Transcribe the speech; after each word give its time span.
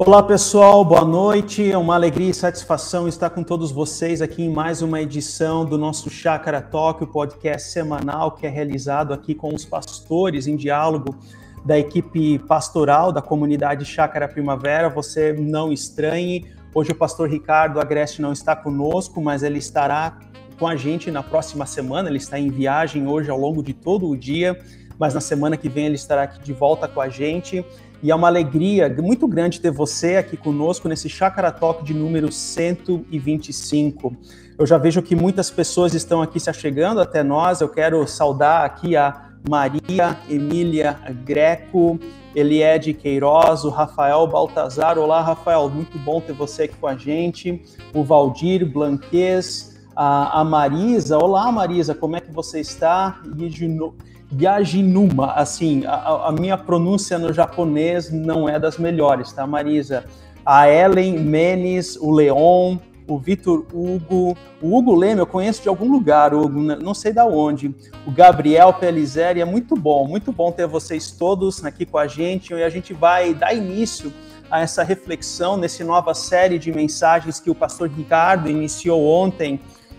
Olá 0.00 0.22
pessoal, 0.22 0.84
boa 0.84 1.04
noite. 1.04 1.72
É 1.72 1.76
uma 1.76 1.96
alegria 1.96 2.30
e 2.30 2.34
satisfação 2.34 3.08
estar 3.08 3.30
com 3.30 3.42
todos 3.42 3.72
vocês 3.72 4.22
aqui 4.22 4.44
em 4.44 4.48
mais 4.48 4.80
uma 4.80 5.02
edição 5.02 5.64
do 5.64 5.76
nosso 5.76 6.08
Chácara 6.08 6.62
Talk, 6.62 7.02
o 7.02 7.06
podcast 7.08 7.72
semanal 7.72 8.30
que 8.30 8.46
é 8.46 8.48
realizado 8.48 9.12
aqui 9.12 9.34
com 9.34 9.52
os 9.52 9.64
pastores 9.64 10.46
em 10.46 10.54
diálogo 10.54 11.16
da 11.64 11.76
equipe 11.76 12.38
pastoral 12.38 13.10
da 13.10 13.20
comunidade 13.20 13.84
Chácara 13.84 14.28
Primavera. 14.28 14.88
Você 14.88 15.32
não 15.32 15.72
estranhe, 15.72 16.46
hoje 16.72 16.92
o 16.92 16.94
pastor 16.94 17.28
Ricardo 17.28 17.80
Agreste 17.80 18.22
não 18.22 18.32
está 18.32 18.54
conosco, 18.54 19.20
mas 19.20 19.42
ele 19.42 19.58
estará 19.58 20.16
com 20.60 20.68
a 20.68 20.76
gente 20.76 21.10
na 21.10 21.24
próxima 21.24 21.66
semana. 21.66 22.08
Ele 22.08 22.18
está 22.18 22.38
em 22.38 22.50
viagem 22.50 23.08
hoje 23.08 23.30
ao 23.30 23.38
longo 23.38 23.64
de 23.64 23.74
todo 23.74 24.08
o 24.08 24.16
dia, 24.16 24.56
mas 24.96 25.12
na 25.12 25.20
semana 25.20 25.56
que 25.56 25.68
vem 25.68 25.86
ele 25.86 25.96
estará 25.96 26.22
aqui 26.22 26.40
de 26.40 26.52
volta 26.52 26.86
com 26.86 27.00
a 27.00 27.08
gente. 27.08 27.66
E 28.00 28.12
é 28.12 28.14
uma 28.14 28.28
alegria 28.28 28.94
muito 29.02 29.26
grande 29.26 29.60
ter 29.60 29.72
você 29.72 30.16
aqui 30.16 30.36
conosco 30.36 30.88
nesse 30.88 31.08
Chácara 31.08 31.50
Talk 31.50 31.82
de 31.82 31.92
número 31.92 32.30
125. 32.30 34.16
Eu 34.56 34.64
já 34.64 34.78
vejo 34.78 35.02
que 35.02 35.16
muitas 35.16 35.50
pessoas 35.50 35.94
estão 35.94 36.22
aqui 36.22 36.38
se 36.38 36.48
achegando 36.48 37.00
até 37.00 37.24
nós. 37.24 37.60
Eu 37.60 37.68
quero 37.68 38.06
saudar 38.06 38.64
aqui 38.64 38.96
a 38.96 39.30
Maria 39.48 40.16
Emília 40.30 40.96
Greco, 41.24 41.98
Eliede 42.36 42.94
Queiroz, 42.94 43.64
o 43.64 43.70
Rafael 43.70 44.24
Baltazar. 44.28 44.96
Olá, 44.96 45.20
Rafael, 45.20 45.68
muito 45.68 45.98
bom 45.98 46.20
ter 46.20 46.34
você 46.34 46.64
aqui 46.64 46.76
com 46.76 46.86
a 46.86 46.96
gente. 46.96 47.60
O 47.92 48.04
Valdir 48.04 48.64
Blanquez, 48.64 49.76
a, 49.96 50.44
Marisa. 50.44 51.18
Olá, 51.18 51.50
Marisa, 51.50 51.96
como 51.96 52.14
é 52.14 52.20
que 52.20 52.30
você 52.30 52.60
está? 52.60 53.20
E 53.36 53.48
de 53.48 53.66
novo 53.66 53.96
Yajinuma, 54.32 55.32
assim, 55.32 55.84
a, 55.86 56.28
a, 56.28 56.32
minha 56.32 56.56
pronúncia 56.56 57.18
no 57.18 57.32
japonês 57.32 58.10
não 58.10 58.48
é 58.48 58.58
das 58.58 58.76
melhores, 58.76 59.32
tá, 59.32 59.46
Marisa? 59.46 60.04
A 60.44 60.68
Ellen 60.70 61.18
Menes, 61.18 61.96
o 61.96 62.10
Leon, 62.10 62.76
o 63.08 63.18
Vitor 63.18 63.64
Hugo, 63.72 64.36
o 64.60 64.76
Hugo 64.76 64.94
Leme 64.94 65.20
eu 65.20 65.26
conheço 65.26 65.62
de 65.62 65.68
algum 65.68 65.90
lugar, 65.90 66.34
Hugo, 66.34 66.60
né, 66.60 66.78
não 66.80 66.92
sei 66.92 67.12
da 67.12 67.24
onde. 67.24 67.74
O 68.06 68.10
Gabriel 68.10 68.72
Pelizeri, 68.74 69.40
é 69.40 69.44
muito 69.46 69.74
bom, 69.74 70.06
muito 70.06 70.30
bom 70.30 70.52
ter 70.52 70.66
vocês 70.66 71.10
todos 71.10 71.64
aqui 71.64 71.86
com 71.86 71.96
a 71.96 72.06
gente 72.06 72.52
e 72.52 72.62
a 72.62 72.68
gente 72.68 72.92
vai 72.92 73.32
dar 73.32 73.54
início 73.54 74.12
a 74.50 74.60
essa 74.60 74.82
reflexão 74.82 75.56
nessa 75.56 75.82
nova 75.84 76.12
série 76.12 76.58
de 76.58 76.70
mensagens 76.70 77.40
que 77.40 77.50
o 77.50 77.54
pastor 77.54 77.88
Ricardo 77.88 78.48
iniciou 78.48 79.02
ontem 79.06 79.58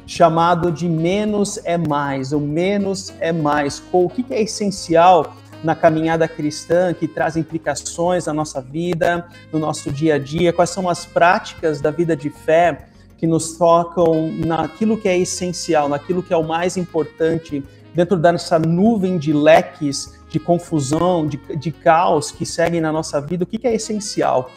chamado 0.09 0.71
de 0.71 0.89
menos 0.89 1.59
é 1.63 1.77
mais, 1.77 2.33
o 2.33 2.39
menos 2.39 3.13
é 3.19 3.31
mais. 3.31 3.81
O 3.91 4.09
que 4.09 4.25
é 4.31 4.41
essencial 4.41 5.35
na 5.63 5.75
caminhada 5.75 6.27
cristã 6.27 6.91
que 6.95 7.07
traz 7.07 7.37
implicações 7.37 8.25
na 8.25 8.33
nossa 8.33 8.59
vida, 8.59 9.27
no 9.53 9.59
nosso 9.59 9.91
dia 9.91 10.15
a 10.15 10.17
dia? 10.17 10.51
Quais 10.51 10.71
são 10.71 10.89
as 10.89 11.05
práticas 11.05 11.79
da 11.79 11.91
vida 11.91 12.17
de 12.17 12.31
fé 12.31 12.87
que 13.19 13.27
nos 13.27 13.55
tocam 13.55 14.31
naquilo 14.31 14.97
que 14.97 15.07
é 15.07 15.15
essencial, 15.15 15.87
naquilo 15.87 16.23
que 16.23 16.33
é 16.33 16.37
o 16.37 16.43
mais 16.43 16.75
importante 16.75 17.63
dentro 17.93 18.17
dessa 18.17 18.57
nuvem 18.57 19.15
de 19.19 19.31
leques 19.31 20.17
de 20.27 20.39
confusão, 20.39 21.27
de, 21.27 21.37
de 21.55 21.71
caos 21.71 22.31
que 22.31 22.47
seguem 22.47 22.81
na 22.81 22.91
nossa 22.91 23.21
vida? 23.21 23.43
O 23.43 23.47
que 23.47 23.67
é 23.67 23.75
essencial? 23.75 24.49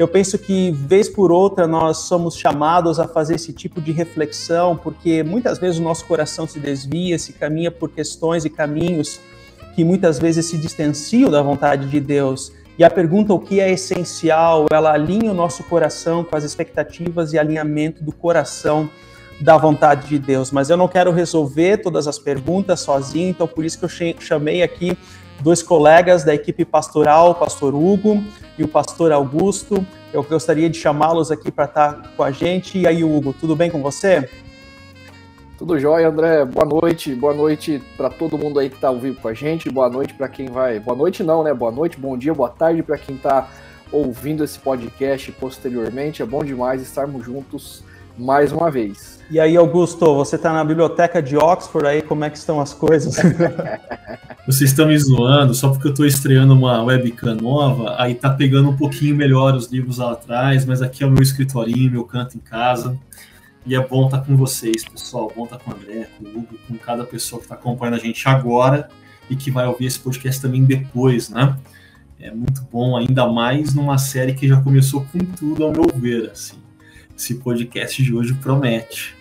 Eu 0.00 0.08
penso 0.08 0.38
que, 0.38 0.70
vez 0.70 1.10
por 1.10 1.30
outra, 1.30 1.66
nós 1.66 1.98
somos 1.98 2.34
chamados 2.34 2.98
a 2.98 3.06
fazer 3.06 3.34
esse 3.34 3.52
tipo 3.52 3.82
de 3.82 3.92
reflexão, 3.92 4.74
porque 4.74 5.22
muitas 5.22 5.58
vezes 5.58 5.78
o 5.78 5.82
nosso 5.82 6.06
coração 6.06 6.46
se 6.46 6.58
desvia, 6.58 7.18
se 7.18 7.34
caminha 7.34 7.70
por 7.70 7.90
questões 7.90 8.46
e 8.46 8.48
caminhos 8.48 9.20
que 9.74 9.84
muitas 9.84 10.18
vezes 10.18 10.46
se 10.46 10.56
distanciam 10.56 11.30
da 11.30 11.42
vontade 11.42 11.86
de 11.86 12.00
Deus. 12.00 12.50
E 12.78 12.82
a 12.82 12.88
pergunta, 12.88 13.34
o 13.34 13.38
que 13.38 13.60
é 13.60 13.70
essencial, 13.70 14.64
ela 14.72 14.90
alinha 14.90 15.32
o 15.32 15.34
nosso 15.34 15.62
coração 15.64 16.24
com 16.24 16.34
as 16.34 16.44
expectativas 16.44 17.34
e 17.34 17.38
alinhamento 17.38 18.02
do 18.02 18.10
coração 18.10 18.88
da 19.38 19.58
vontade 19.58 20.08
de 20.08 20.18
Deus. 20.18 20.50
Mas 20.50 20.70
eu 20.70 20.78
não 20.78 20.88
quero 20.88 21.12
resolver 21.12 21.76
todas 21.76 22.08
as 22.08 22.18
perguntas 22.18 22.80
sozinho, 22.80 23.28
então 23.28 23.46
por 23.46 23.66
isso 23.66 23.78
que 23.78 23.84
eu 23.84 24.14
chamei 24.18 24.62
aqui 24.62 24.96
dois 25.42 25.62
colegas 25.62 26.24
da 26.24 26.34
equipe 26.34 26.64
pastoral, 26.64 27.30
o 27.30 27.34
pastor 27.34 27.74
Hugo 27.74 28.22
e 28.58 28.62
o 28.62 28.68
pastor 28.68 29.12
Augusto. 29.12 29.84
Eu 30.12 30.22
gostaria 30.22 30.68
de 30.68 30.78
chamá-los 30.78 31.30
aqui 31.30 31.50
para 31.50 31.64
estar 31.64 32.12
com 32.16 32.22
a 32.22 32.30
gente. 32.30 32.78
E 32.78 32.86
aí, 32.86 33.04
Hugo, 33.04 33.32
tudo 33.32 33.54
bem 33.54 33.70
com 33.70 33.80
você? 33.80 34.28
Tudo 35.56 35.78
jóia, 35.78 36.08
André. 36.08 36.44
Boa 36.44 36.66
noite. 36.66 37.14
Boa 37.14 37.34
noite 37.34 37.82
para 37.96 38.08
todo 38.08 38.38
mundo 38.38 38.58
aí 38.58 38.68
que 38.68 38.76
está 38.76 38.88
ao 38.88 38.98
vivo 38.98 39.20
com 39.20 39.28
a 39.28 39.34
gente. 39.34 39.70
Boa 39.70 39.88
noite 39.88 40.14
para 40.14 40.28
quem 40.28 40.48
vai. 40.48 40.80
Boa 40.80 40.96
noite, 40.96 41.22
não, 41.22 41.42
né? 41.42 41.52
Boa 41.52 41.70
noite, 41.70 41.98
bom 41.98 42.16
dia, 42.16 42.32
boa 42.32 42.48
tarde 42.48 42.82
para 42.82 42.96
quem 42.96 43.16
está 43.16 43.48
ouvindo 43.92 44.42
esse 44.42 44.58
podcast 44.58 45.30
posteriormente. 45.32 46.22
É 46.22 46.24
bom 46.26 46.42
demais 46.44 46.80
estarmos 46.80 47.24
juntos 47.24 47.84
mais 48.20 48.52
uma 48.52 48.70
vez. 48.70 49.18
E 49.30 49.40
aí, 49.40 49.56
Augusto, 49.56 50.14
você 50.14 50.36
está 50.36 50.52
na 50.52 50.62
biblioteca 50.64 51.22
de 51.22 51.36
Oxford 51.36 51.86
aí, 51.86 52.02
como 52.02 52.24
é 52.24 52.30
que 52.30 52.36
estão 52.36 52.60
as 52.60 52.74
coisas? 52.74 53.16
Vocês 54.46 54.70
estão 54.70 54.88
me 54.88 54.98
zoando 54.98 55.54
só 55.54 55.68
porque 55.68 55.86
eu 55.86 55.92
estou 55.92 56.04
estreando 56.04 56.52
uma 56.52 56.82
webcam 56.82 57.36
nova, 57.36 57.94
aí 57.98 58.14
tá 58.14 58.30
pegando 58.30 58.70
um 58.70 58.76
pouquinho 58.76 59.14
melhor 59.14 59.54
os 59.54 59.70
livros 59.70 59.98
lá 59.98 60.12
atrás, 60.12 60.64
mas 60.64 60.82
aqui 60.82 61.04
é 61.04 61.06
o 61.06 61.10
meu 61.10 61.22
escritorinho, 61.22 61.92
meu 61.92 62.04
canto 62.04 62.36
em 62.36 62.40
casa. 62.40 62.98
E 63.64 63.74
é 63.74 63.86
bom 63.86 64.06
estar 64.06 64.18
tá 64.18 64.24
com 64.24 64.36
vocês, 64.36 64.84
pessoal. 64.84 65.30
Bom 65.36 65.44
estar 65.44 65.58
tá 65.58 65.64
com 65.64 65.70
o 65.70 65.74
André, 65.74 66.08
com 66.18 66.24
o 66.24 66.28
Hugo, 66.28 66.58
com 66.66 66.74
cada 66.78 67.04
pessoa 67.04 67.38
que 67.38 67.44
está 67.44 67.54
acompanhando 67.54 67.94
a 67.94 67.98
gente 67.98 68.26
agora 68.28 68.88
e 69.28 69.36
que 69.36 69.50
vai 69.50 69.66
ouvir 69.66 69.86
esse 69.86 70.00
podcast 70.00 70.40
também 70.40 70.64
depois, 70.64 71.28
né? 71.28 71.56
É 72.18 72.30
muito 72.30 72.66
bom, 72.72 72.96
ainda 72.96 73.26
mais 73.28 73.72
numa 73.72 73.98
série 73.98 74.34
que 74.34 74.48
já 74.48 74.60
começou 74.60 75.06
com 75.12 75.18
tudo, 75.18 75.64
ao 75.64 75.72
meu 75.72 75.86
ver, 75.94 76.30
assim. 76.30 76.59
Esse 77.20 77.34
podcast 77.34 78.02
de 78.02 78.14
hoje 78.14 78.32
promete. 78.32 79.14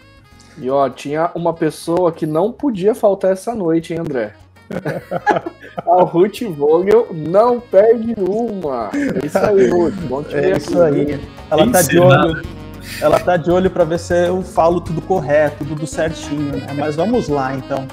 E 0.57 0.69
ó, 0.69 0.89
tinha 0.89 1.29
uma 1.35 1.53
pessoa 1.53 2.13
que 2.13 2.25
não 2.25 2.49
podia 2.49 2.95
faltar 2.95 3.33
essa 3.33 3.53
noite, 3.53 3.91
hein, 3.91 3.99
André? 3.99 4.35
a 5.85 6.03
Ruth 6.03 6.43
Vogel 6.55 7.09
não 7.11 7.59
perde 7.59 8.15
uma. 8.17 8.89
É 8.93 9.25
isso 9.25 9.37
aí, 9.37 9.69
Ruth. 9.69 9.93
Bom 10.07 10.23
te 10.23 10.33
é 10.33 10.55
isso 10.55 10.81
aí. 10.81 11.19
Ela 11.51 11.69
tá 11.69 11.81
de 11.81 11.99
olho. 11.99 12.41
Ela 13.01 13.19
tá 13.19 13.35
de 13.35 13.51
olho 13.51 13.69
para 13.69 13.83
ver 13.83 13.99
se 13.99 14.27
eu 14.27 14.41
falo 14.43 14.79
tudo 14.79 15.01
correto, 15.01 15.65
tudo 15.65 15.85
certinho, 15.85 16.55
né? 16.55 16.67
Mas 16.77 16.95
vamos 16.95 17.27
lá, 17.27 17.53
então. 17.53 17.85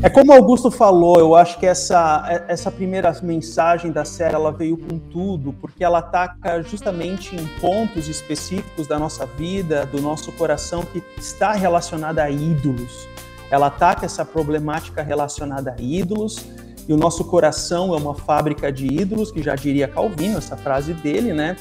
É 0.00 0.08
como 0.08 0.32
Augusto 0.32 0.70
falou, 0.70 1.18
eu 1.18 1.34
acho 1.34 1.58
que 1.58 1.66
essa, 1.66 2.44
essa 2.46 2.70
primeira 2.70 3.12
mensagem 3.20 3.90
da 3.90 4.04
série 4.04 4.32
ela 4.32 4.52
veio 4.52 4.76
com 4.76 4.96
tudo, 4.96 5.52
porque 5.54 5.82
ela 5.82 5.98
ataca 5.98 6.62
justamente 6.62 7.34
em 7.34 7.44
pontos 7.60 8.06
específicos 8.06 8.86
da 8.86 8.96
nossa 8.96 9.26
vida, 9.26 9.84
do 9.86 10.00
nosso 10.00 10.30
coração, 10.30 10.84
que 10.84 11.02
está 11.18 11.50
relacionada 11.52 12.22
a 12.22 12.30
ídolos. 12.30 13.08
Ela 13.50 13.66
ataca 13.66 14.06
essa 14.06 14.24
problemática 14.24 15.02
relacionada 15.02 15.74
a 15.76 15.82
ídolos, 15.82 16.46
e 16.86 16.92
o 16.92 16.96
nosso 16.96 17.24
coração 17.24 17.92
é 17.92 17.96
uma 17.96 18.14
fábrica 18.14 18.70
de 18.70 18.86
ídolos, 18.86 19.32
que 19.32 19.42
já 19.42 19.56
diria 19.56 19.88
Calvino, 19.88 20.38
essa 20.38 20.56
frase 20.56 20.94
dele, 20.94 21.32
né? 21.32 21.56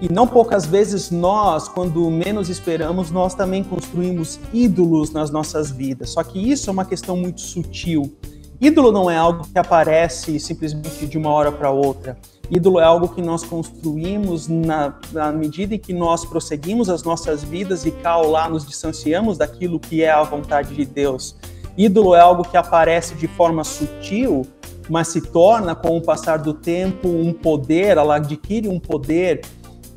E 0.00 0.12
não 0.12 0.26
poucas 0.26 0.66
vezes 0.66 1.10
nós, 1.10 1.68
quando 1.68 2.10
menos 2.10 2.48
esperamos, 2.48 3.10
nós 3.10 3.34
também 3.34 3.62
construímos 3.62 4.40
ídolos 4.52 5.10
nas 5.10 5.30
nossas 5.30 5.70
vidas. 5.70 6.10
Só 6.10 6.22
que 6.22 6.38
isso 6.38 6.68
é 6.68 6.72
uma 6.72 6.84
questão 6.84 7.16
muito 7.16 7.40
sutil. 7.40 8.12
Ídolo 8.60 8.90
não 8.92 9.10
é 9.10 9.16
algo 9.16 9.46
que 9.46 9.58
aparece 9.58 10.38
simplesmente 10.40 11.06
de 11.06 11.18
uma 11.18 11.30
hora 11.30 11.52
para 11.52 11.70
outra. 11.70 12.16
Ídolo 12.50 12.78
é 12.78 12.84
algo 12.84 13.08
que 13.08 13.22
nós 13.22 13.44
construímos 13.44 14.48
na, 14.48 14.94
na, 15.12 15.32
medida 15.32 15.74
em 15.74 15.78
que 15.78 15.92
nós 15.92 16.24
prosseguimos 16.24 16.88
as 16.88 17.02
nossas 17.02 17.42
vidas 17.42 17.86
e 17.86 17.90
cá 17.90 18.16
ou 18.18 18.30
lá 18.30 18.48
nos 18.48 18.66
distanciamos 18.66 19.38
daquilo 19.38 19.80
que 19.80 20.02
é 20.02 20.10
a 20.10 20.22
vontade 20.22 20.74
de 20.74 20.84
Deus. 20.84 21.36
Ídolo 21.76 22.14
é 22.14 22.20
algo 22.20 22.44
que 22.44 22.56
aparece 22.56 23.14
de 23.14 23.26
forma 23.26 23.64
sutil, 23.64 24.46
mas 24.88 25.08
se 25.08 25.20
torna, 25.20 25.74
com 25.74 25.96
o 25.96 26.00
passar 26.00 26.38
do 26.38 26.52
tempo, 26.52 27.08
um 27.08 27.32
poder, 27.32 27.96
ela 27.96 28.16
adquire 28.16 28.68
um 28.68 28.78
poder 28.78 29.40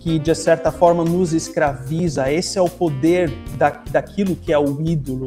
que 0.08 0.18
de 0.18 0.34
certa 0.34 0.72
forma 0.72 1.04
nos 1.04 1.34
escraviza. 1.34 2.32
Esse 2.32 2.58
é 2.58 2.62
o 2.62 2.70
poder 2.70 3.30
da, 3.58 3.72
daquilo 3.92 4.38
que 4.38 4.54
é 4.54 4.58
o 4.58 4.82
ídolo. 4.82 5.26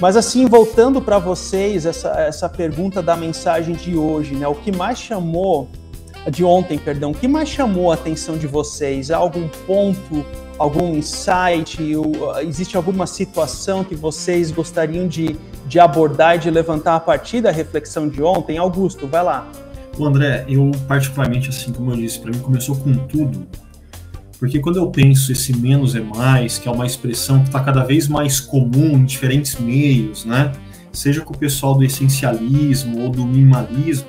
Mas 0.00 0.16
assim, 0.16 0.46
voltando 0.46 1.02
para 1.02 1.18
vocês, 1.18 1.84
essa, 1.84 2.10
essa 2.20 2.48
pergunta 2.48 3.02
da 3.02 3.16
mensagem 3.16 3.74
de 3.74 3.96
hoje, 3.96 4.36
né? 4.36 4.46
O 4.46 4.54
que 4.54 4.70
mais 4.70 5.00
chamou, 5.00 5.68
de 6.30 6.44
ontem, 6.44 6.78
perdão, 6.78 7.10
o 7.10 7.14
que 7.14 7.26
mais 7.26 7.48
chamou 7.48 7.90
a 7.90 7.94
atenção 7.94 8.38
de 8.38 8.46
vocês? 8.46 9.10
Algum 9.10 9.48
ponto, 9.66 10.24
algum 10.58 10.94
insight? 10.94 11.82
Existe 12.46 12.76
alguma 12.76 13.08
situação 13.08 13.82
que 13.82 13.96
vocês 13.96 14.52
gostariam 14.52 15.08
de, 15.08 15.36
de 15.66 15.80
abordar 15.80 16.36
e 16.36 16.38
de 16.38 16.50
levantar 16.52 16.94
a 16.94 17.00
partir 17.00 17.40
da 17.40 17.50
reflexão 17.50 18.08
de 18.08 18.22
ontem? 18.22 18.58
Augusto, 18.58 19.08
vai 19.08 19.24
lá. 19.24 19.50
O 19.98 20.04
André, 20.04 20.44
eu 20.48 20.70
particularmente, 20.86 21.48
assim 21.48 21.72
como 21.72 21.90
eu 21.90 21.96
disse, 21.96 22.20
para 22.20 22.30
mim 22.30 22.38
começou 22.38 22.76
com 22.76 22.94
tudo 23.08 23.44
Porque 24.38 24.58
quando 24.58 24.76
eu 24.76 24.90
penso 24.90 25.32
esse 25.32 25.56
menos 25.56 25.94
é 25.94 26.00
mais, 26.00 26.58
que 26.58 26.68
é 26.68 26.70
uma 26.70 26.86
expressão 26.86 27.40
que 27.40 27.46
está 27.46 27.60
cada 27.60 27.84
vez 27.84 28.08
mais 28.08 28.40
comum 28.40 28.98
em 28.98 29.04
diferentes 29.04 29.58
meios, 29.58 30.24
né? 30.24 30.52
Seja 30.92 31.20
com 31.20 31.34
o 31.34 31.38
pessoal 31.38 31.74
do 31.74 31.84
essencialismo 31.84 33.00
ou 33.00 33.10
do 33.10 33.24
minimalismo, 33.24 34.06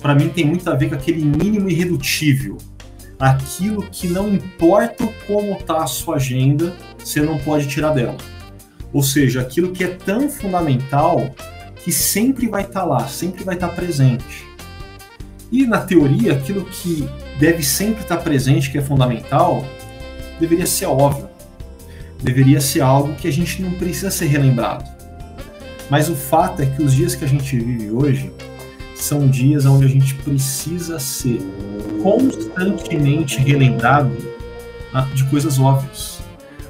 para 0.00 0.14
mim 0.14 0.28
tem 0.28 0.46
muito 0.46 0.68
a 0.68 0.74
ver 0.74 0.88
com 0.88 0.94
aquele 0.94 1.24
mínimo 1.24 1.68
irredutível. 1.68 2.56
Aquilo 3.18 3.82
que 3.90 4.08
não 4.08 4.32
importa 4.32 5.06
como 5.26 5.52
está 5.52 5.82
a 5.82 5.86
sua 5.86 6.16
agenda, 6.16 6.74
você 6.98 7.20
não 7.20 7.38
pode 7.38 7.68
tirar 7.68 7.90
dela. 7.90 8.16
Ou 8.92 9.02
seja, 9.02 9.40
aquilo 9.40 9.72
que 9.72 9.84
é 9.84 9.88
tão 9.88 10.28
fundamental 10.28 11.34
que 11.84 11.92
sempre 11.92 12.48
vai 12.48 12.62
estar 12.62 12.80
tá 12.80 12.86
lá, 12.86 13.06
sempre 13.08 13.44
vai 13.44 13.54
estar 13.54 13.68
tá 13.68 13.74
presente. 13.74 14.48
E 15.52 15.66
na 15.66 15.80
teoria, 15.80 16.32
aquilo 16.32 16.64
que 16.64 17.08
deve 17.40 17.64
sempre 17.64 18.02
estar 18.02 18.18
presente, 18.18 18.70
que 18.70 18.76
é 18.76 18.82
fundamental, 18.82 19.64
deveria 20.38 20.66
ser 20.66 20.86
óbvio. 20.86 21.28
Deveria 22.22 22.60
ser 22.60 22.82
algo 22.82 23.14
que 23.14 23.26
a 23.26 23.32
gente 23.32 23.62
não 23.62 23.72
precisa 23.72 24.10
ser 24.10 24.26
relembrado. 24.26 24.84
Mas 25.88 26.10
o 26.10 26.14
fato 26.14 26.60
é 26.60 26.66
que 26.66 26.82
os 26.82 26.92
dias 26.92 27.14
que 27.14 27.24
a 27.24 27.28
gente 27.28 27.58
vive 27.58 27.90
hoje 27.90 28.30
são 28.94 29.26
dias 29.26 29.64
onde 29.64 29.86
a 29.86 29.88
gente 29.88 30.14
precisa 30.16 31.00
ser 31.00 31.40
constantemente 32.02 33.38
relembrado 33.38 34.14
ah, 34.92 35.08
de 35.14 35.24
coisas 35.24 35.58
óbvias. 35.58 36.20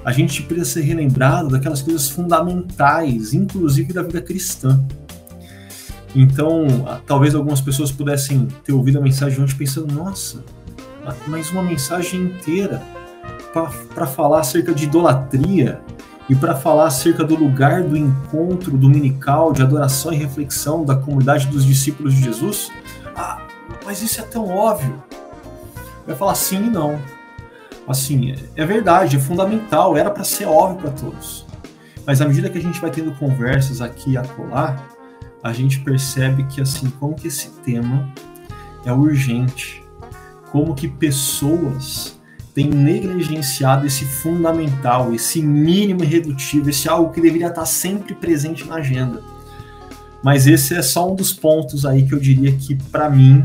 A 0.04 0.12
gente 0.12 0.42
precisa 0.44 0.70
ser 0.70 0.82
relembrado 0.82 1.48
daquelas 1.48 1.82
coisas 1.82 2.08
fundamentais, 2.08 3.34
inclusive 3.34 3.92
da 3.92 4.02
vida 4.02 4.22
cristã. 4.22 4.80
Então, 6.14 6.66
talvez 7.06 7.34
algumas 7.34 7.60
pessoas 7.60 7.90
pudessem 7.90 8.46
ter 8.64 8.72
ouvido 8.72 8.98
a 8.98 9.02
mensagem 9.02 9.42
ontem 9.42 9.56
pensando: 9.56 9.92
nossa, 9.92 10.42
mais 11.26 11.50
uma 11.50 11.62
mensagem 11.62 12.22
inteira 12.22 12.82
para 13.94 14.06
falar 14.06 14.40
acerca 14.40 14.72
de 14.72 14.84
idolatria 14.84 15.80
e 16.28 16.34
para 16.34 16.54
falar 16.54 16.86
acerca 16.86 17.24
do 17.24 17.34
lugar 17.34 17.82
do 17.82 17.96
encontro 17.96 18.76
dominical 18.76 19.52
de 19.52 19.62
adoração 19.62 20.12
e 20.12 20.16
reflexão 20.16 20.84
da 20.84 20.94
comunidade 20.94 21.46
dos 21.48 21.64
discípulos 21.64 22.14
de 22.14 22.22
Jesus. 22.22 22.70
Ah, 23.16 23.42
mas 23.84 24.00
isso 24.02 24.20
é 24.20 24.24
tão 24.24 24.48
óbvio. 24.48 25.02
Vai 26.06 26.14
falar 26.14 26.34
sim 26.34 26.66
e 26.66 26.70
não. 26.70 27.00
Assim, 27.88 28.34
é 28.54 28.64
verdade, 28.64 29.16
é 29.16 29.18
fundamental, 29.18 29.96
era 29.96 30.10
para 30.10 30.22
ser 30.22 30.46
óbvio 30.46 30.78
para 30.78 30.90
todos. 30.92 31.44
Mas 32.06 32.20
à 32.20 32.26
medida 32.26 32.48
que 32.48 32.58
a 32.58 32.62
gente 32.62 32.80
vai 32.80 32.90
tendo 32.90 33.12
conversas 33.12 33.80
aqui 33.80 34.12
e 34.12 34.16
acolá, 34.16 34.76
a 35.42 35.52
gente 35.52 35.80
percebe 35.80 36.44
que 36.44 36.60
assim, 36.60 36.88
como 36.90 37.14
que 37.14 37.26
esse 37.26 37.50
tema 37.62 38.08
é 38.84 38.92
urgente, 38.92 39.79
como 40.50 40.74
que 40.74 40.88
pessoas 40.88 42.18
têm 42.54 42.68
negligenciado 42.68 43.86
esse 43.86 44.04
fundamental, 44.04 45.14
esse 45.14 45.40
mínimo 45.40 46.02
irredutível, 46.02 46.70
esse 46.70 46.88
algo 46.88 47.12
que 47.12 47.20
deveria 47.20 47.48
estar 47.48 47.64
sempre 47.64 48.14
presente 48.14 48.66
na 48.66 48.76
agenda. 48.76 49.22
Mas 50.22 50.46
esse 50.46 50.74
é 50.74 50.82
só 50.82 51.10
um 51.10 51.14
dos 51.14 51.32
pontos 51.32 51.86
aí 51.86 52.04
que 52.04 52.12
eu 52.12 52.18
diria 52.18 52.52
que 52.52 52.74
para 52.74 53.08
mim 53.08 53.44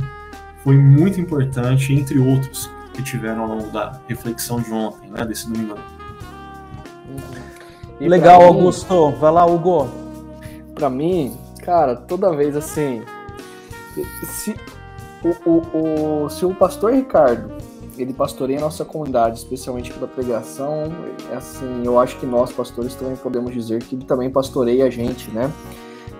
foi 0.63 0.77
muito 0.77 1.21
importante, 1.21 1.93
entre 1.93 2.19
outros 2.19 2.69
que 2.93 3.03
tiveram 3.03 3.43
ao 3.43 3.47
longo 3.47 3.71
da 3.71 3.99
reflexão 4.07 4.59
de 4.59 4.71
ontem, 4.71 5.09
né, 5.09 5.23
desse 5.25 5.49
domingo. 5.49 5.77
Legal, 7.99 8.41
mim, 8.41 8.47
Augusto. 8.47 9.11
Vai 9.11 9.31
lá, 9.31 9.45
Hugo. 9.45 9.87
Para 10.73 10.89
mim, 10.89 11.37
Cara, 11.65 11.95
toda 11.95 12.35
vez 12.35 12.55
assim. 12.55 13.01
Se 14.23 14.55
o, 15.25 15.49
o, 15.49 16.23
o, 16.25 16.29
se 16.29 16.45
o 16.45 16.53
pastor 16.53 16.93
Ricardo 16.93 17.51
ele 17.97 18.13
pastoreia 18.13 18.59
a 18.59 18.61
nossa 18.61 18.83
comunidade, 18.83 19.39
especialmente 19.39 19.91
pela 19.91 20.07
pregação, 20.07 20.83
é 21.31 21.35
assim, 21.35 21.83
eu 21.85 21.97
acho 21.99 22.17
que 22.17 22.25
nós, 22.25 22.51
pastores, 22.51 22.93
também 22.93 23.15
podemos 23.15 23.53
dizer 23.53 23.81
que 23.83 23.95
ele 23.95 24.03
também 24.03 24.29
pastoreia 24.29 24.85
a 24.85 24.89
gente, 24.89 25.31
né? 25.31 25.51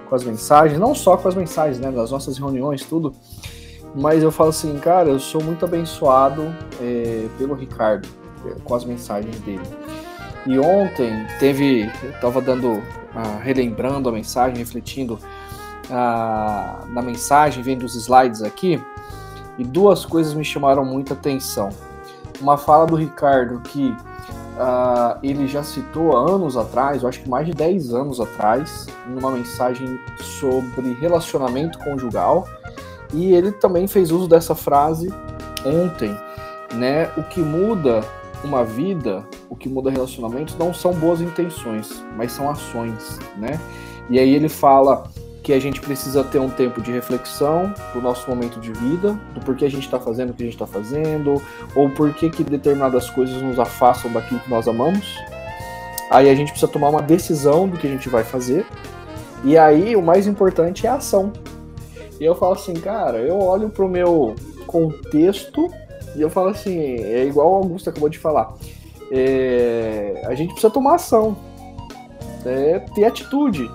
Com 0.07 0.16
as 0.16 0.24
mensagens, 0.24 0.80
não 0.80 0.96
só 0.96 1.18
com 1.18 1.28
as 1.28 1.36
mensagens, 1.36 1.80
né? 1.80 1.92
Das 1.92 2.12
nossas 2.12 2.38
reuniões, 2.38 2.84
tudo. 2.86 3.13
Mas 3.94 4.24
eu 4.24 4.31
falo 4.31 4.50
assim, 4.50 4.78
cara, 4.80 5.10
eu 5.10 5.19
sou 5.19 5.44
muito 5.44 5.66
abençoado 5.66 6.44
é, 6.81 7.28
pelo 7.38 7.54
Ricardo, 7.54 8.08
é, 8.46 8.56
com 8.63 8.74
as 8.74 8.86
mensagens 8.86 9.38
dele. 9.42 9.63
E 10.46 10.58
ontem 10.60 11.25
teve, 11.40 11.92
eu 12.04 12.13
tava 12.22 12.40
dando, 12.40 12.81
ah, 13.13 13.40
relembrando 13.44 14.08
a 14.08 14.12
mensagem, 14.12 14.58
refletindo 14.58 15.19
ah, 15.90 16.82
na 16.88 17.02
mensagem, 17.02 17.64
vendo 17.64 17.84
os 17.84 17.96
slides 17.96 18.42
aqui, 18.42 18.82
e 19.58 19.64
duas 19.64 20.06
coisas 20.06 20.34
me 20.34 20.44
chamaram 20.44 20.84
muita 20.84 21.14
atenção. 21.14 21.70
Uma 22.42 22.58
fala 22.58 22.86
do 22.86 22.96
Ricardo 22.96 23.62
que 23.62 23.96
ah, 24.58 25.18
ele 25.22 25.48
já 25.48 25.64
citou 25.64 26.16
anos 26.16 26.58
atrás, 26.58 27.04
eu 27.04 27.10
acho 27.10 27.22
que 27.22 27.30
mais 27.30 27.46
de 27.46 27.54
10 27.54 27.94
anos 27.94 28.20
atrás, 28.20 28.88
numa 29.08 29.32
mensagem 29.32 30.00
sobre 30.22 30.94
relacionamento 30.94 31.78
conjugal, 31.80 32.48
e 33.14 33.34
ele 33.34 33.52
também 33.52 33.88
fez 33.88 34.12
uso 34.12 34.28
dessa 34.28 34.56
frase 34.56 35.14
ontem, 35.66 36.16
né? 36.74 37.10
O 37.18 37.24
que 37.24 37.40
muda 37.40 38.02
uma 38.44 38.64
vida, 38.64 39.26
o 39.50 39.56
que 39.56 39.70
muda 39.70 39.90
relacionamentos 39.90 40.56
não 40.58 40.74
são 40.74 40.94
boas 40.94 41.22
intenções, 41.22 42.04
mas 42.16 42.32
são 42.32 42.50
ações, 42.50 43.20
né? 43.38 43.60
E 44.10 44.20
aí 44.20 44.34
ele 44.34 44.50
fala 44.50 45.04
que 45.46 45.54
a 45.54 45.60
gente 45.60 45.80
precisa 45.80 46.24
ter 46.24 46.40
um 46.40 46.50
tempo 46.50 46.82
de 46.82 46.92
reflexão 46.92 47.72
do 47.94 48.02
nosso 48.02 48.28
momento 48.28 48.60
de 48.60 48.74
vida, 48.74 49.14
do 49.32 49.40
porquê 49.42 49.66
a 49.66 49.70
gente 49.70 49.86
está 49.86 50.00
fazendo 50.00 50.32
o 50.32 50.34
que 50.34 50.42
a 50.42 50.46
gente 50.48 50.56
está 50.56 50.66
fazendo, 50.66 51.40
ou 51.76 51.88
porquê 51.92 52.32
que 52.32 52.44
determinadas 52.44 53.12
coisas 53.12 53.40
nos 53.44 53.60
afastam 53.60 54.12
daquilo 54.12 54.40
que 54.40 54.50
nós 54.50 54.68
amamos. 54.68 55.06
Aí 56.10 56.32
a 56.32 56.34
gente 56.34 56.50
precisa 56.50 56.72
tomar 56.72 56.90
uma 56.90 57.02
decisão 57.04 57.70
do 57.70 57.78
que 57.78 57.86
a 57.86 57.90
gente 57.92 58.10
vai 58.10 58.24
fazer. 58.24 58.66
E 59.44 59.56
aí 59.56 59.96
o 59.96 60.02
mais 60.02 60.26
importante 60.26 60.88
é 60.88 60.90
a 60.90 60.96
ação. 60.96 61.32
E 62.20 62.26
eu 62.26 62.34
falo 62.34 62.54
assim, 62.54 62.74
cara, 62.74 63.20
eu 63.20 63.38
olho 63.40 63.70
para 63.70 63.86
o 63.86 63.88
meu 63.88 64.34
contexto 64.66 65.70
e 66.16 66.22
eu 66.24 66.30
falo 66.32 66.50
assim, 66.50 66.76
é 66.76 67.24
igual 67.24 67.52
o 67.52 67.56
Augusto 67.58 67.88
acabou 67.88 68.10
de 68.10 68.18
falar. 68.18 68.52
É, 69.12 70.24
a 70.26 70.34
gente 70.34 70.54
precisa 70.54 70.74
tomar 70.74 70.96
ação, 70.96 71.38
é, 72.44 72.80
ter 72.96 73.06
atitude. 73.06 73.70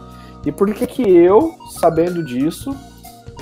E 0.44 0.50
por 0.50 0.72
que 0.72 0.86
que 0.86 1.02
eu, 1.02 1.54
sabendo 1.80 2.24
disso, 2.24 2.74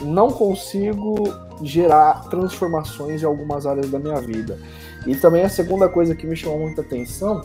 não 0.03 0.31
consigo 0.31 1.15
gerar 1.62 2.29
transformações 2.29 3.22
em 3.22 3.27
algumas 3.27 3.67
áreas 3.67 3.91
da 3.91 3.99
minha 3.99 4.20
vida? 4.20 4.58
E 5.06 5.15
também 5.15 5.43
a 5.43 5.49
segunda 5.49 5.89
coisa 5.89 6.15
que 6.15 6.27
me 6.27 6.37
chamou 6.37 6.61
muita 6.61 6.82
atenção, 6.82 7.43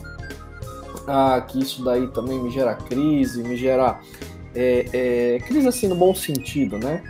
ah, 1.06 1.40
que 1.46 1.60
isso 1.60 1.84
daí 1.84 2.08
também 2.08 2.42
me 2.42 2.50
gera 2.50 2.74
crise, 2.74 3.42
me 3.42 3.56
gera 3.56 4.00
é, 4.54 4.86
é, 4.92 5.38
crise 5.40 5.68
assim 5.68 5.88
no 5.88 5.94
bom 5.94 6.14
sentido, 6.14 6.78
né? 6.78 7.02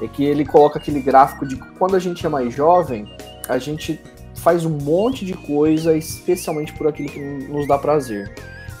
É 0.00 0.06
que 0.06 0.24
ele 0.24 0.44
coloca 0.44 0.78
aquele 0.78 1.00
gráfico 1.00 1.46
de 1.46 1.56
quando 1.78 1.96
a 1.96 1.98
gente 1.98 2.24
é 2.24 2.28
mais 2.28 2.54
jovem, 2.54 3.12
a 3.48 3.58
gente 3.58 4.00
faz 4.36 4.64
um 4.64 4.70
monte 4.70 5.24
de 5.24 5.34
coisa, 5.34 5.96
especialmente 5.96 6.72
por 6.74 6.86
aquilo 6.86 7.08
que 7.08 7.20
nos 7.20 7.66
dá 7.66 7.76
prazer. 7.76 8.32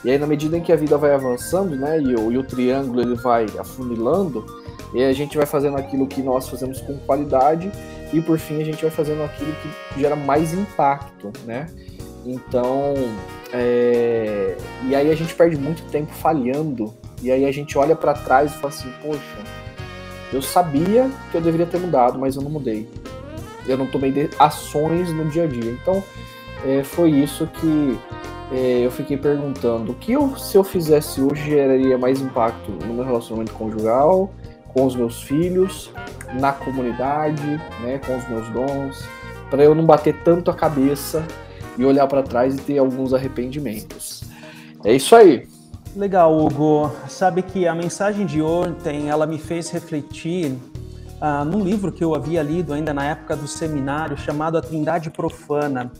E 0.04 0.10
aí, 0.10 0.18
na 0.18 0.26
medida 0.26 0.56
em 0.56 0.62
que 0.62 0.72
a 0.72 0.76
vida 0.76 0.96
vai 0.96 1.12
avançando, 1.12 1.74
né, 1.76 2.00
e 2.00 2.14
o, 2.14 2.30
e 2.30 2.38
o 2.38 2.42
triângulo 2.42 3.00
ele 3.00 3.14
vai 3.14 3.46
afunilando, 3.58 4.44
e 4.94 5.02
a 5.02 5.12
gente 5.12 5.36
vai 5.36 5.46
fazendo 5.46 5.76
aquilo 5.76 6.06
que 6.06 6.22
nós 6.22 6.48
fazemos 6.48 6.80
com 6.80 6.96
qualidade, 6.98 7.70
e 8.12 8.20
por 8.20 8.38
fim 8.38 8.60
a 8.60 8.64
gente 8.64 8.82
vai 8.82 8.90
fazendo 8.90 9.22
aquilo 9.22 9.52
que 9.52 10.00
gera 10.00 10.16
mais 10.16 10.54
impacto, 10.54 11.32
né? 11.44 11.66
Então, 12.24 12.94
é... 13.52 14.56
e 14.86 14.94
aí 14.94 15.10
a 15.10 15.14
gente 15.14 15.34
perde 15.34 15.56
muito 15.56 15.82
tempo 15.90 16.12
falhando, 16.12 16.94
e 17.22 17.30
aí 17.30 17.44
a 17.44 17.52
gente 17.52 17.76
olha 17.76 17.96
para 17.96 18.14
trás 18.14 18.52
e 18.52 18.54
fala 18.54 18.68
assim, 18.68 18.92
poxa, 19.02 19.38
eu 20.32 20.40
sabia 20.40 21.10
que 21.30 21.36
eu 21.36 21.40
deveria 21.40 21.66
ter 21.66 21.78
mudado, 21.78 22.18
mas 22.18 22.36
eu 22.36 22.42
não 22.42 22.50
mudei 22.50 22.88
eu 23.68 23.76
não 23.76 23.86
tomei 23.86 24.30
ações 24.38 25.12
no 25.12 25.26
dia 25.26 25.44
a 25.44 25.46
dia. 25.46 25.70
Então, 25.70 26.02
é, 26.64 26.82
foi 26.82 27.10
isso 27.10 27.46
que 27.46 27.98
é, 28.50 28.86
eu 28.86 28.90
fiquei 28.90 29.16
perguntando. 29.16 29.92
O 29.92 29.94
que 29.94 30.12
eu, 30.12 30.36
se 30.36 30.56
eu 30.56 30.64
fizesse 30.64 31.20
hoje 31.20 31.50
geraria 31.50 31.98
mais 31.98 32.20
impacto 32.20 32.70
no 32.86 32.94
meu 32.94 33.04
relacionamento 33.04 33.52
conjugal, 33.52 34.30
com 34.72 34.86
os 34.86 34.94
meus 34.94 35.22
filhos, 35.22 35.90
na 36.34 36.52
comunidade, 36.52 37.60
né, 37.82 38.00
com 38.04 38.16
os 38.16 38.28
meus 38.28 38.48
dons, 38.48 39.02
para 39.50 39.62
eu 39.62 39.74
não 39.74 39.84
bater 39.84 40.22
tanto 40.22 40.50
a 40.50 40.54
cabeça 40.54 41.26
e 41.76 41.84
olhar 41.84 42.06
para 42.06 42.22
trás 42.22 42.54
e 42.54 42.58
ter 42.58 42.78
alguns 42.78 43.14
arrependimentos. 43.14 44.24
É 44.84 44.92
isso 44.92 45.14
aí. 45.14 45.46
Legal, 45.96 46.36
Hugo. 46.36 46.92
Sabe 47.08 47.42
que 47.42 47.66
a 47.66 47.74
mensagem 47.74 48.26
de 48.26 48.42
ontem 48.42 49.08
ela 49.08 49.26
me 49.26 49.38
fez 49.38 49.70
refletir 49.70 50.56
ah, 51.20 51.44
num 51.44 51.62
livro 51.62 51.90
que 51.90 52.04
eu 52.04 52.14
havia 52.14 52.42
lido 52.42 52.72
ainda 52.72 52.92
na 52.94 53.04
época 53.04 53.34
do 53.34 53.48
seminário, 53.48 54.16
chamado 54.16 54.58
A 54.58 54.60
Trindade 54.60 55.10
Profana. 55.10 55.90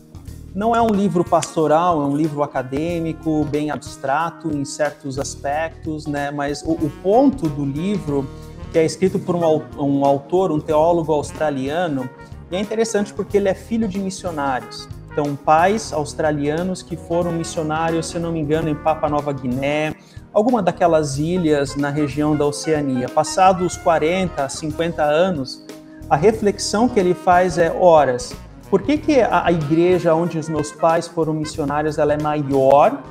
Não 0.53 0.75
é 0.75 0.81
um 0.81 0.89
livro 0.89 1.23
pastoral, 1.23 2.01
é 2.01 2.05
um 2.05 2.17
livro 2.17 2.41
acadêmico, 2.41 3.45
bem 3.45 3.69
abstrato 3.69 4.49
em 4.49 4.65
certos 4.65 5.19
aspectos, 5.19 6.07
né? 6.07 6.31
mas 6.31 6.63
o, 6.63 6.71
o 6.71 6.91
ponto 7.03 7.47
do 7.47 7.63
livro, 7.63 8.27
que 8.71 8.79
é 8.79 8.85
escrito 8.85 9.19
por 9.19 9.35
um, 9.35 9.41
um 9.77 10.03
autor, 10.03 10.51
um 10.51 10.59
teólogo 10.59 11.13
australiano, 11.13 12.09
e 12.51 12.55
é 12.55 12.59
interessante 12.59 13.13
porque 13.13 13.37
ele 13.37 13.47
é 13.47 13.53
filho 13.53 13.87
de 13.87 13.99
missionários. 13.99 14.87
Então, 15.11 15.35
pais 15.35 15.93
australianos 15.93 16.81
que 16.81 16.95
foram 16.95 17.31
missionários, 17.31 18.07
se 18.07 18.17
não 18.17 18.31
me 18.31 18.39
engano, 18.39 18.69
em 18.69 18.75
Papua 18.75 19.09
Nova 19.09 19.31
Guiné, 19.31 19.93
alguma 20.33 20.63
daquelas 20.63 21.19
ilhas 21.19 21.75
na 21.75 21.89
região 21.89 22.35
da 22.35 22.45
Oceania. 22.45 23.07
Passados 23.07 23.77
40, 23.77 24.47
50 24.49 25.03
anos, 25.03 25.63
a 26.09 26.15
reflexão 26.15 26.89
que 26.89 26.99
ele 26.99 27.13
faz 27.13 27.57
é: 27.57 27.71
horas, 27.71 28.35
por 28.69 28.81
que, 28.81 28.97
que 28.97 29.21
a, 29.21 29.45
a 29.45 29.51
igreja 29.51 30.13
onde 30.13 30.37
os 30.37 30.47
meus 30.47 30.71
pais 30.71 31.07
foram 31.07 31.33
missionários 31.33 31.97
ela 31.97 32.13
é 32.13 32.21
maior 32.21 33.01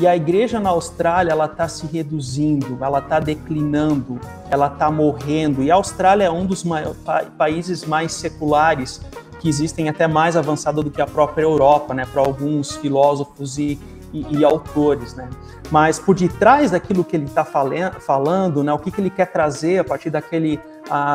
e 0.00 0.06
a 0.06 0.14
igreja 0.14 0.60
na 0.60 0.70
Austrália 0.70 1.32
ela 1.32 1.46
está 1.46 1.66
se 1.66 1.84
reduzindo, 1.86 2.78
ela 2.80 3.00
está 3.00 3.18
declinando, 3.18 4.20
ela 4.48 4.68
está 4.68 4.88
morrendo. 4.92 5.60
E 5.60 5.72
a 5.72 5.74
Austrália 5.74 6.26
é 6.26 6.30
um 6.30 6.46
dos 6.46 6.64
pa 7.04 7.24
países 7.36 7.84
mais 7.84 8.12
seculares 8.12 9.00
que 9.40 9.48
existem, 9.48 9.88
até 9.88 10.06
mais 10.06 10.36
avançado 10.36 10.84
do 10.84 10.90
que 10.90 11.02
a 11.02 11.06
própria 11.06 11.42
Europa, 11.42 11.94
né? 11.94 12.06
Para 12.06 12.22
alguns 12.22 12.76
filósofos 12.76 13.58
e, 13.58 13.76
e, 14.12 14.38
e, 14.38 14.44
autores, 14.44 15.14
né? 15.14 15.28
Mas 15.70 15.98
por 15.98 16.14
detrás 16.14 16.70
daquilo 16.70 17.04
que 17.04 17.16
ele 17.16 17.26
está 17.26 17.44
falando, 17.44 18.64
né? 18.64 18.72
O 18.72 18.78
que, 18.78 18.90
que 18.90 19.00
ele 19.00 19.10
quer 19.10 19.26
trazer 19.26 19.78
a 19.78 19.84
partir 19.84 20.10
daquele, 20.10 20.58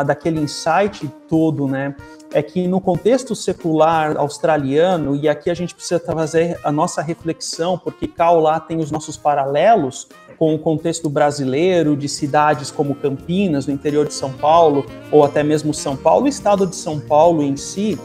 daquele 0.05 0.39
insight 0.39 1.07
todo, 1.27 1.67
né? 1.67 1.95
é 2.33 2.41
que 2.41 2.67
no 2.67 2.81
contexto 2.81 3.35
secular 3.35 4.17
australiano, 4.17 5.15
e 5.15 5.29
aqui 5.29 5.49
a 5.49 5.53
gente 5.53 5.73
precisa 5.73 5.99
fazer 5.99 6.59
a 6.63 6.71
nossa 6.71 7.01
reflexão, 7.01 7.77
porque 7.77 8.07
cá 8.07 8.31
lá 8.31 8.59
tem 8.59 8.79
os 8.79 8.89
nossos 8.89 9.15
paralelos 9.15 10.07
com 10.37 10.53
o 10.55 10.59
contexto 10.59 11.09
brasileiro, 11.09 11.95
de 11.95 12.09
cidades 12.09 12.71
como 12.71 12.95
Campinas, 12.95 13.67
no 13.67 13.73
interior 13.73 14.07
de 14.07 14.15
São 14.15 14.33
Paulo, 14.33 14.83
ou 15.11 15.23
até 15.23 15.43
mesmo 15.43 15.73
São 15.73 15.95
Paulo, 15.95 16.25
o 16.25 16.27
estado 16.27 16.65
de 16.65 16.75
São 16.75 16.99
Paulo 16.99 17.43
em 17.43 17.55
si, 17.55 17.99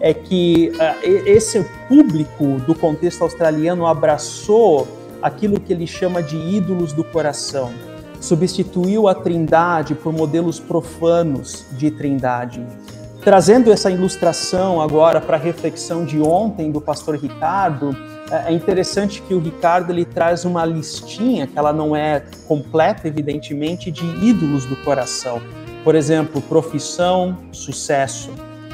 é 0.00 0.14
que 0.14 0.72
uh, 0.74 1.06
esse 1.26 1.62
público 1.88 2.58
do 2.66 2.74
contexto 2.74 3.22
australiano 3.22 3.86
abraçou 3.86 4.88
aquilo 5.22 5.60
que 5.60 5.72
ele 5.72 5.86
chama 5.86 6.22
de 6.22 6.36
ídolos 6.36 6.92
do 6.92 7.04
coração, 7.04 7.72
substituiu 8.20 9.06
a 9.06 9.14
trindade 9.14 9.94
por 9.94 10.12
modelos 10.12 10.58
profanos 10.58 11.66
de 11.72 11.90
trindade. 11.90 12.64
Trazendo 13.22 13.70
essa 13.70 13.90
ilustração 13.90 14.80
agora 14.80 15.20
para 15.20 15.36
a 15.36 15.40
reflexão 15.40 16.06
de 16.06 16.18
ontem 16.22 16.72
do 16.72 16.80
pastor 16.80 17.16
Ricardo, 17.16 17.94
é, 18.30 18.50
é 18.50 18.52
interessante 18.52 19.20
que 19.20 19.34
o 19.34 19.40
Ricardo 19.40 19.90
ele 19.90 20.06
traz 20.06 20.46
uma 20.46 20.64
listinha, 20.64 21.46
que 21.46 21.58
ela 21.58 21.72
não 21.72 21.94
é 21.94 22.24
completa, 22.48 23.06
evidentemente, 23.06 23.90
de 23.90 24.06
ídolos 24.24 24.64
do 24.64 24.76
coração. 24.76 25.42
Por 25.84 25.94
exemplo, 25.94 26.40
profissão, 26.40 27.36
sucesso. 27.52 28.30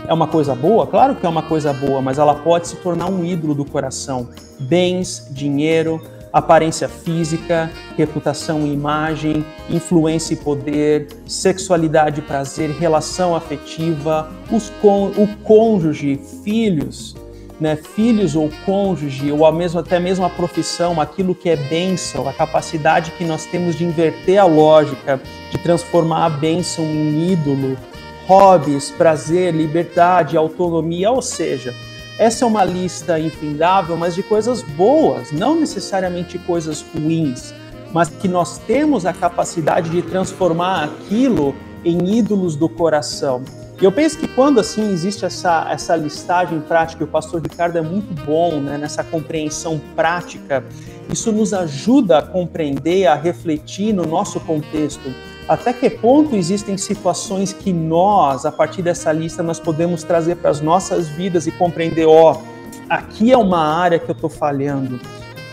É 0.09 0.13
uma 0.15 0.29
coisa 0.29 0.55
boa? 0.55 0.87
Claro 0.87 1.17
que 1.17 1.27
é 1.27 1.29
uma 1.29 1.43
coisa 1.43 1.73
boa, 1.73 2.01
mas 2.01 2.19
ela 2.19 2.35
pode 2.35 2.69
se 2.69 2.77
tornar 2.77 3.07
um 3.11 3.25
ídolo 3.25 3.55
do 3.55 3.65
coração. 3.65 4.29
Bens, 4.61 5.27
dinheiro, 5.31 6.01
aparência 6.33 6.89
física, 6.89 7.71
reputação 7.97 8.65
e 8.67 8.73
imagem, 8.73 9.45
influência 9.69 10.35
e 10.35 10.37
poder, 10.37 11.09
sexualidade 11.27 12.21
e 12.21 12.23
prazer, 12.23 12.71
relação 12.71 13.35
afetiva, 13.35 14.31
os 14.51 14.71
o 14.81 15.27
cônjuge, 15.43 16.21
filhos, 16.45 17.17
né, 17.59 17.75
filhos 17.75 18.37
ou 18.37 18.51
cônjuge, 18.65 19.33
ou 19.33 19.51
mesmo, 19.51 19.81
até 19.81 19.99
mesmo 19.99 20.25
a 20.25 20.31
profissão, 20.31 21.01
aquilo 21.01 21.35
que 21.35 21.49
é 21.49 21.57
bênção, 21.57 22.29
a 22.29 22.33
capacidade 22.33 23.13
que 23.13 23.25
nós 23.25 23.47
temos 23.47 23.75
de 23.75 23.85
inverter 23.85 24.39
a 24.39 24.45
lógica, 24.45 25.21
de 25.51 25.59
transformar 25.59 26.27
a 26.27 26.31
bênção 26.31 26.85
em 26.85 27.33
ídolo, 27.33 27.77
hobbies, 28.27 28.91
prazer, 28.91 29.55
liberdade, 29.55 30.37
autonomia, 30.37 31.11
ou 31.11 31.23
seja, 31.23 31.75
essa 32.19 32.45
é 32.45 32.49
uma 32.49 32.65
lista 32.65 33.21
infindável, 33.21 33.97
mas 33.97 34.15
de 34.15 34.23
coisas 34.23 34.63
boas, 34.63 35.31
não 35.33 35.61
necessariamente 35.61 36.39
coisas 36.39 36.85
ruins, 36.95 37.55
mas 37.93 38.09
que 38.09 38.27
nós 38.27 38.59
temos 38.59 39.07
a 39.07 39.13
capacidade 39.13 39.91
de 39.91 40.03
transformar 40.03 40.85
aquilo 40.85 41.55
em 41.85 42.17
ídolos 42.17 42.57
do 42.57 42.69
coração. 42.69 43.43
E 43.81 43.85
eu 43.85 43.93
penso 43.93 44.19
que 44.19 44.27
quando 44.27 44.59
assim 44.59 44.91
existe 44.91 45.27
essa, 45.27 45.69
essa 45.71 45.95
listagem 45.95 46.61
prática, 46.61 47.05
o 47.05 47.07
pastor 47.07 47.43
Ricardo 47.43 47.77
é 47.77 47.83
muito 47.83 48.13
bom 48.25 48.61
né, 48.61 48.79
nessa 48.79 49.05
compreensão 49.05 49.79
prática, 49.95 50.65
isso 51.13 51.31
nos 51.31 51.53
ajuda 51.53 52.19
a 52.19 52.23
compreender, 52.23 53.07
a 53.07 53.15
refletir 53.15 53.93
no 53.93 54.07
nosso 54.07 54.41
contexto 54.41 55.13
até 55.49 55.73
que 55.73 55.89
ponto 55.89 56.35
existem 56.35 56.77
situações 56.77 57.53
que 57.53 57.73
nós, 57.73 58.45
a 58.45 58.51
partir 58.51 58.83
dessa 58.83 59.13
lista, 59.13 59.43
nós 59.43 59.61
podemos 59.61 60.03
trazer 60.03 60.37
para 60.37 60.51
as 60.51 60.61
nossas 60.61 61.09
vidas 61.09 61.47
e 61.47 61.53
compreender, 61.53 62.07
ó, 62.07 62.41
aqui 62.89 63.33
é 63.33 63.39
uma 63.39 63.65
área 63.65 63.99
que 63.99 64.11
eu 64.11 64.15
estou 64.15 64.31
falhando, 64.31 65.01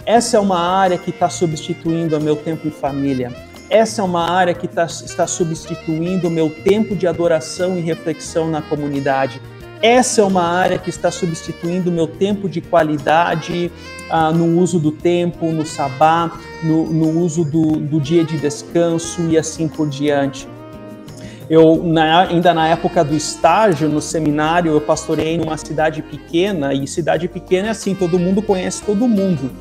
essa 0.06 0.38
é 0.38 0.40
uma 0.40 0.60
área 0.60 0.98
que 0.98 1.12
está 1.12 1.30
substituindo 1.30 2.18
o 2.18 2.22
meu 2.22 2.36
tempo 2.36 2.68
em 2.68 2.72
família, 2.72 3.32
essa 3.70 4.02
é 4.02 4.06
uma 4.06 4.30
área 4.30 4.54
que 4.54 4.68
tá, 4.68 4.86
está 4.86 5.26
substituindo 5.26 6.28
o 6.28 6.32
meu 6.32 6.50
tempo 6.50 6.96
de 6.96 7.08
adoração 7.08 7.78
e 7.78 7.82
reflexão 7.82 8.48
na 8.50 8.62
comunidade. 8.62 9.42
Essa 9.84 10.22
é 10.22 10.24
uma 10.24 10.44
área 10.44 10.78
que 10.78 10.90
está 10.90 11.12
substituindo 11.12 11.90
o 11.90 11.94
meu 11.94 12.08
tempo 12.08 12.48
de 12.48 12.62
qualidade 12.62 13.70
ah, 14.10 14.32
no 14.32 14.58
uso 14.62 14.80
do 14.80 14.94
tempo, 14.94 15.52
no 15.52 15.66
sabá, 15.66 16.40
no, 16.64 16.86
no 16.86 17.20
uso 17.20 17.44
do, 17.44 17.74
do, 17.74 18.00
dia 18.00 18.24
de 18.24 18.38
descanso 18.38 19.28
e 19.28 19.38
assim 19.38 19.68
por 19.68 19.90
diante. 19.90 20.48
Eu, 21.50 21.84
na, 21.84 22.22
ainda 22.22 22.54
na 22.54 22.70
época 22.70 23.04
do 23.04 23.14
estágio, 23.14 23.90
no 23.90 24.02
seminário, 24.02 24.72
eu 24.72 24.80
pastorei 24.80 25.38
numa 25.38 25.58
cidade 25.58 26.02
pequena, 26.02 26.74
e 26.74 26.88
cidade 26.88 27.28
pequena 27.28 27.68
é 27.68 27.72
assim, 27.72 27.94
todo 27.94 28.18
mundo 28.18 28.42
conhece 28.42 28.82
todo 28.84 29.06
mundo. 29.06 29.52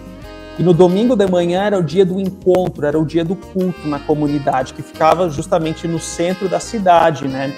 E 0.56 0.62
no 0.62 0.72
domingo 0.72 1.16
de 1.16 1.26
manhã 1.26 1.64
era 1.64 1.76
o 1.76 1.82
dia 1.82 2.06
do 2.06 2.20
encontro, 2.20 2.86
era 2.86 2.96
o 2.96 3.04
dia 3.04 3.24
do 3.24 3.34
culto 3.34 3.88
na 3.88 3.98
comunidade, 3.98 4.72
que 4.72 4.82
ficava 4.82 5.28
justamente 5.28 5.88
no 5.88 5.98
centro 5.98 6.48
da 6.48 6.60
cidade, 6.60 7.26
né? 7.26 7.52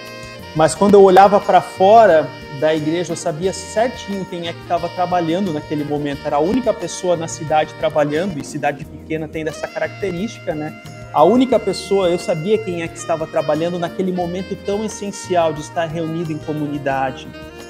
Mas 0.57 0.75
quando 0.75 0.95
eu 0.95 1.03
olhava 1.03 1.39
para 1.39 1.61
fora, 1.61 2.27
da 2.61 2.75
igreja, 2.75 3.17
sabia 3.17 3.53
certinho 3.53 4.25
quem 4.25 4.49
é 4.49 4.53
que 4.53 4.61
estava 4.61 4.89
trabalhando 4.89 5.53
naquele 5.53 5.85
momento. 5.85 6.21
Era 6.25 6.37
a 6.37 6.41
única 6.41 6.73
pessoa 6.73 7.17
na 7.17 7.29
cidade 7.29 7.75
trabalhando, 7.75 8.39
e 8.39 8.45
cidade 8.45 8.85
pequena 8.85 9.29
tem 9.29 9.45
dessa 9.45 9.67
característica, 9.67 10.55
né? 10.55 10.73
A 11.13 11.23
única 11.23 11.61
pessoa, 11.61 12.09
eu 12.09 12.19
sabia 12.19 12.59
quem 12.59 12.83
é 12.83 12.89
que 12.89 12.99
estava 12.99 13.27
trabalhando 13.27 13.79
naquele 13.79 14.11
momento 14.11 14.57
tão 14.67 14.85
essencial 14.85 15.53
de 15.53 15.61
estar 15.61 15.87
reunido 15.87 16.33
em 16.33 16.39
comunidade. 16.39 17.29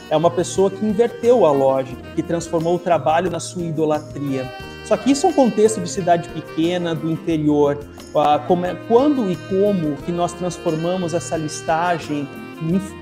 É 0.08 0.16
uma 0.16 0.30
pessoa 0.30 0.70
que 0.70 0.84
inverteu 0.84 1.44
a 1.44 1.52
lógica, 1.52 2.00
que 2.14 2.22
transformou 2.22 2.76
o 2.76 2.78
trabalho 2.78 3.30
na 3.30 3.40
sua 3.40 3.62
idolatria. 3.62 4.50
Só 4.84 4.96
que 4.96 5.12
isso 5.12 5.26
é 5.26 5.30
um 5.30 5.32
contexto 5.32 5.80
de 5.80 5.88
cidade 5.88 6.28
pequena, 6.28 6.94
do 6.94 7.10
interior. 7.10 7.78
Ah, 8.14 8.40
é, 8.64 8.74
quando 8.86 9.30
e 9.30 9.36
como 9.36 9.96
que 9.96 10.12
nós 10.12 10.32
transformamos 10.32 11.14
essa 11.14 11.36
listagem, 11.36 12.28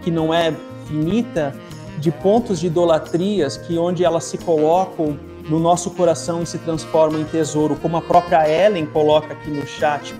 que 0.02 0.10
não 0.10 0.32
é 0.32 0.52
finita, 0.86 1.54
de 2.02 2.10
pontos 2.10 2.58
de 2.58 2.66
idolatrias 2.66 3.56
que 3.56 3.78
onde 3.78 4.04
elas 4.04 4.24
se 4.24 4.36
colocam 4.36 5.16
no 5.48 5.60
nosso 5.60 5.88
coração 5.92 6.42
e 6.42 6.46
se 6.46 6.58
transformam 6.58 7.20
em 7.20 7.24
tesouro, 7.24 7.76
como 7.76 7.96
a 7.96 8.02
própria 8.02 8.48
Ellen 8.48 8.86
coloca 8.86 9.32
aqui 9.32 9.48
no 9.48 9.64
chat, 9.64 10.12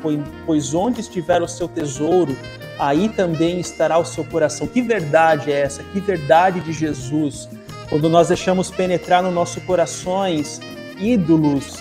pois 0.46 0.74
onde 0.74 1.00
estiver 1.00 1.42
o 1.42 1.48
seu 1.48 1.66
tesouro, 1.66 2.36
aí 2.78 3.08
também 3.08 3.58
estará 3.58 3.98
o 3.98 4.04
seu 4.04 4.24
coração. 4.24 4.68
Que 4.68 4.80
verdade 4.80 5.50
é 5.50 5.60
essa? 5.60 5.82
Que 5.82 5.98
verdade 5.98 6.60
de 6.60 6.72
Jesus? 6.72 7.48
Quando 7.88 8.08
nós 8.08 8.28
deixamos 8.28 8.70
penetrar 8.70 9.20
no 9.20 9.32
nosso 9.32 9.60
corações 9.62 10.60
ídolos 11.00 11.78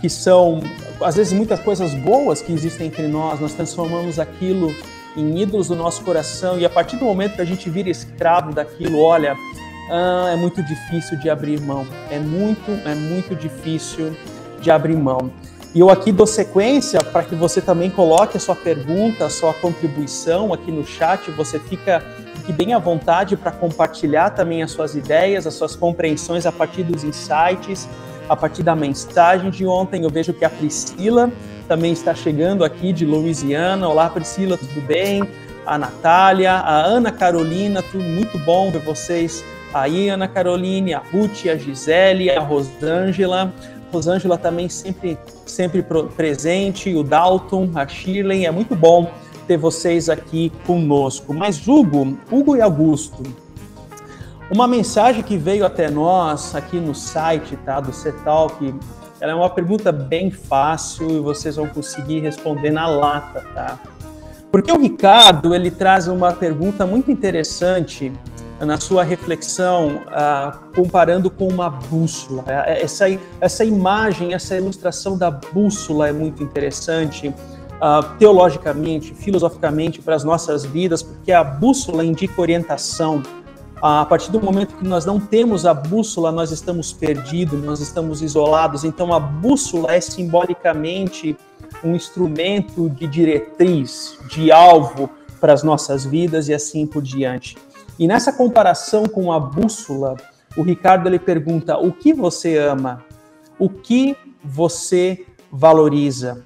que 0.00 0.08
são 0.08 0.62
às 1.02 1.16
vezes 1.16 1.34
muitas 1.34 1.60
coisas 1.60 1.92
boas 1.92 2.40
que 2.40 2.52
existem 2.52 2.86
entre 2.86 3.06
nós, 3.06 3.38
nós 3.38 3.52
transformamos 3.52 4.18
aquilo 4.18 4.74
em 5.16 5.40
ídolos 5.40 5.68
do 5.68 5.76
nosso 5.76 6.02
coração 6.02 6.58
e 6.58 6.64
a 6.64 6.70
partir 6.70 6.96
do 6.96 7.04
momento 7.04 7.36
que 7.36 7.42
a 7.42 7.44
gente 7.44 7.68
vira 7.68 7.90
escravo 7.90 8.52
daquilo, 8.52 9.00
olha, 9.00 9.36
ah, 9.90 10.30
é 10.32 10.36
muito 10.36 10.62
difícil 10.62 11.18
de 11.18 11.28
abrir 11.28 11.60
mão. 11.60 11.86
É 12.10 12.18
muito, 12.18 12.70
é 12.86 12.94
muito 12.94 13.34
difícil 13.34 14.16
de 14.60 14.70
abrir 14.70 14.96
mão. 14.96 15.30
E 15.74 15.80
eu 15.80 15.90
aqui 15.90 16.12
dou 16.12 16.26
sequência 16.26 17.02
para 17.02 17.22
que 17.22 17.34
você 17.34 17.60
também 17.60 17.90
coloque 17.90 18.36
a 18.36 18.40
sua 18.40 18.54
pergunta, 18.54 19.24
a 19.24 19.30
sua 19.30 19.54
contribuição 19.54 20.52
aqui 20.52 20.70
no 20.70 20.86
chat. 20.86 21.30
Você 21.30 21.58
fica, 21.58 22.02
fique 22.36 22.52
bem 22.52 22.74
à 22.74 22.78
vontade 22.78 23.36
para 23.36 23.50
compartilhar 23.50 24.30
também 24.30 24.62
as 24.62 24.70
suas 24.70 24.94
ideias, 24.94 25.46
as 25.46 25.54
suas 25.54 25.74
compreensões 25.74 26.44
a 26.44 26.52
partir 26.52 26.82
dos 26.82 27.04
insights, 27.04 27.88
a 28.28 28.36
partir 28.36 28.62
da 28.62 28.76
mensagem 28.76 29.50
de 29.50 29.66
ontem. 29.66 30.04
Eu 30.04 30.10
vejo 30.10 30.34
que 30.34 30.44
a 30.44 30.50
Priscila 30.50 31.30
também 31.62 31.92
está 31.92 32.14
chegando 32.14 32.64
aqui 32.64 32.92
de 32.92 33.04
Louisiana. 33.06 33.88
Olá, 33.88 34.08
Priscila, 34.08 34.56
tudo 34.56 34.80
bem? 34.82 35.22
A 35.64 35.78
Natália, 35.78 36.52
a 36.52 36.82
Ana 36.82 37.12
Carolina, 37.12 37.82
tudo 37.82 38.04
muito 38.04 38.38
bom 38.40 38.70
ver 38.70 38.80
vocês 38.80 39.44
aí, 39.72 40.08
Ana 40.08 40.28
Caroline, 40.28 40.92
a 40.92 40.98
Ruth, 40.98 41.46
a 41.46 41.56
Gisele, 41.56 42.30
a 42.30 42.40
Rosângela. 42.40 43.52
Rosângela 43.92 44.38
também 44.38 44.68
sempre, 44.68 45.18
sempre 45.46 45.84
presente, 46.16 46.94
o 46.94 47.02
Dalton, 47.02 47.70
a 47.74 47.86
Shirley, 47.86 48.46
é 48.46 48.50
muito 48.50 48.74
bom 48.74 49.10
ter 49.46 49.56
vocês 49.56 50.08
aqui 50.08 50.50
conosco. 50.66 51.32
Mas 51.32 51.66
Hugo, 51.66 52.16
Hugo 52.30 52.56
e 52.56 52.60
Augusto, 52.60 53.22
Uma 54.50 54.66
mensagem 54.66 55.22
que 55.22 55.36
veio 55.38 55.64
até 55.64 55.90
nós 55.90 56.54
aqui 56.54 56.76
no 56.76 56.94
site 56.94 57.56
tá, 57.64 57.80
do 57.80 57.92
CETALK, 57.92 58.74
ela 59.22 59.30
é 59.30 59.34
uma 59.36 59.48
pergunta 59.48 59.92
bem 59.92 60.32
fácil 60.32 61.08
e 61.08 61.20
vocês 61.20 61.54
vão 61.54 61.68
conseguir 61.68 62.18
responder 62.18 62.72
na 62.72 62.88
lata, 62.88 63.44
tá? 63.54 63.78
Porque 64.50 64.72
o 64.72 64.76
Ricardo, 64.76 65.54
ele 65.54 65.70
traz 65.70 66.08
uma 66.08 66.32
pergunta 66.32 66.84
muito 66.84 67.08
interessante 67.08 68.12
na 68.60 68.80
sua 68.80 69.04
reflexão, 69.04 70.02
uh, 70.08 70.74
comparando 70.74 71.30
com 71.30 71.46
uma 71.46 71.70
bússola. 71.70 72.42
É, 72.48 72.82
essa, 72.82 73.04
essa 73.40 73.64
imagem, 73.64 74.34
essa 74.34 74.56
ilustração 74.56 75.16
da 75.16 75.30
bússola 75.30 76.08
é 76.08 76.12
muito 76.12 76.42
interessante, 76.42 77.28
uh, 77.28 78.16
teologicamente, 78.18 79.14
filosoficamente, 79.14 80.02
para 80.02 80.16
as 80.16 80.24
nossas 80.24 80.64
vidas, 80.64 81.00
porque 81.00 81.30
a 81.30 81.44
bússola 81.44 82.04
indica 82.04 82.40
orientação, 82.40 83.22
a 83.82 84.06
partir 84.06 84.30
do 84.30 84.40
momento 84.40 84.76
que 84.76 84.86
nós 84.86 85.04
não 85.04 85.18
temos 85.18 85.66
a 85.66 85.74
bússola, 85.74 86.30
nós 86.30 86.52
estamos 86.52 86.92
perdidos, 86.92 87.60
nós 87.64 87.80
estamos 87.80 88.22
isolados. 88.22 88.84
Então, 88.84 89.12
a 89.12 89.18
bússola 89.18 89.92
é 89.92 90.00
simbolicamente 90.00 91.36
um 91.82 91.92
instrumento 91.96 92.88
de 92.88 93.08
diretriz, 93.08 94.16
de 94.30 94.52
alvo 94.52 95.10
para 95.40 95.52
as 95.52 95.64
nossas 95.64 96.04
vidas 96.04 96.48
e 96.48 96.54
assim 96.54 96.86
por 96.86 97.02
diante. 97.02 97.58
E 97.98 98.06
nessa 98.06 98.32
comparação 98.32 99.04
com 99.04 99.32
a 99.32 99.40
bússola, 99.40 100.16
o 100.56 100.62
Ricardo 100.62 101.08
ele 101.08 101.18
pergunta: 101.18 101.76
o 101.76 101.92
que 101.92 102.14
você 102.14 102.56
ama? 102.58 103.04
O 103.58 103.68
que 103.68 104.16
você 104.44 105.26
valoriza? 105.50 106.44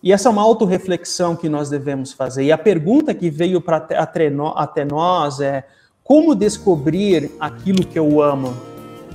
E 0.00 0.12
essa 0.12 0.28
é 0.28 0.30
uma 0.30 0.42
autorreflexão 0.42 1.34
que 1.34 1.48
nós 1.48 1.68
devemos 1.68 2.12
fazer. 2.12 2.44
E 2.44 2.52
a 2.52 2.58
pergunta 2.58 3.12
que 3.12 3.28
veio 3.28 3.60
até 3.66 4.84
nós 4.84 5.40
é: 5.40 5.66
como 6.08 6.34
descobrir 6.34 7.30
aquilo 7.38 7.84
que 7.84 7.98
eu 7.98 8.22
amo? 8.22 8.56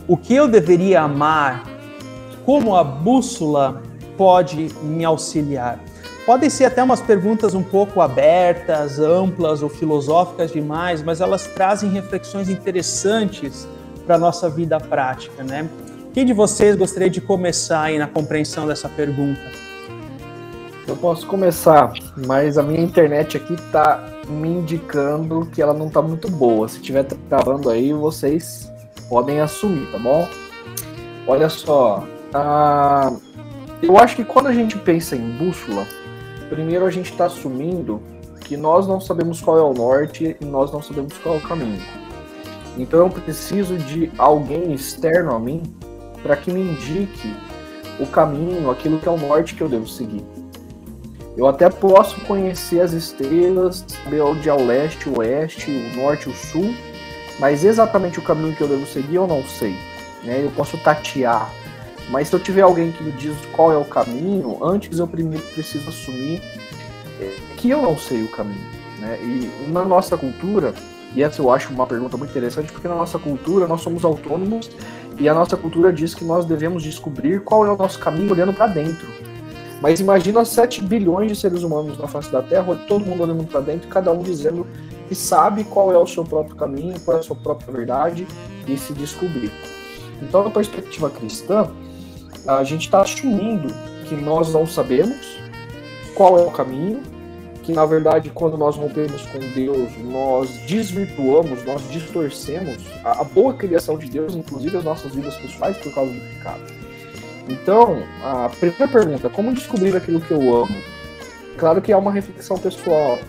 O 0.07 0.15
que 0.15 0.35
eu 0.35 0.47
deveria 0.47 1.01
amar? 1.01 1.63
Como 2.45 2.75
a 2.75 2.83
bússola 2.83 3.81
pode 4.15 4.69
me 4.83 5.03
auxiliar? 5.03 5.79
Podem 6.23 6.51
ser 6.51 6.65
até 6.65 6.83
umas 6.83 7.01
perguntas 7.01 7.55
um 7.55 7.63
pouco 7.63 7.99
abertas, 7.99 8.99
amplas 8.99 9.63
ou 9.63 9.69
filosóficas 9.69 10.51
demais, 10.51 11.01
mas 11.01 11.19
elas 11.19 11.47
trazem 11.47 11.89
reflexões 11.89 12.47
interessantes 12.47 13.67
para 14.05 14.13
a 14.15 14.19
nossa 14.19 14.47
vida 14.47 14.79
prática, 14.79 15.43
né? 15.43 15.67
Quem 16.13 16.23
de 16.23 16.31
vocês 16.31 16.75
gostaria 16.75 17.09
de 17.09 17.19
começar 17.19 17.81
aí 17.81 17.97
na 17.97 18.05
compreensão 18.05 18.67
dessa 18.67 18.87
pergunta? 18.87 19.62
Eu 20.85 20.97
posso 20.97 21.25
começar, 21.27 21.93
mas 22.27 22.57
a 22.57 22.63
minha 22.63 22.81
internet 22.81 23.37
aqui 23.37 23.53
está 23.53 24.03
me 24.27 24.49
indicando 24.49 25.45
que 25.45 25.61
ela 25.61 25.73
não 25.73 25.87
está 25.87 26.01
muito 26.01 26.29
boa. 26.29 26.67
Se 26.67 26.75
estiver 26.75 27.05
travando 27.29 27.69
aí, 27.69 27.93
vocês 27.93 28.69
podem 29.07 29.39
assumir, 29.39 29.89
tá 29.93 29.97
bom? 29.97 30.27
Olha 31.25 31.47
só, 31.47 32.05
ah, 32.33 33.13
eu 33.81 33.97
acho 33.97 34.17
que 34.17 34.25
quando 34.25 34.47
a 34.47 34.53
gente 34.53 34.77
pensa 34.77 35.15
em 35.15 35.31
bússola, 35.37 35.87
primeiro 36.49 36.85
a 36.85 36.91
gente 36.91 37.11
está 37.11 37.25
assumindo 37.27 38.01
que 38.41 38.57
nós 38.57 38.85
não 38.85 38.99
sabemos 38.99 39.39
qual 39.39 39.57
é 39.57 39.61
o 39.61 39.73
norte 39.73 40.35
e 40.39 40.45
nós 40.45 40.69
não 40.69 40.81
sabemos 40.81 41.17
qual 41.19 41.35
é 41.35 41.37
o 41.37 41.41
caminho. 41.41 41.81
Então 42.77 42.99
eu 42.99 43.09
preciso 43.09 43.77
de 43.77 44.11
alguém 44.17 44.73
externo 44.73 45.33
a 45.33 45.39
mim 45.39 45.63
para 46.21 46.35
que 46.35 46.51
me 46.51 46.59
indique 46.59 47.33
o 48.01 48.05
caminho, 48.05 48.69
aquilo 48.69 48.99
que 48.99 49.07
é 49.07 49.11
o 49.11 49.17
norte 49.17 49.55
que 49.55 49.61
eu 49.61 49.69
devo 49.69 49.87
seguir. 49.87 50.42
Eu 51.35 51.47
até 51.47 51.69
posso 51.69 52.21
conhecer 52.21 52.79
as 52.79 52.93
estrelas, 52.93 53.83
saber 53.87 54.21
onde 54.21 54.47
é 54.47 54.53
o 54.53 54.65
leste, 54.65 55.09
o 55.09 55.19
oeste, 55.19 55.71
o 55.71 55.97
norte, 55.97 56.29
o 56.29 56.33
sul, 56.33 56.75
mas 57.39 57.65
exatamente 57.65 58.19
o 58.19 58.21
caminho 58.21 58.55
que 58.55 58.61
eu 58.61 58.67
devo 58.67 58.85
seguir 58.85 59.15
eu 59.15 59.25
não 59.25 59.43
sei. 59.43 59.75
Né? 60.23 60.43
Eu 60.43 60.51
posso 60.51 60.77
tatear, 60.77 61.51
mas 62.09 62.27
se 62.27 62.35
eu 62.35 62.39
tiver 62.39 62.61
alguém 62.61 62.91
que 62.91 63.03
me 63.03 63.11
diz 63.11 63.35
qual 63.51 63.71
é 63.71 63.77
o 63.77 63.85
caminho, 63.85 64.63
antes 64.63 64.99
eu 64.99 65.07
primeiro 65.07 65.43
preciso 65.47 65.89
assumir 65.89 66.41
é, 67.19 67.35
que 67.57 67.69
eu 67.69 67.81
não 67.81 67.97
sei 67.97 68.21
o 68.23 68.27
caminho. 68.27 68.65
Né? 68.99 69.17
E 69.21 69.71
na 69.71 69.83
nossa 69.83 70.15
cultura, 70.15 70.71
e 71.15 71.23
essa 71.23 71.41
eu 71.41 71.49
acho 71.49 71.73
uma 71.73 71.87
pergunta 71.87 72.15
muito 72.15 72.29
interessante, 72.29 72.71
porque 72.71 72.87
na 72.87 72.95
nossa 72.95 73.17
cultura 73.17 73.67
nós 73.67 73.81
somos 73.81 74.05
autônomos 74.05 74.69
e 75.19 75.27
a 75.27 75.33
nossa 75.33 75.57
cultura 75.57 75.91
diz 75.91 76.13
que 76.13 76.23
nós 76.23 76.45
devemos 76.45 76.83
descobrir 76.83 77.41
qual 77.41 77.65
é 77.65 77.71
o 77.71 77.77
nosso 77.77 77.97
caminho 77.97 78.31
olhando 78.31 78.53
para 78.53 78.67
dentro. 78.67 79.22
Mas 79.83 79.99
imagina 79.99 80.45
7 80.45 80.81
bilhões 80.81 81.27
de 81.27 81.35
seres 81.35 81.61
humanos 81.61 81.97
na 81.97 82.07
face 82.07 82.31
da 82.31 82.41
Terra, 82.41 82.73
todo 82.87 83.05
mundo 83.05 83.23
olhando 83.23 83.43
para 83.43 83.59
dentro, 83.59 83.89
cada 83.89 84.13
um 84.13 84.23
dizendo 84.23 84.65
que 85.09 85.13
sabe 85.13 85.65
qual 85.65 85.91
é 85.91 85.97
o 85.97 86.07
seu 86.07 86.23
próprio 86.23 86.55
caminho, 86.55 86.97
qual 87.01 87.17
é 87.17 87.19
a 87.19 87.23
sua 87.23 87.35
própria 87.35 87.69
verdade 87.69 88.25
e 88.65 88.77
se 88.77 88.93
descobrir. 88.93 89.51
Então, 90.21 90.41
na 90.41 90.49
perspectiva 90.49 91.09
cristã, 91.09 91.69
a 92.47 92.63
gente 92.63 92.85
está 92.85 93.01
assumindo 93.01 93.67
que 94.07 94.15
nós 94.15 94.53
não 94.53 94.65
sabemos 94.65 95.37
qual 96.15 96.39
é 96.39 96.43
o 96.43 96.51
caminho, 96.51 97.03
que 97.63 97.73
na 97.73 97.85
verdade, 97.85 98.29
quando 98.29 98.57
nós 98.57 98.77
rompemos 98.77 99.21
com 99.23 99.39
Deus, 99.53 99.91
nós 100.01 100.49
desvirtuamos, 100.65 101.65
nós 101.65 101.81
distorcemos 101.91 102.77
a, 103.03 103.19
a 103.19 103.23
boa 103.25 103.53
criação 103.53 103.97
de 103.97 104.09
Deus, 104.09 104.33
inclusive 104.33 104.77
as 104.77 104.85
nossas 104.85 105.13
vidas 105.13 105.35
pessoais, 105.35 105.75
por 105.75 105.93
causa 105.93 106.09
do 106.09 106.21
pecado. 106.37 106.82
Então, 107.47 108.03
a 108.23 108.49
primeira 108.49 108.87
pergunta, 108.87 109.29
como 109.29 109.53
descobrir 109.53 109.95
aquilo 109.95 110.21
que 110.21 110.31
eu 110.31 110.55
amo? 110.55 110.75
Claro 111.57 111.81
que 111.81 111.91
é 111.91 111.97
uma 111.97 112.11
reflexão 112.11 112.57
pessoal, 112.57 113.19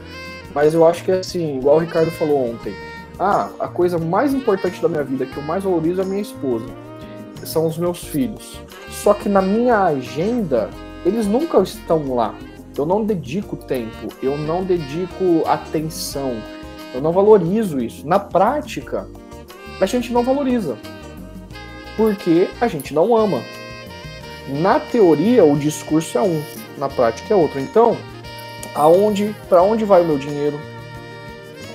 mas 0.55 0.73
eu 0.73 0.87
acho 0.87 1.05
que 1.05 1.11
é 1.11 1.19
assim, 1.19 1.59
igual 1.59 1.77
o 1.77 1.81
Ricardo 1.81 2.11
falou 2.13 2.51
ontem. 2.51 2.75
Ah, 3.19 3.49
a 3.61 3.69
coisa 3.69 3.99
mais 3.99 4.33
importante 4.33 4.81
da 4.81 4.89
minha 4.89 5.05
vida, 5.05 5.27
que 5.27 5.37
eu 5.37 5.43
mais 5.43 5.65
valorizo 5.65 6.01
é 6.01 6.05
a 6.05 6.07
minha 6.07 6.23
esposa. 6.23 6.67
São 7.45 7.67
os 7.67 7.77
meus 7.77 8.03
filhos. 8.05 8.61
Só 8.91 9.15
que 9.15 9.29
na 9.29 9.43
minha 9.43 9.85
agenda, 9.85 10.71
eles 11.05 11.27
nunca 11.27 11.61
estão 11.61 12.15
lá. 12.15 12.35
Eu 12.77 12.87
não 12.87 13.05
dedico 13.05 13.57
tempo, 13.57 14.09
eu 14.23 14.37
não 14.37 14.65
dedico 14.65 15.43
atenção, 15.47 16.33
eu 16.93 17.01
não 17.01 17.13
valorizo 17.13 17.79
isso. 17.79 18.07
Na 18.07 18.19
prática, 18.19 19.07
a 19.81 19.87
gente 19.87 20.13
não 20.13 20.25
valoriza. 20.25 20.77
Porque 21.97 22.49
a 22.61 22.67
gente 22.67 22.93
não 22.93 23.17
ama. 23.17 23.41
Na 24.49 24.79
teoria, 24.79 25.45
o 25.45 25.57
discurso 25.57 26.19
é 26.19 26.23
um, 26.23 26.43
na 26.77 26.89
prática 26.89 27.33
é 27.33 27.37
outro. 27.37 27.59
Então, 27.59 27.97
aonde, 28.75 29.35
para 29.49 29.63
onde 29.63 29.85
vai 29.85 30.03
o 30.03 30.05
meu 30.05 30.19
dinheiro? 30.19 30.61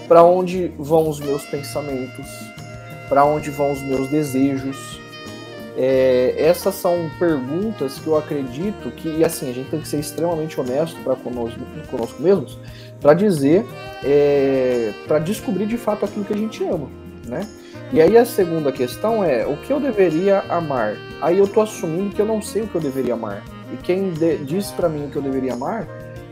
Para 0.08 0.24
onde 0.24 0.72
vão 0.78 1.10
os 1.10 1.20
meus 1.20 1.44
pensamentos? 1.46 2.28
Para 3.08 3.26
onde 3.26 3.50
vão 3.50 3.72
os 3.72 3.82
meus 3.82 4.08
desejos? 4.10 5.00
É, 5.78 6.36
essas 6.38 6.76
são 6.76 7.10
perguntas 7.18 7.98
que 8.00 8.08
eu 8.08 8.18
acredito 8.18 8.92
que, 8.92 9.08
e 9.08 9.24
assim, 9.24 9.50
a 9.50 9.54
gente 9.54 9.70
tem 9.70 9.80
que 9.80 9.88
ser 9.88 10.00
extremamente 10.00 10.60
honesto 10.60 11.00
para 11.04 11.16
conosco, 11.16 11.60
conosco 11.90 12.22
mesmos, 12.22 12.60
para 13.00 13.14
dizer, 13.14 13.66
é, 14.04 14.92
para 15.08 15.20
descobrir 15.20 15.66
de 15.66 15.78
fato 15.78 16.04
aquilo 16.04 16.26
que 16.26 16.34
a 16.34 16.38
gente 16.38 16.64
ama, 16.66 16.90
né? 17.30 17.48
E 17.94 18.02
aí 18.02 18.18
a 18.18 18.26
segunda 18.26 18.72
questão 18.72 19.24
é 19.24 19.46
o 19.46 19.56
que 19.58 19.72
eu 19.72 19.80
deveria 19.80 20.39
amar? 20.50 20.96
Aí 21.22 21.38
eu 21.38 21.48
tô 21.48 21.62
assumindo 21.62 22.13
que 22.13 22.22
eu 22.22 22.26
não 22.26 22.42
sei 22.42 22.63
o 22.63 22.68
que 22.68 22.76
eu 22.76 22.82
deveria 22.82 23.13
amar. 23.13 23.44
E 23.74 23.78
quem 23.78 24.12
de, 24.12 24.38
diz 24.38 24.72
para 24.72 24.89
mim 24.89 25.06
o 25.06 25.10
que 25.10 25.15
eu 25.15 25.22
deveria 25.22 25.54
amar 25.54 25.88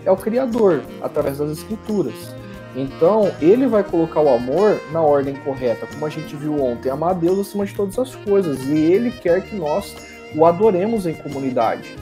é 0.05 0.11
o 0.11 0.17
Criador, 0.17 0.81
através 1.01 1.37
das 1.37 1.51
Escrituras. 1.51 2.35
Então, 2.75 3.31
ele 3.41 3.65
vai 3.65 3.83
colocar 3.83 4.21
o 4.21 4.29
amor 4.29 4.79
na 4.91 5.01
ordem 5.01 5.35
correta, 5.37 5.87
como 5.87 6.05
a 6.05 6.09
gente 6.09 6.35
viu 6.35 6.63
ontem, 6.63 6.91
amar 6.91 7.11
a 7.11 7.13
Deus 7.13 7.39
acima 7.39 7.65
de 7.65 7.73
todas 7.73 7.97
as 7.97 8.15
coisas. 8.15 8.63
E 8.67 8.77
ele 8.77 9.09
quer 9.09 9.41
que 9.41 9.55
nós 9.55 9.95
o 10.35 10.45
adoremos 10.45 11.07
em 11.07 11.13
comunidade. 11.15 11.95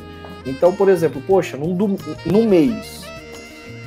Então, 0.46 0.76
por 0.76 0.90
exemplo, 0.90 1.22
poxa, 1.26 1.56
num, 1.56 1.98
num 2.26 2.48
mês, 2.48 3.05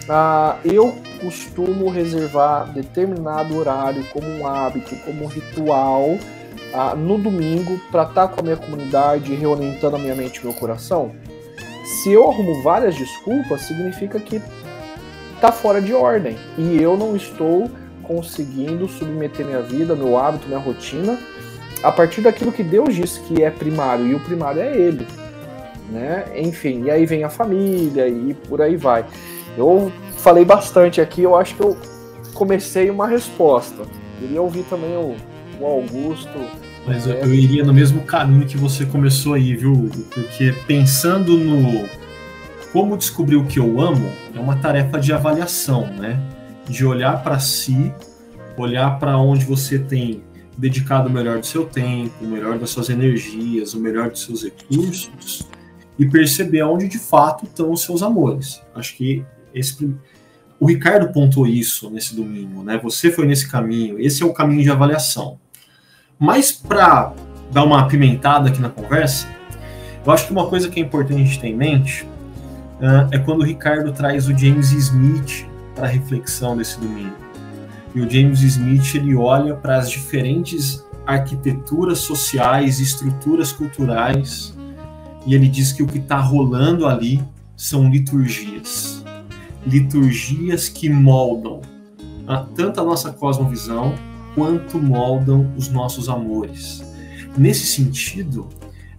ah, 0.09 0.57
eu 0.65 0.95
costumo 1.21 1.91
reservar 1.91 2.73
determinado 2.73 3.57
horário 3.57 4.05
como 4.13 4.29
um 4.29 4.47
hábito, 4.47 4.95
como 5.05 5.25
um 5.25 5.27
ritual 5.27 6.19
ah, 6.73 6.95
no 6.95 7.19
domingo 7.19 7.79
para 7.91 8.05
estar 8.05 8.29
tá 8.29 8.29
com 8.29 8.41
a 8.41 8.43
minha 8.43 8.57
comunidade, 8.57 9.35
reorientando 9.35 9.97
a 9.97 9.99
minha 9.99 10.15
mente 10.15 10.39
e 10.39 10.45
meu 10.45 10.55
coração. 10.55 11.13
Se 12.03 12.13
eu 12.13 12.31
arrumo 12.31 12.63
várias 12.63 12.95
desculpas, 12.97 13.63
significa 13.63 14.21
que 14.21 14.41
está 15.35 15.51
fora 15.53 15.81
de 15.81 15.95
ordem 15.95 16.37
e 16.57 16.81
eu 16.81 16.97
não 16.97 17.17
estou 17.17 17.71
conseguindo 18.03 18.89
submeter 18.89 19.45
minha 19.45 19.63
vida, 19.63 19.95
meu 19.95 20.17
hábito, 20.17 20.49
minha 20.49 20.59
rotina 20.59 21.19
a 21.83 21.93
partir 21.93 22.21
daquilo 22.21 22.53
que 22.53 22.63
Deus 22.63 22.95
disse 22.95 23.21
que 23.21 23.43
é 23.43 23.51
primário 23.51 24.07
e 24.07 24.15
o 24.15 24.21
primário 24.21 24.61
é 24.61 24.77
Ele, 24.77 25.07
né? 25.91 26.25
Enfim, 26.37 26.85
e 26.85 26.91
aí 26.91 27.07
vem 27.07 27.25
a 27.25 27.31
família 27.31 28.09
e 28.09 28.35
por 28.35 28.61
aí 28.61 28.77
vai. 28.77 29.05
Eu 29.59 29.93
falei 30.17 30.45
bastante 30.45 31.01
aqui, 31.01 31.23
eu 31.23 31.35
acho 31.35 31.57
que 31.57 31.63
eu 31.63 31.77
comecei 32.33 32.89
uma 32.91 33.09
resposta. 33.09 33.83
Queria 34.21 34.41
ouvir 34.41 34.63
também 34.65 34.97
o, 34.97 35.17
o 35.61 35.67
Augusto. 35.67 36.39
Mas 36.87 37.07
eu, 37.07 37.15
eu, 37.15 37.35
iria 37.35 37.65
no 37.65 37.75
mesmo 37.75 38.03
caminho 38.03 38.47
que 38.47 38.57
você 38.57 38.87
começou 38.87 39.35
aí, 39.35 39.57
viu? 39.57 39.91
Porque 40.15 40.55
pensando 40.67 41.37
no 41.37 41.89
como 42.73 42.97
descobrir 42.97 43.37
o 43.37 43.45
que 43.47 43.59
eu 43.59 43.81
amo, 43.81 44.11
é 44.35 44.39
uma 44.39 44.57
tarefa 44.57 45.01
de 45.01 45.13
avaliação, 45.13 45.87
né? 45.87 46.21
De 46.69 46.87
olhar 46.87 47.23
para 47.25 47.39
si, 47.41 47.93
olhar 48.57 48.99
para 48.99 49.19
onde 49.19 49.45
você 49.45 49.79
tem 49.79 50.23
dedicado 50.57 51.09
o 51.09 51.13
melhor 51.13 51.39
do 51.39 51.47
seu 51.47 51.65
tempo, 51.65 52.13
o 52.21 52.29
melhor 52.29 52.59
das 52.59 52.71
suas 52.71 52.91
energias, 52.91 53.75
o 53.75 53.81
melhor 53.81 54.11
dos 54.11 54.23
seus 54.23 54.45
recursos 54.45 55.49
e 55.99 56.09
perceber 56.09 56.63
onde 56.63 56.87
de 56.87 56.99
fato 56.99 57.45
estão 57.45 57.73
os 57.73 57.83
seus 57.83 58.03
amores. 58.03 58.63
Acho 58.75 58.97
que 58.97 59.25
esse, 59.55 59.95
o 60.61 60.67
Ricardo 60.67 61.13
pontuou 61.13 61.47
isso 61.47 61.91
nesse 61.91 62.15
domingo, 62.15 62.63
né? 62.63 62.79
Você 62.83 63.11
foi 63.11 63.27
nesse 63.27 63.49
caminho, 63.49 63.99
esse 64.01 64.23
é 64.23 64.27
o 64.27 64.33
caminho 64.33 64.63
de 64.63 64.71
avaliação. 64.71 65.39
Mas 66.19 66.51
para 66.51 67.13
dar 67.53 67.65
uma 67.65 67.81
apimentada 67.81 68.49
aqui 68.49 68.61
na 68.61 68.69
conversa, 68.69 69.29
eu 70.05 70.13
acho 70.13 70.27
que 70.27 70.33
uma 70.33 70.47
coisa 70.47 70.69
que 70.69 70.81
é 70.81 70.83
importante 70.83 71.21
a 71.21 71.25
gente 71.25 71.41
ter 71.41 71.49
em 71.49 71.57
mente 71.57 72.05
uh, 72.81 73.09
é 73.13 73.19
quando 73.19 73.41
o 73.41 73.45
Ricardo 73.45 73.93
traz 73.93 74.27
o 74.27 74.37
James 74.37 74.73
Smith 74.73 75.47
para 75.75 75.87
a 75.87 75.89
reflexão 75.91 76.57
desse 76.57 76.79
domingo. 76.81 77.15
E 77.95 78.01
o 78.01 78.11
James 78.11 78.43
Smith 78.43 78.95
ele 78.95 79.15
olha 79.15 79.55
para 79.55 79.79
as 79.79 79.91
diferentes 79.91 80.85
arquiteturas 81.07 82.01
sociais, 82.01 82.81
estruturas 82.81 83.53
culturais, 83.53 84.55
e 85.27 85.35
ele 85.35 85.49
diz 85.49 85.73
que 85.73 85.83
o 85.83 85.87
que 85.87 85.99
está 85.99 86.19
rolando 86.19 86.87
ali 86.87 87.23
são 87.57 87.91
liturgias. 87.91 88.98
Liturgias 89.69 90.69
que 90.69 90.89
moldam 90.89 91.61
a, 92.27 92.39
tanto 92.39 92.81
a 92.81 92.85
nossa 92.85 93.13
cosmovisão 93.13 93.95
quanto 94.35 94.79
moldam 94.79 95.53
os 95.57 95.69
nossos 95.69 96.09
amores. 96.09 96.83
Nesse 97.37 97.67
sentido, 97.67 98.49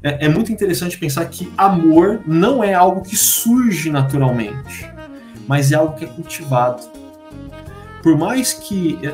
é, 0.04 0.26
é 0.26 0.30
muito 0.30 0.52
interessante 0.52 0.98
pensar 0.98 1.26
que 1.26 1.52
amor 1.58 2.22
não 2.26 2.64
é 2.64 2.74
algo 2.74 3.02
que 3.02 3.18
surge 3.18 3.90
naturalmente, 3.90 4.90
mas 5.48 5.72
é 5.72 5.76
algo 5.76 5.96
que 5.96 6.06
é 6.06 6.08
cultivado. 6.08 6.84
Por 8.02 8.18
mais 8.18 8.54
que 8.54 8.98
é, 9.04 9.14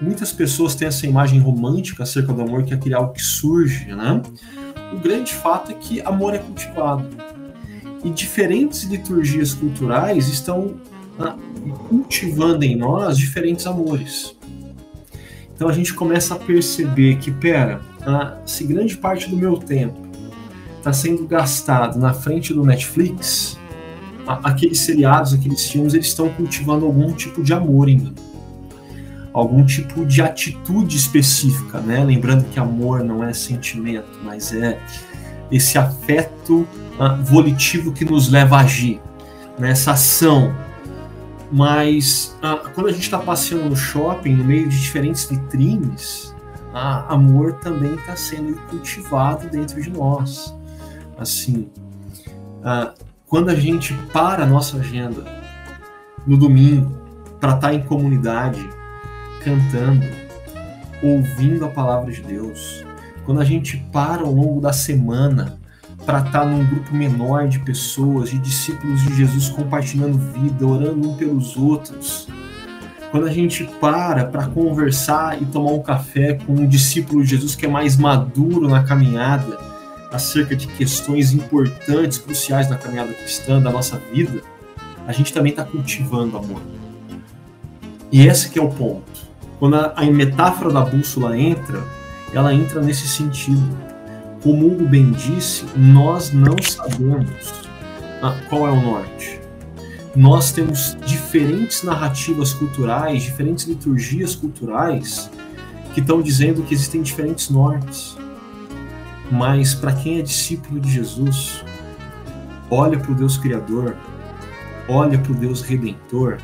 muitas 0.00 0.32
pessoas 0.32 0.74
tenham 0.74 0.88
essa 0.88 1.06
imagem 1.06 1.38
romântica 1.38 2.02
acerca 2.02 2.32
do 2.32 2.42
amor, 2.42 2.64
que 2.64 2.72
é 2.72 2.76
aquele 2.76 2.94
algo 2.94 3.12
que 3.12 3.22
surge, 3.22 3.94
né? 3.94 4.22
O 4.92 4.98
grande 4.98 5.32
fato 5.32 5.70
é 5.72 5.74
que 5.74 6.00
amor 6.02 6.34
é 6.34 6.38
cultivado. 6.38 7.08
E 8.04 8.10
diferentes 8.10 8.82
liturgias 8.84 9.54
culturais 9.54 10.28
estão 10.28 10.74
ah, 11.18 11.36
cultivando 11.88 12.64
em 12.64 12.76
nós 12.76 13.16
diferentes 13.16 13.66
amores. 13.66 14.36
Então 15.54 15.68
a 15.68 15.72
gente 15.72 15.94
começa 15.94 16.34
a 16.34 16.38
perceber 16.38 17.16
que, 17.16 17.30
pera, 17.30 17.80
ah, 18.06 18.38
se 18.44 18.64
grande 18.64 18.96
parte 18.96 19.28
do 19.28 19.36
meu 19.36 19.56
tempo 19.56 20.00
está 20.78 20.92
sendo 20.92 21.24
gastado 21.26 21.98
na 21.98 22.12
frente 22.12 22.52
do 22.52 22.64
Netflix, 22.64 23.56
aqueles 24.26 24.80
seriados, 24.80 25.32
aqueles 25.32 25.68
filmes, 25.70 25.94
eles 25.94 26.06
estão 26.06 26.28
cultivando 26.30 26.84
algum 26.84 27.12
tipo 27.12 27.42
de 27.42 27.52
amor 27.52 27.88
ainda. 27.88 28.12
Algum 29.32 29.64
tipo 29.64 30.04
de 30.04 30.20
atitude 30.20 30.96
específica, 30.96 31.80
né? 31.80 32.04
Lembrando 32.04 32.44
que 32.50 32.60
amor 32.60 33.02
não 33.02 33.24
é 33.24 33.32
sentimento, 33.32 34.18
mas 34.22 34.52
é 34.52 34.78
esse 35.50 35.78
afeto 35.78 36.66
uh, 36.98 37.22
volitivo 37.22 37.92
que 37.92 38.04
nos 38.04 38.28
leva 38.28 38.56
a 38.56 38.60
agir, 38.60 39.00
né? 39.58 39.70
essa 39.70 39.92
ação. 39.92 40.52
Mas 41.52 42.34
uh, 42.38 42.70
quando 42.70 42.88
a 42.88 42.92
gente 42.92 43.02
está 43.02 43.18
passeando 43.18 43.68
no 43.68 43.76
shopping, 43.76 44.34
no 44.36 44.44
meio 44.44 44.70
de 44.70 44.80
diferentes 44.80 45.26
vitrines, 45.26 46.34
uh, 46.72 47.04
amor 47.12 47.52
também 47.58 47.94
está 47.94 48.16
sendo 48.16 48.56
cultivado 48.68 49.50
dentro 49.50 49.80
de 49.80 49.90
nós. 49.90 50.56
Assim, 51.18 51.70
uh, 52.60 52.94
quando 53.26 53.50
a 53.50 53.54
gente 53.54 53.92
para 54.14 54.44
a 54.44 54.46
nossa 54.46 54.78
agenda 54.78 55.24
no 56.26 56.38
domingo 56.38 56.90
para 57.38 57.54
estar 57.54 57.68
tá 57.68 57.74
em 57.74 57.82
comunidade, 57.82 58.66
cantando, 59.44 60.06
ouvindo 61.02 61.66
a 61.66 61.68
palavra 61.68 62.10
de 62.10 62.22
Deus, 62.22 62.82
quando 63.26 63.42
a 63.42 63.44
gente 63.44 63.76
para 63.92 64.22
ao 64.22 64.32
longo 64.32 64.58
da 64.58 64.72
semana 64.72 65.60
para 66.04 66.20
estar 66.20 66.44
num 66.44 66.64
grupo 66.64 66.94
menor 66.94 67.48
de 67.48 67.58
pessoas, 67.58 68.30
de 68.30 68.38
discípulos 68.38 69.02
de 69.02 69.14
Jesus 69.14 69.48
compartilhando 69.48 70.18
vida, 70.18 70.66
orando 70.66 71.10
um 71.10 71.16
pelos 71.16 71.56
outros, 71.56 72.28
quando 73.10 73.26
a 73.26 73.32
gente 73.32 73.64
para 73.80 74.24
para 74.24 74.46
conversar 74.46 75.40
e 75.40 75.44
tomar 75.44 75.72
um 75.72 75.82
café 75.82 76.34
com 76.34 76.54
um 76.54 76.66
discípulo 76.66 77.22
de 77.22 77.30
Jesus 77.30 77.54
que 77.54 77.66
é 77.66 77.68
mais 77.68 77.96
maduro 77.96 78.68
na 78.68 78.82
caminhada, 78.82 79.58
acerca 80.10 80.54
de 80.54 80.66
questões 80.66 81.32
importantes, 81.32 82.18
cruciais 82.18 82.68
na 82.68 82.76
caminhada 82.76 83.12
cristã, 83.12 83.60
da 83.60 83.70
nossa 83.70 83.98
vida, 84.12 84.42
a 85.06 85.12
gente 85.12 85.32
também 85.32 85.50
está 85.50 85.64
cultivando 85.64 86.36
amor. 86.36 86.60
E 88.10 88.26
esse 88.26 88.50
que 88.50 88.58
é 88.58 88.62
o 88.62 88.68
ponto. 88.68 89.02
Quando 89.58 89.76
a 89.76 90.04
metáfora 90.06 90.72
da 90.72 90.82
bússola 90.82 91.38
entra, 91.38 91.82
ela 92.32 92.52
entra 92.52 92.80
nesse 92.80 93.08
sentido. 93.08 93.91
Como 94.42 94.66
Hugo 94.66 94.86
bem 94.86 95.12
disse, 95.12 95.64
nós 95.76 96.32
não 96.32 96.56
sabemos 96.60 97.52
ah, 98.20 98.36
qual 98.48 98.66
é 98.66 98.70
o 98.72 98.82
norte. 98.82 99.40
Nós 100.16 100.50
temos 100.50 100.96
diferentes 101.06 101.84
narrativas 101.84 102.52
culturais, 102.52 103.22
diferentes 103.22 103.66
liturgias 103.66 104.34
culturais 104.34 105.30
que 105.94 106.00
estão 106.00 106.20
dizendo 106.20 106.62
que 106.64 106.74
existem 106.74 107.02
diferentes 107.02 107.50
nortes. 107.50 108.16
Mas 109.30 109.74
para 109.74 109.92
quem 109.92 110.18
é 110.18 110.22
discípulo 110.22 110.80
de 110.80 110.90
Jesus, 110.90 111.64
olha 112.68 112.98
para 112.98 113.12
o 113.12 113.14
Deus 113.14 113.38
Criador, 113.38 113.96
olha 114.88 115.18
para 115.18 115.32
o 115.32 115.34
Deus 115.36 115.62
Redentor 115.62 116.38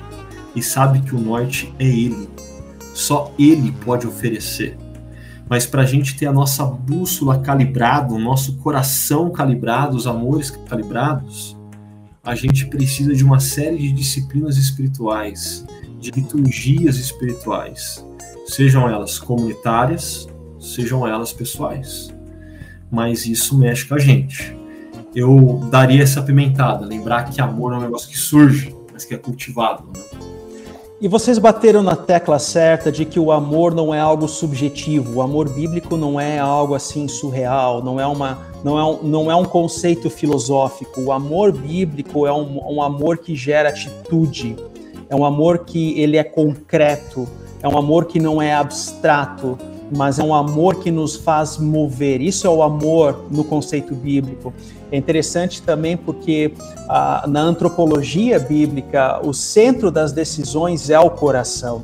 e 0.54 0.62
sabe 0.62 1.00
que 1.00 1.16
o 1.16 1.20
norte 1.20 1.74
é 1.80 1.86
Ele. 1.86 2.28
Só 2.94 3.34
Ele 3.36 3.72
pode 3.84 4.06
oferecer. 4.06 4.78
Mas 5.48 5.66
para 5.66 5.82
a 5.82 5.86
gente 5.86 6.16
ter 6.16 6.26
a 6.26 6.32
nossa 6.32 6.64
bússola 6.64 7.38
calibrada, 7.38 8.12
o 8.12 8.18
nosso 8.18 8.56
coração 8.58 9.30
calibrado, 9.30 9.96
os 9.96 10.06
amores 10.06 10.50
calibrados, 10.50 11.56
a 12.22 12.34
gente 12.34 12.66
precisa 12.66 13.14
de 13.14 13.24
uma 13.24 13.40
série 13.40 13.78
de 13.78 13.92
disciplinas 13.92 14.56
espirituais, 14.56 15.64
de 15.98 16.10
liturgias 16.10 16.98
espirituais, 16.98 18.04
sejam 18.46 18.88
elas 18.88 19.18
comunitárias, 19.18 20.28
sejam 20.60 21.06
elas 21.06 21.32
pessoais 21.32 22.12
mas 22.90 23.26
isso 23.26 23.56
mexe 23.56 23.86
com 23.86 23.94
a 23.94 23.98
gente. 23.98 24.56
Eu 25.14 25.60
daria 25.70 26.02
essa 26.02 26.22
pimentada, 26.22 26.84
lembrar 26.84 27.24
que 27.24 27.40
amor 27.40 27.72
é 27.72 27.76
um 27.76 27.80
negócio 27.80 28.08
que 28.08 28.18
surge, 28.18 28.74
mas 28.92 29.04
que 29.04 29.14
é 29.14 29.18
cultivado. 29.18 29.84
Né? 29.86 30.27
E 31.00 31.06
vocês 31.06 31.38
bateram 31.38 31.80
na 31.80 31.94
tecla 31.94 32.40
certa 32.40 32.90
de 32.90 33.04
que 33.04 33.20
o 33.20 33.30
amor 33.30 33.72
não 33.72 33.94
é 33.94 34.00
algo 34.00 34.26
subjetivo, 34.26 35.18
o 35.18 35.22
amor 35.22 35.48
bíblico 35.48 35.96
não 35.96 36.18
é 36.18 36.40
algo 36.40 36.74
assim 36.74 37.06
surreal, 37.06 37.80
não 37.80 38.00
é, 38.00 38.06
uma, 38.06 38.40
não 38.64 38.76
é, 38.76 38.84
um, 38.84 39.02
não 39.04 39.30
é 39.30 39.36
um 39.36 39.44
conceito 39.44 40.10
filosófico. 40.10 41.00
O 41.00 41.12
amor 41.12 41.52
bíblico 41.52 42.26
é 42.26 42.32
um, 42.32 42.60
um 42.68 42.82
amor 42.82 43.18
que 43.18 43.36
gera 43.36 43.68
atitude, 43.68 44.56
é 45.08 45.14
um 45.14 45.24
amor 45.24 45.60
que 45.60 46.00
ele 46.00 46.16
é 46.16 46.24
concreto, 46.24 47.28
é 47.62 47.68
um 47.68 47.78
amor 47.78 48.06
que 48.06 48.18
não 48.18 48.42
é 48.42 48.52
abstrato, 48.52 49.56
mas 49.96 50.18
é 50.18 50.24
um 50.24 50.34
amor 50.34 50.80
que 50.80 50.90
nos 50.90 51.14
faz 51.14 51.58
mover. 51.58 52.20
Isso 52.20 52.44
é 52.44 52.50
o 52.50 52.60
amor 52.60 53.24
no 53.30 53.44
conceito 53.44 53.94
bíblico. 53.94 54.52
É 54.90 54.96
interessante 54.96 55.60
também 55.62 55.96
porque 55.96 56.52
ah, 56.88 57.24
na 57.28 57.40
antropologia 57.40 58.38
bíblica, 58.38 59.20
o 59.24 59.34
centro 59.34 59.90
das 59.90 60.12
decisões 60.12 60.88
é 60.90 60.98
o 60.98 61.10
coração. 61.10 61.82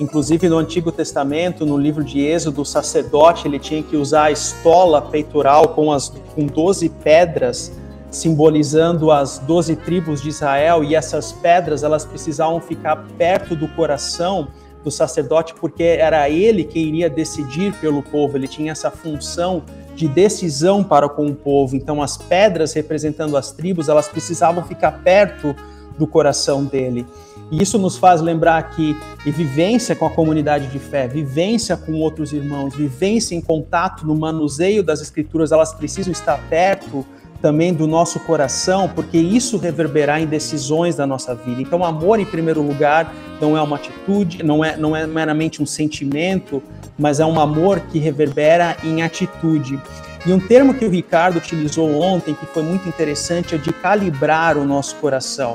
Inclusive 0.00 0.48
no 0.48 0.56
Antigo 0.56 0.92
Testamento, 0.92 1.66
no 1.66 1.76
livro 1.76 2.04
de 2.04 2.20
Êxodo, 2.20 2.62
o 2.62 2.64
sacerdote 2.64 3.48
ele 3.48 3.58
tinha 3.58 3.82
que 3.82 3.96
usar 3.96 4.24
a 4.24 4.30
estola 4.30 5.02
peitoral 5.02 5.68
com 5.68 5.92
as 5.92 6.08
com 6.34 6.46
12 6.46 6.88
pedras 6.88 7.72
simbolizando 8.10 9.10
as 9.10 9.38
12 9.38 9.76
tribos 9.76 10.22
de 10.22 10.30
Israel 10.30 10.82
e 10.82 10.94
essas 10.94 11.32
pedras 11.32 11.82
elas 11.82 12.04
precisavam 12.04 12.60
ficar 12.60 12.96
perto 13.18 13.54
do 13.54 13.68
coração 13.68 14.48
do 14.82 14.90
sacerdote, 14.90 15.54
porque 15.54 15.82
era 15.82 16.30
ele 16.30 16.64
quem 16.64 16.84
iria 16.86 17.10
decidir 17.10 17.74
pelo 17.74 18.02
povo, 18.02 18.36
ele 18.36 18.48
tinha 18.48 18.72
essa 18.72 18.90
função 18.90 19.62
de 19.98 20.06
decisão 20.06 20.84
para 20.84 21.08
com 21.08 21.26
o 21.26 21.34
povo. 21.34 21.74
Então, 21.74 22.00
as 22.00 22.16
pedras 22.16 22.72
representando 22.72 23.36
as 23.36 23.50
tribos, 23.50 23.88
elas 23.88 24.06
precisavam 24.06 24.62
ficar 24.62 24.92
perto 25.02 25.56
do 25.98 26.06
coração 26.06 26.64
dele. 26.64 27.04
E 27.50 27.60
isso 27.60 27.78
nos 27.80 27.96
faz 27.96 28.20
lembrar 28.20 28.62
que 28.70 28.96
e 29.26 29.32
vivência 29.32 29.96
com 29.96 30.06
a 30.06 30.10
comunidade 30.10 30.68
de 30.68 30.78
fé, 30.78 31.08
vivência 31.08 31.76
com 31.76 31.94
outros 31.94 32.32
irmãos, 32.32 32.76
vivência 32.76 33.34
em 33.34 33.40
contato 33.40 34.06
no 34.06 34.14
manuseio 34.14 34.84
das 34.84 35.00
escrituras, 35.00 35.50
elas 35.50 35.74
precisam 35.74 36.12
estar 36.12 36.38
perto 36.48 37.04
também 37.40 37.72
do 37.72 37.86
nosso 37.86 38.18
coração, 38.20 38.90
porque 38.94 39.16
isso 39.16 39.56
reverberar 39.56 40.20
em 40.20 40.26
decisões 40.26 40.96
da 40.96 41.06
nossa 41.06 41.34
vida. 41.34 41.62
Então, 41.62 41.84
amor, 41.84 42.18
em 42.18 42.24
primeiro 42.24 42.62
lugar, 42.62 43.14
não 43.40 43.56
é 43.56 43.62
uma 43.62 43.76
atitude, 43.76 44.42
não 44.42 44.64
é, 44.64 44.76
não 44.76 44.96
é 44.96 45.06
meramente 45.06 45.62
um 45.62 45.66
sentimento, 45.66 46.62
mas 46.98 47.20
é 47.20 47.26
um 47.26 47.38
amor 47.38 47.80
que 47.80 47.98
reverbera 47.98 48.76
em 48.82 49.02
atitude. 49.02 49.80
E 50.26 50.32
um 50.32 50.40
termo 50.40 50.74
que 50.74 50.84
o 50.84 50.90
Ricardo 50.90 51.36
utilizou 51.38 52.00
ontem, 52.00 52.34
que 52.34 52.44
foi 52.46 52.62
muito 52.62 52.88
interessante, 52.88 53.54
é 53.54 53.58
de 53.58 53.72
calibrar 53.72 54.58
o 54.58 54.64
nosso 54.64 54.96
coração. 54.96 55.54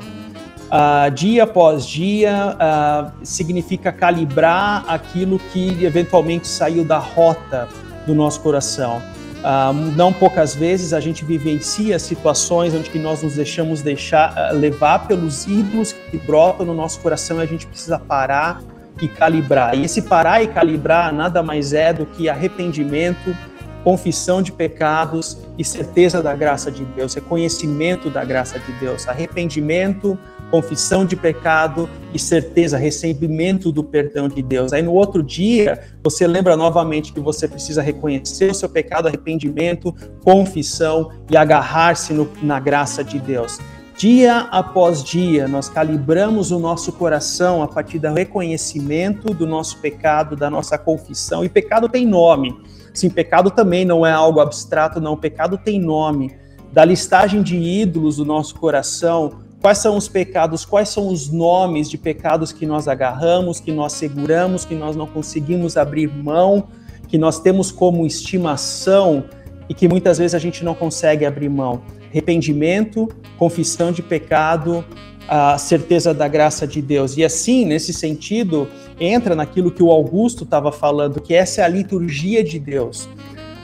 Uh, 0.74 1.12
dia 1.12 1.44
após 1.44 1.86
dia 1.86 2.58
uh, 2.58 3.12
significa 3.24 3.92
calibrar 3.92 4.84
aquilo 4.88 5.38
que 5.38 5.84
eventualmente 5.84 6.48
saiu 6.48 6.84
da 6.84 6.98
rota 6.98 7.68
do 8.08 8.16
nosso 8.16 8.40
coração. 8.40 9.02
Uh, 9.44 9.74
não 9.98 10.14
poucas 10.14 10.56
vezes 10.56 10.94
a 10.94 11.02
gente 11.02 11.26
vivencia 11.26 12.00
situações 12.00 12.74
onde 12.74 12.90
que 12.90 12.98
nós 12.98 13.22
nos 13.22 13.36
deixamos 13.36 13.82
deixar, 13.82 14.54
levar 14.54 15.06
pelos 15.06 15.46
ídolos 15.46 15.92
que 15.92 16.18
brotam 16.18 16.66
no 16.66 16.74
nosso 16.74 17.02
coração 17.02 17.40
e 17.40 17.44
a 17.44 17.46
gente 17.46 17.68
precisa 17.68 18.00
parar 18.00 18.64
e 19.02 19.08
calibrar. 19.08 19.76
E 19.76 19.84
esse 19.84 20.02
parar 20.02 20.42
e 20.42 20.48
calibrar 20.48 21.14
nada 21.14 21.44
mais 21.44 21.74
é 21.74 21.92
do 21.92 22.06
que 22.06 22.30
arrependimento, 22.30 23.36
confissão 23.84 24.42
de 24.42 24.52
pecados 24.52 25.38
e 25.58 25.66
certeza 25.66 26.24
da 26.24 26.34
graça 26.34 26.72
de 26.72 26.86
Deus, 26.86 27.14
reconhecimento 27.14 28.10
da 28.10 28.24
graça 28.24 28.58
de 28.58 28.72
Deus, 28.74 29.08
arrependimento, 29.10 30.18
confissão 30.54 31.04
de 31.04 31.16
pecado 31.16 31.90
e 32.14 32.20
certeza, 32.20 32.78
recebimento 32.78 33.72
do 33.72 33.84
perdão 33.84 34.28
de 34.28 34.40
Deus. 34.44 34.72
Aí 34.72 34.84
no 34.84 34.94
outro 34.94 35.24
dia, 35.24 35.82
você 36.04 36.28
lembra 36.28 36.56
novamente 36.56 37.12
que 37.12 37.20
você 37.20 37.48
precisa 37.48 37.82
reconhecer 37.82 38.52
o 38.52 38.54
seu 38.54 38.70
pecado, 38.70 39.08
arrependimento, 39.08 39.92
confissão 40.24 41.10
e 41.28 41.36
agarrar-se 41.36 42.14
na 42.44 42.60
graça 42.60 43.04
de 43.04 43.18
Deus. 43.18 43.58
Dia 43.98 44.42
após 44.52 45.04
dia, 45.04 45.48
nós 45.48 45.70
calibramos 45.70 46.52
o 46.52 46.60
nosso 46.60 46.92
coração 46.92 47.64
a 47.64 47.68
partir 47.68 47.98
do 47.98 48.14
reconhecimento 48.14 49.34
do 49.34 49.48
nosso 49.48 49.80
pecado, 49.80 50.36
da 50.36 50.52
nossa 50.52 50.78
confissão. 50.78 51.44
E 51.44 51.50
pecado 51.50 51.90
tem 51.90 52.06
nome. 52.06 52.56
Sim, 52.94 53.10
pecado 53.10 53.50
também 53.50 53.86
não 53.86 54.06
é 54.06 54.12
algo 54.12 54.40
abstrato, 54.40 55.02
não. 55.02 55.18
Pecado 55.18 55.58
tem 55.58 55.82
nome. 55.82 56.32
Da 56.72 56.86
listagem 56.86 57.42
de 57.42 57.56
ídolos 57.56 58.18
do 58.18 58.26
nosso 58.26 58.54
coração, 58.56 59.43
quais 59.64 59.78
são 59.78 59.96
os 59.96 60.10
pecados, 60.10 60.66
quais 60.66 60.90
são 60.90 61.08
os 61.08 61.30
nomes 61.30 61.90
de 61.90 61.98
pecados 61.98 62.52
que 62.52 62.66
nós 62.66 62.86
agarramos, 62.86 63.62
que 63.62 63.72
nós 63.72 63.94
seguramos, 63.94 64.66
que 64.66 64.76
nós 64.76 64.94
não 64.94 65.08
conseguimos 65.08 65.78
abrir 65.78 66.14
mão, 66.14 66.68
que 67.08 67.18
nós 67.18 67.40
temos 67.40 67.72
como 67.72 68.06
estimação 68.06 69.24
e 69.70 69.74
que 69.74 69.88
muitas 69.88 70.18
vezes 70.18 70.36
a 70.36 70.40
gente 70.40 70.66
não 70.66 70.76
consegue 70.76 71.26
abrir 71.26 71.48
mão 71.48 71.82
arrependimento, 72.10 73.08
confissão 73.40 73.92
de 73.94 74.04
pecado, 74.04 74.84
a 75.30 75.58
certeza 75.58 76.14
da 76.14 76.28
graça 76.28 76.68
de 76.68 76.82
Deus. 76.82 77.16
E 77.16 77.24
assim, 77.24 77.64
nesse 77.64 77.94
sentido, 77.94 78.68
entra 79.00 79.34
naquilo 79.34 79.72
que 79.72 79.82
o 79.82 79.90
Augusto 79.90 80.44
estava 80.44 80.74
falando, 80.74 81.22
que 81.22 81.34
essa 81.34 81.62
é 81.62 81.64
a 81.64 81.70
liturgia 81.70 82.44
de 82.44 82.60
Deus. 82.60 83.08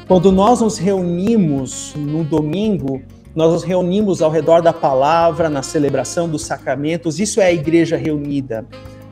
Quando 0.07 0.31
nós 0.31 0.61
nos 0.61 0.77
reunimos 0.77 1.93
no 1.95 2.23
domingo, 2.23 3.01
nós 3.35 3.51
nos 3.53 3.63
reunimos 3.63 4.21
ao 4.21 4.31
redor 4.31 4.61
da 4.61 4.73
palavra, 4.73 5.49
na 5.49 5.61
celebração 5.61 6.27
dos 6.27 6.43
sacramentos, 6.45 7.19
isso 7.19 7.39
é 7.39 7.45
a 7.45 7.51
igreja 7.51 7.95
reunida. 7.95 8.65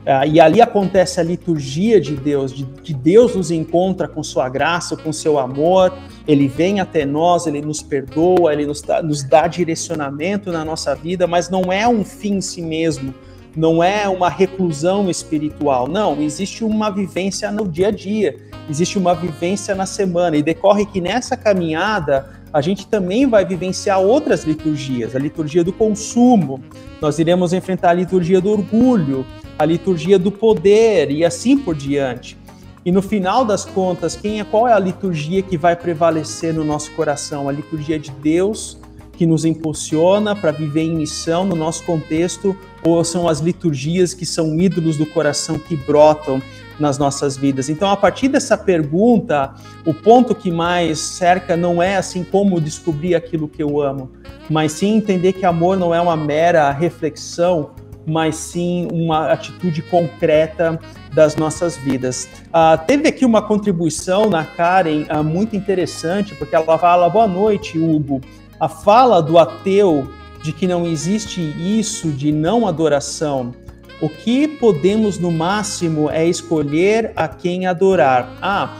Uh, 0.08 0.26
e 0.26 0.40
ali 0.40 0.62
acontece 0.62 1.20
a 1.20 1.22
liturgia 1.22 2.00
de 2.00 2.16
Deus, 2.16 2.50
de 2.52 2.64
que 2.64 2.94
Deus 2.94 3.34
nos 3.34 3.50
encontra 3.50 4.08
com 4.08 4.22
sua 4.22 4.48
graça, 4.48 4.96
com 4.96 5.12
seu 5.12 5.38
amor, 5.38 5.92
ele 6.26 6.48
vem 6.48 6.80
até 6.80 7.04
nós, 7.04 7.46
ele 7.46 7.60
nos 7.60 7.82
perdoa, 7.82 8.52
ele 8.52 8.64
nos 8.64 8.80
dá, 8.80 9.02
nos 9.02 9.22
dá 9.22 9.46
direcionamento 9.46 10.50
na 10.50 10.64
nossa 10.64 10.94
vida, 10.94 11.26
mas 11.26 11.50
não 11.50 11.70
é 11.70 11.86
um 11.86 12.04
fim 12.04 12.36
em 12.36 12.40
si 12.40 12.62
mesmo, 12.62 13.12
não 13.54 13.82
é 13.82 14.08
uma 14.08 14.30
reclusão 14.30 15.10
espiritual, 15.10 15.86
não, 15.86 16.22
existe 16.22 16.64
uma 16.64 16.90
vivência 16.90 17.50
no 17.50 17.68
dia 17.68 17.88
a 17.88 17.90
dia, 17.90 18.34
existe 18.70 18.96
uma 18.96 19.14
vivência 19.14 19.74
na 19.74 19.84
semana, 19.84 20.38
e 20.38 20.42
decorre 20.42 20.86
que 20.86 21.02
nessa 21.02 21.36
caminhada 21.36 22.37
a 22.52 22.60
gente 22.60 22.86
também 22.86 23.26
vai 23.26 23.44
vivenciar 23.44 24.00
outras 24.00 24.44
liturgias, 24.44 25.14
a 25.14 25.18
liturgia 25.18 25.62
do 25.62 25.72
consumo, 25.72 26.62
nós 27.00 27.18
iremos 27.18 27.52
enfrentar 27.52 27.90
a 27.90 27.94
liturgia 27.94 28.40
do 28.40 28.50
orgulho, 28.50 29.24
a 29.58 29.64
liturgia 29.64 30.18
do 30.18 30.32
poder 30.32 31.10
e 31.10 31.24
assim 31.24 31.58
por 31.58 31.74
diante. 31.74 32.38
E 32.84 32.92
no 32.92 33.02
final 33.02 33.44
das 33.44 33.64
contas, 33.64 34.16
quem 34.16 34.40
é 34.40 34.44
qual 34.44 34.66
é 34.66 34.72
a 34.72 34.78
liturgia 34.78 35.42
que 35.42 35.58
vai 35.58 35.76
prevalecer 35.76 36.54
no 36.54 36.64
nosso 36.64 36.90
coração? 36.92 37.48
A 37.48 37.52
liturgia 37.52 37.98
de 37.98 38.10
Deus 38.10 38.78
que 39.18 39.26
nos 39.26 39.44
impulsiona 39.44 40.36
para 40.36 40.52
viver 40.52 40.82
em 40.82 40.94
missão 40.94 41.44
no 41.44 41.56
nosso 41.56 41.84
contexto 41.84 42.56
ou 42.84 43.02
são 43.02 43.28
as 43.28 43.40
liturgias 43.40 44.14
que 44.14 44.24
são 44.24 44.58
ídolos 44.60 44.96
do 44.96 45.04
coração 45.04 45.58
que 45.58 45.74
brotam 45.74 46.40
nas 46.78 46.98
nossas 46.98 47.36
vidas? 47.36 47.68
Então, 47.68 47.90
a 47.90 47.96
partir 47.96 48.28
dessa 48.28 48.56
pergunta, 48.56 49.54
o 49.84 49.92
ponto 49.92 50.34
que 50.34 50.50
mais 50.50 50.98
cerca 50.98 51.56
não 51.56 51.82
é 51.82 51.96
assim 51.96 52.24
como 52.24 52.60
descobrir 52.60 53.14
aquilo 53.14 53.48
que 53.48 53.62
eu 53.62 53.80
amo, 53.80 54.10
mas 54.48 54.72
sim 54.72 54.96
entender 54.96 55.32
que 55.32 55.44
amor 55.44 55.76
não 55.76 55.94
é 55.94 56.00
uma 56.00 56.16
mera 56.16 56.70
reflexão 56.70 57.70
mas 58.08 58.36
sim 58.36 58.88
uma 58.90 59.30
atitude 59.30 59.82
concreta 59.82 60.80
das 61.12 61.36
nossas 61.36 61.76
vidas. 61.76 62.28
Uh, 62.46 62.82
teve 62.86 63.08
aqui 63.08 63.24
uma 63.24 63.42
contribuição 63.42 64.30
na 64.30 64.44
Karen 64.44 65.04
uh, 65.10 65.22
muito 65.22 65.54
interessante, 65.54 66.34
porque 66.34 66.56
ela 66.56 66.78
fala: 66.78 67.08
boa 67.08 67.28
noite, 67.28 67.78
Hugo. 67.78 68.20
A 68.58 68.68
fala 68.68 69.22
do 69.22 69.38
ateu 69.38 70.10
de 70.42 70.52
que 70.52 70.66
não 70.66 70.86
existe 70.86 71.40
isso 71.40 72.10
de 72.10 72.32
não 72.32 72.66
adoração. 72.66 73.52
O 74.00 74.08
que 74.08 74.46
podemos 74.46 75.18
no 75.18 75.32
máximo 75.32 76.08
é 76.10 76.26
escolher 76.26 77.12
a 77.16 77.26
quem 77.26 77.66
adorar. 77.66 78.32
Ah, 78.40 78.76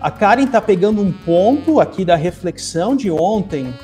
a 0.00 0.10
Karen 0.10 0.44
está 0.44 0.60
pegando 0.60 1.02
um 1.02 1.10
ponto 1.10 1.80
aqui 1.80 2.04
da 2.04 2.16
reflexão 2.16 2.94
de 2.94 3.10
ontem, 3.10 3.74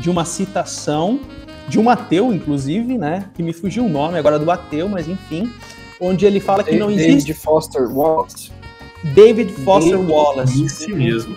de 0.00 0.08
uma 0.08 0.24
citação 0.24 1.20
de 1.68 1.78
um 1.78 1.90
ateu, 1.90 2.32
inclusive, 2.32 2.96
né? 2.96 3.26
Que 3.34 3.42
me 3.42 3.52
fugiu 3.52 3.84
o 3.84 3.88
nome 3.88 4.18
agora 4.18 4.38
do 4.38 4.50
ateu, 4.50 4.88
mas 4.88 5.08
enfim, 5.08 5.52
onde 6.00 6.24
ele 6.24 6.40
fala 6.40 6.62
que 6.64 6.76
não 6.76 6.90
existe. 6.90 7.26
David 7.26 7.34
Foster 7.34 7.96
Wallace. 7.96 8.52
David 9.14 9.52
Foster 9.52 9.98
David, 9.98 10.12
Wallace. 10.12 10.64
Esse 10.64 10.92
mesmo. 10.92 11.36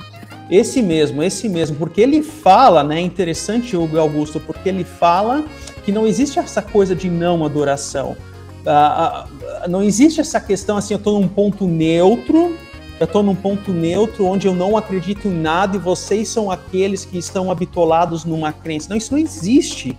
Esse 0.49 0.81
mesmo, 0.81 1.21
esse 1.21 1.47
mesmo, 1.47 1.75
porque 1.75 2.01
ele 2.01 2.23
fala, 2.23 2.83
né? 2.83 2.99
Interessante, 2.99 3.77
Hugo 3.77 3.99
Augusto, 3.99 4.39
porque 4.39 4.69
ele 4.69 4.83
fala 4.83 5.43
que 5.85 5.91
não 5.91 6.07
existe 6.07 6.39
essa 6.39 6.61
coisa 6.61 6.95
de 6.95 7.09
não 7.09 7.45
adoração. 7.45 8.17
Ah, 8.65 9.25
ah, 9.63 9.67
não 9.67 9.81
existe 9.81 10.19
essa 10.19 10.39
questão 10.39 10.77
assim, 10.77 10.93
eu 10.93 10.97
estou 10.97 11.19
num 11.19 11.27
ponto 11.27 11.65
neutro, 11.65 12.55
eu 12.99 13.05
estou 13.05 13.23
num 13.23 13.35
ponto 13.35 13.71
neutro 13.71 14.25
onde 14.25 14.47
eu 14.47 14.53
não 14.53 14.75
acredito 14.75 15.27
em 15.27 15.31
nada 15.31 15.77
e 15.77 15.79
vocês 15.79 16.27
são 16.27 16.51
aqueles 16.51 17.05
que 17.05 17.17
estão 17.17 17.49
habitolados 17.49 18.25
numa 18.25 18.51
crença. 18.51 18.89
Não, 18.89 18.97
isso 18.97 19.13
não 19.13 19.19
existe 19.19 19.97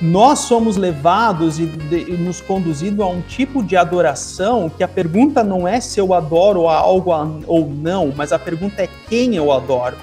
nós 0.00 0.40
somos 0.40 0.76
levados 0.76 1.58
e, 1.58 1.66
de, 1.66 2.10
e 2.10 2.16
nos 2.16 2.40
conduzidos 2.40 3.00
a 3.00 3.06
um 3.06 3.22
tipo 3.22 3.62
de 3.62 3.76
adoração 3.76 4.68
que 4.68 4.82
a 4.82 4.88
pergunta 4.88 5.42
não 5.42 5.66
é 5.66 5.80
se 5.80 5.98
eu 5.98 6.12
adoro 6.12 6.68
algo 6.68 7.10
ou 7.46 7.66
não, 7.66 8.12
mas 8.14 8.32
a 8.32 8.38
pergunta 8.38 8.82
é 8.82 8.88
quem 9.08 9.36
eu 9.36 9.50
adoro. 9.50 9.96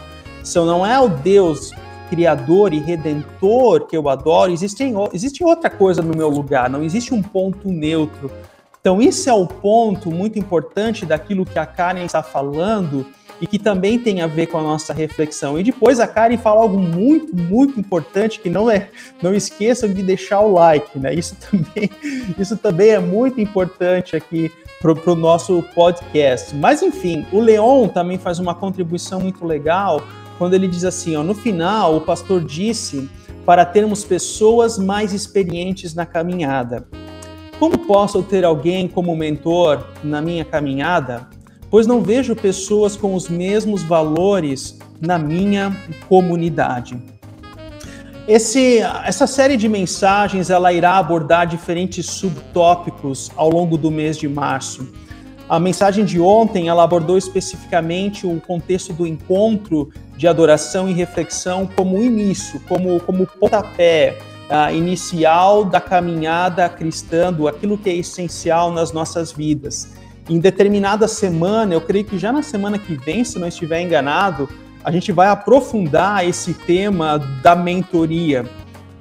Se 0.43 0.57
eu 0.57 0.65
não 0.65 0.85
é 0.85 0.99
o 0.99 1.07
Deus 1.07 1.71
criador 2.13 2.75
e 2.75 2.79
redentor 2.79 3.87
que 3.87 3.97
eu 3.97 4.07
adoro, 4.07 4.51
existe, 4.51 5.43
outra 5.43 5.67
coisa 5.67 5.99
no 5.99 6.15
meu 6.15 6.29
lugar, 6.29 6.69
não 6.69 6.83
existe 6.83 7.11
um 7.11 7.23
ponto 7.23 7.69
neutro. 7.69 8.29
Então, 8.79 9.01
isso 9.01 9.27
é 9.27 9.33
o 9.33 9.47
ponto 9.47 10.11
muito 10.11 10.37
importante 10.37 11.07
daquilo 11.07 11.43
que 11.43 11.57
a 11.57 11.65
Karen 11.65 12.05
está 12.05 12.21
falando 12.21 13.03
e 13.41 13.47
que 13.47 13.57
também 13.57 13.97
tem 13.97 14.21
a 14.21 14.27
ver 14.27 14.45
com 14.45 14.59
a 14.59 14.61
nossa 14.61 14.93
reflexão. 14.93 15.59
E 15.59 15.63
depois 15.63 15.99
a 15.99 16.05
Karen 16.05 16.37
fala 16.37 16.61
algo 16.61 16.77
muito, 16.77 17.35
muito 17.35 17.79
importante 17.79 18.39
que 18.39 18.49
não 18.49 18.69
é, 18.69 18.89
não 19.19 19.33
esqueçam 19.33 19.91
de 19.91 20.03
deixar 20.03 20.41
o 20.41 20.53
like, 20.53 20.99
né? 20.99 21.15
Isso 21.15 21.35
também, 21.49 21.89
isso 22.37 22.55
também 22.57 22.89
é 22.91 22.99
muito 22.99 23.41
importante 23.41 24.15
aqui 24.15 24.51
para 24.79 25.11
o 25.11 25.15
nosso 25.15 25.63
podcast. 25.73 26.55
Mas 26.55 26.83
enfim, 26.83 27.25
o 27.31 27.39
Leon 27.39 27.87
também 27.87 28.19
faz 28.19 28.37
uma 28.37 28.53
contribuição 28.53 29.19
muito 29.19 29.43
legal 29.45 30.03
quando 30.43 30.55
ele 30.55 30.67
diz 30.67 30.83
assim, 30.83 31.15
ó, 31.15 31.23
no 31.23 31.33
final 31.33 31.95
o 31.95 32.01
pastor 32.01 32.43
disse 32.43 33.09
para 33.45 33.63
termos 33.63 34.03
pessoas 34.03 34.77
mais 34.77 35.13
experientes 35.13 35.95
na 35.95 36.05
caminhada. 36.05 36.85
Como 37.57 37.77
posso 37.79 38.21
ter 38.21 38.43
alguém 38.43 38.87
como 38.87 39.15
mentor 39.15 39.85
na 40.03 40.21
minha 40.21 40.43
caminhada? 40.43 41.27
pois 41.73 41.87
não 41.87 42.01
vejo 42.01 42.35
pessoas 42.35 42.95
com 42.95 43.15
os 43.15 43.27
mesmos 43.27 43.81
valores 43.81 44.77
na 45.01 45.17
minha 45.17 45.75
comunidade. 46.07 47.01
Esse, 48.27 48.77
essa 49.03 49.25
série 49.25 49.57
de 49.57 49.67
mensagens 49.67 50.51
ela 50.51 50.71
irá 50.71 50.99
abordar 50.99 51.47
diferentes 51.47 52.05
subtópicos 52.05 53.31
ao 53.35 53.49
longo 53.49 53.75
do 53.75 53.89
mês 53.89 54.19
de 54.19 54.29
março. 54.29 54.87
A 55.49 55.59
mensagem 55.59 56.05
de 56.05 56.19
ontem 56.19 56.67
ela 56.67 56.83
abordou 56.83 57.17
especificamente 57.17 58.27
o 58.27 58.39
contexto 58.39 58.93
do 58.93 59.07
encontro 59.07 59.91
de 60.15 60.27
adoração 60.27 60.87
e 60.87 60.93
reflexão 60.93 61.67
como 61.75 62.01
início, 62.01 62.59
como, 62.67 62.99
como 62.99 63.25
pontapé 63.25 64.17
uh, 64.49 64.73
inicial 64.73 65.65
da 65.65 65.81
caminhada 65.81 66.67
cristã, 66.69 67.31
do 67.31 67.47
aquilo 67.47 67.77
que 67.77 67.89
é 67.89 67.95
essencial 67.95 68.71
nas 68.71 68.91
nossas 68.91 69.31
vidas 69.31 70.01
em 70.29 70.39
determinada 70.39 71.07
semana, 71.07 71.73
eu 71.73 71.81
creio 71.81 72.05
que 72.05 72.17
já 72.17 72.31
na 72.31 72.41
semana 72.41 72.77
que 72.79 72.95
vem, 72.95 73.23
se 73.23 73.37
não 73.37 73.47
estiver 73.47 73.81
enganado, 73.81 74.47
a 74.83 74.91
gente 74.91 75.11
vai 75.11 75.27
aprofundar 75.27 76.27
esse 76.27 76.53
tema 76.53 77.17
da 77.41 77.55
mentoria, 77.55 78.45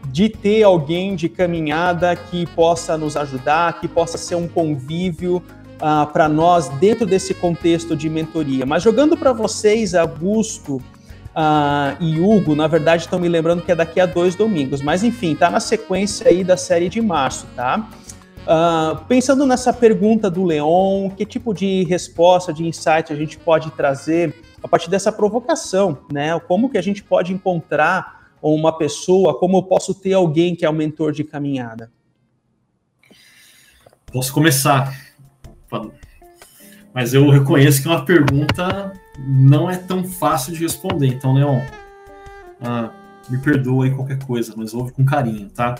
de 0.06 0.28
ter 0.28 0.62
alguém 0.62 1.14
de 1.14 1.28
caminhada 1.28 2.14
que 2.14 2.46
possa 2.46 2.98
nos 2.98 3.16
ajudar, 3.16 3.80
que 3.80 3.88
possa 3.88 4.18
ser 4.18 4.34
um 4.34 4.46
convívio 4.46 5.36
uh, 5.36 6.06
para 6.12 6.28
nós 6.28 6.68
dentro 6.68 7.06
desse 7.06 7.34
contexto 7.34 7.96
de 7.96 8.10
mentoria. 8.10 8.66
Mas 8.66 8.82
jogando 8.82 9.16
para 9.16 9.32
vocês, 9.32 9.94
Augusto 9.94 10.82
uh, 11.36 12.02
e 12.02 12.20
Hugo, 12.20 12.54
na 12.54 12.66
verdade 12.66 13.02
estão 13.02 13.18
me 13.18 13.28
lembrando 13.28 13.62
que 13.62 13.72
é 13.72 13.74
daqui 13.74 14.00
a 14.00 14.06
dois 14.06 14.34
domingos, 14.34 14.80
mas 14.82 15.02
enfim, 15.02 15.34
tá 15.34 15.50
na 15.50 15.60
sequência 15.60 16.28
aí 16.28 16.44
da 16.44 16.56
série 16.56 16.88
de 16.88 17.00
março, 17.00 17.46
tá? 17.56 17.88
Uh, 18.42 19.04
pensando 19.04 19.46
nessa 19.46 19.72
pergunta 19.72 20.28
do 20.28 20.44
Leon, 20.44 21.10
que 21.10 21.24
tipo 21.24 21.54
de 21.54 21.84
resposta, 21.84 22.52
de 22.52 22.66
insight 22.66 23.12
a 23.12 23.16
gente 23.16 23.38
pode 23.38 23.70
trazer 23.72 24.34
a 24.62 24.66
partir 24.66 24.90
dessa 24.90 25.12
provocação, 25.12 25.98
né? 26.12 26.38
Como 26.40 26.68
que 26.68 26.78
a 26.78 26.82
gente 26.82 27.02
pode 27.02 27.32
encontrar 27.32 28.22
uma 28.40 28.76
pessoa, 28.76 29.38
como 29.38 29.58
eu 29.58 29.62
posso 29.62 29.94
ter 29.94 30.14
alguém 30.14 30.56
que 30.56 30.64
é 30.64 30.70
o 30.70 30.72
mentor 30.72 31.12
de 31.12 31.22
caminhada? 31.22 31.90
Posso 34.12 34.32
começar, 34.32 34.92
mas 36.92 37.14
eu 37.14 37.30
reconheço 37.30 37.80
que 37.80 37.88
é 37.88 37.90
uma 37.90 38.04
pergunta 38.04 38.92
não 39.18 39.70
é 39.70 39.76
tão 39.76 40.04
fácil 40.04 40.52
de 40.52 40.60
responder. 40.60 41.08
Então, 41.08 41.34
Leon, 41.34 41.60
ah, 42.60 42.90
me 43.28 43.38
perdoa 43.38 43.84
aí 43.84 43.90
qualquer 43.90 44.18
coisa, 44.18 44.54
mas 44.56 44.74
ouve 44.74 44.92
com 44.92 45.04
carinho, 45.04 45.48
tá? 45.50 45.76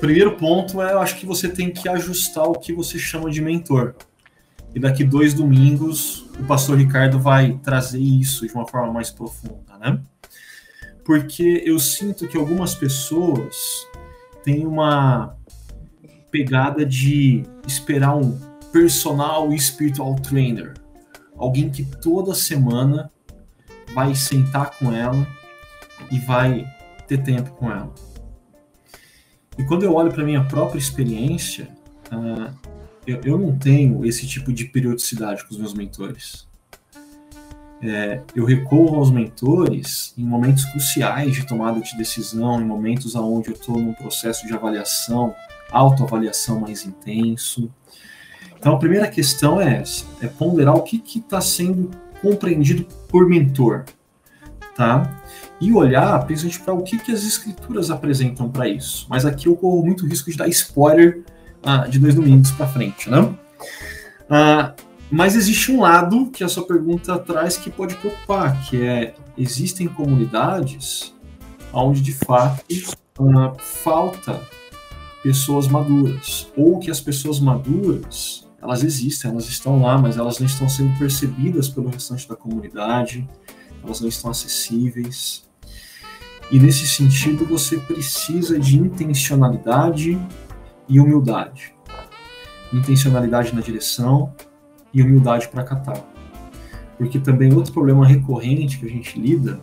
Primeiro 0.00 0.36
ponto 0.36 0.80
é, 0.80 0.92
eu 0.92 1.00
acho 1.00 1.16
que 1.16 1.26
você 1.26 1.48
tem 1.48 1.70
que 1.70 1.88
ajustar 1.88 2.44
o 2.44 2.54
que 2.54 2.72
você 2.72 2.98
chama 2.98 3.30
de 3.30 3.40
mentor. 3.40 3.94
E 4.74 4.78
daqui 4.78 5.02
dois 5.02 5.34
domingos, 5.34 6.26
o 6.38 6.44
pastor 6.44 6.78
Ricardo 6.78 7.18
vai 7.18 7.58
trazer 7.62 8.00
isso 8.00 8.46
de 8.46 8.52
uma 8.52 8.66
forma 8.66 8.92
mais 8.92 9.10
profunda, 9.10 9.76
né? 9.80 10.00
Porque 11.04 11.62
eu 11.64 11.78
sinto 11.78 12.28
que 12.28 12.36
algumas 12.36 12.74
pessoas 12.74 13.56
têm 14.44 14.66
uma 14.66 15.34
pegada 16.30 16.84
de 16.84 17.42
esperar 17.66 18.14
um 18.14 18.38
personal 18.70 19.50
spiritual 19.58 20.14
trainer, 20.16 20.74
alguém 21.38 21.70
que 21.70 21.84
toda 21.84 22.34
semana 22.34 23.10
vai 23.94 24.14
sentar 24.14 24.72
com 24.78 24.92
ela 24.92 25.26
e 26.10 26.18
vai 26.18 26.66
ter 27.06 27.22
tempo 27.22 27.50
com 27.52 27.70
ela. 27.70 27.92
E 29.56 29.64
quando 29.64 29.82
eu 29.82 29.94
olho 29.94 30.12
para 30.12 30.24
minha 30.24 30.44
própria 30.44 30.78
experiência, 30.78 31.68
uh, 32.12 32.54
eu, 33.06 33.20
eu, 33.24 33.38
não 33.38 33.56
tenho 33.56 34.04
esse 34.04 34.26
tipo 34.26 34.52
de 34.52 34.66
periodicidade 34.66 35.44
com 35.44 35.50
os 35.50 35.58
meus 35.58 35.74
mentores. 35.74 36.46
É, 37.80 38.20
eu 38.34 38.44
recorro 38.44 38.96
aos 38.96 39.10
mentores 39.10 40.12
em 40.18 40.24
momentos 40.24 40.64
cruciais 40.64 41.34
de 41.34 41.46
tomada 41.46 41.80
de 41.80 41.96
decisão, 41.96 42.60
em 42.60 42.64
momentos 42.64 43.14
onde 43.14 43.48
eu 43.48 43.54
estou 43.54 43.78
num 43.78 43.94
processo 43.94 44.46
de 44.46 44.52
avaliação, 44.52 45.34
autoavaliação 45.70 46.60
mais 46.60 46.84
intenso. 46.84 47.72
Então 48.58 48.74
a 48.74 48.78
primeira 48.78 49.06
questão 49.06 49.60
é 49.60 49.80
essa, 49.80 50.04
é 50.20 50.26
ponderar 50.26 50.74
o 50.74 50.82
que 50.82 51.02
está 51.16 51.40
sendo 51.40 51.90
compreendido 52.20 52.84
por 53.08 53.28
mentor, 53.28 53.84
tá? 54.76 55.22
E 55.60 55.72
olhar 55.72 56.24
principalmente 56.26 56.60
para 56.60 56.74
o 56.74 56.82
que, 56.82 56.98
que 56.98 57.12
as 57.12 57.24
escrituras 57.24 57.90
apresentam 57.90 58.48
para 58.48 58.68
isso. 58.68 59.06
Mas 59.08 59.24
aqui 59.24 59.46
eu 59.46 59.56
corro 59.56 59.84
muito 59.84 60.06
risco 60.06 60.30
de 60.30 60.36
dar 60.36 60.48
spoiler 60.48 61.22
ah, 61.62 61.86
de 61.86 61.98
dois 61.98 62.14
domingos 62.14 62.50
para 62.50 62.66
frente, 62.66 63.08
né? 63.08 63.32
Ah, 64.28 64.74
mas 65.10 65.36
existe 65.36 65.72
um 65.72 65.80
lado 65.80 66.30
que 66.30 66.44
a 66.44 66.48
sua 66.48 66.66
pergunta 66.66 67.18
traz 67.18 67.56
que 67.56 67.70
pode 67.70 67.94
preocupar, 67.94 68.60
que 68.68 68.84
é 68.84 69.14
existem 69.36 69.86
comunidades 69.86 71.14
onde 71.72 72.00
de 72.00 72.12
fato 72.12 72.64
ah, 73.20 73.52
falta 73.58 74.40
pessoas 75.22 75.68
maduras, 75.68 76.50
ou 76.56 76.78
que 76.78 76.90
as 76.90 77.00
pessoas 77.00 77.40
maduras 77.40 78.47
elas 78.60 78.82
existem, 78.82 79.30
elas 79.30 79.46
estão 79.46 79.80
lá, 79.80 79.96
mas 79.96 80.16
elas 80.16 80.38
não 80.38 80.46
estão 80.46 80.68
sendo 80.68 80.96
percebidas 80.98 81.68
pelo 81.68 81.88
restante 81.88 82.28
da 82.28 82.34
comunidade, 82.34 83.28
elas 83.82 84.00
não 84.00 84.08
estão 84.08 84.30
acessíveis. 84.30 85.48
E 86.50 86.58
nesse 86.58 86.86
sentido, 86.88 87.44
você 87.44 87.76
precisa 87.76 88.58
de 88.58 88.78
intencionalidade 88.78 90.18
e 90.88 90.98
humildade. 90.98 91.74
Intencionalidade 92.72 93.54
na 93.54 93.60
direção 93.60 94.34
e 94.92 95.02
humildade 95.02 95.48
para 95.48 95.62
catar. 95.62 96.02
Porque 96.96 97.20
também 97.20 97.52
outro 97.52 97.72
problema 97.72 98.04
recorrente 98.04 98.78
que 98.78 98.86
a 98.86 98.90
gente 98.90 99.20
lida 99.20 99.60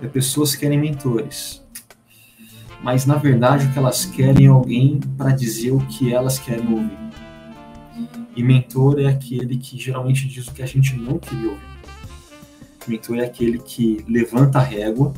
é 0.00 0.06
pessoas 0.06 0.54
que 0.54 0.60
querem 0.60 0.78
mentores. 0.78 1.64
Mas 2.82 3.04
na 3.04 3.16
verdade 3.16 3.66
o 3.66 3.72
que 3.72 3.78
elas 3.78 4.04
querem 4.04 4.46
é 4.46 4.48
alguém 4.48 5.00
para 5.16 5.32
dizer 5.32 5.72
o 5.72 5.80
que 5.86 6.14
elas 6.14 6.38
querem 6.38 6.72
ouvir. 6.72 6.99
E 8.36 8.42
mentor 8.42 9.00
é 9.00 9.06
aquele 9.06 9.56
que 9.56 9.78
geralmente 9.78 10.28
diz 10.28 10.46
o 10.46 10.52
que 10.52 10.62
a 10.62 10.66
gente 10.66 10.94
não 10.94 11.18
queria 11.18 11.50
ouvir. 11.50 11.70
Mentor 12.86 13.18
é 13.18 13.24
aquele 13.24 13.58
que 13.58 14.04
levanta 14.08 14.58
a 14.58 14.62
régua 14.62 15.12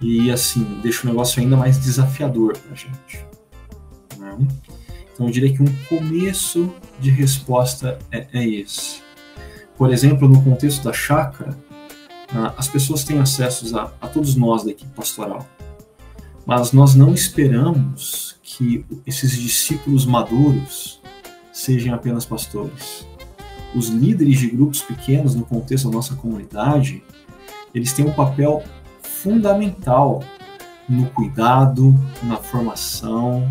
e, 0.00 0.30
assim, 0.30 0.62
deixa 0.82 1.06
o 1.06 1.10
negócio 1.10 1.42
ainda 1.42 1.56
mais 1.56 1.78
desafiador 1.78 2.56
para 2.56 2.72
a 2.72 2.74
gente. 2.74 3.24
Né? 4.18 4.48
Então, 5.12 5.26
eu 5.26 5.32
diria 5.32 5.52
que 5.52 5.62
um 5.62 5.74
começo 5.88 6.72
de 6.98 7.10
resposta 7.10 7.98
é, 8.10 8.26
é 8.32 8.46
esse. 8.46 9.02
Por 9.76 9.92
exemplo, 9.92 10.28
no 10.28 10.42
contexto 10.42 10.84
da 10.84 10.92
chácara, 10.92 11.56
ah, 12.32 12.54
as 12.56 12.68
pessoas 12.68 13.02
têm 13.02 13.18
acesso 13.18 13.76
a, 13.76 13.92
a 14.00 14.06
todos 14.06 14.36
nós 14.36 14.62
da 14.62 14.70
equipe 14.70 14.90
pastoral, 14.94 15.46
mas 16.46 16.72
nós 16.72 16.94
não 16.94 17.12
esperamos 17.12 18.38
que 18.42 18.84
esses 19.06 19.32
discípulos 19.32 20.06
maduros 20.06 20.99
sejam 21.60 21.94
apenas 21.94 22.24
pastores. 22.24 23.06
Os 23.74 23.88
líderes 23.88 24.38
de 24.38 24.48
grupos 24.48 24.80
pequenos 24.82 25.34
no 25.34 25.44
contexto 25.44 25.88
da 25.88 25.94
nossa 25.94 26.14
comunidade, 26.16 27.02
eles 27.74 27.92
têm 27.92 28.06
um 28.06 28.12
papel 28.12 28.62
fundamental 29.02 30.24
no 30.88 31.08
cuidado, 31.10 31.94
na 32.22 32.36
formação, 32.36 33.48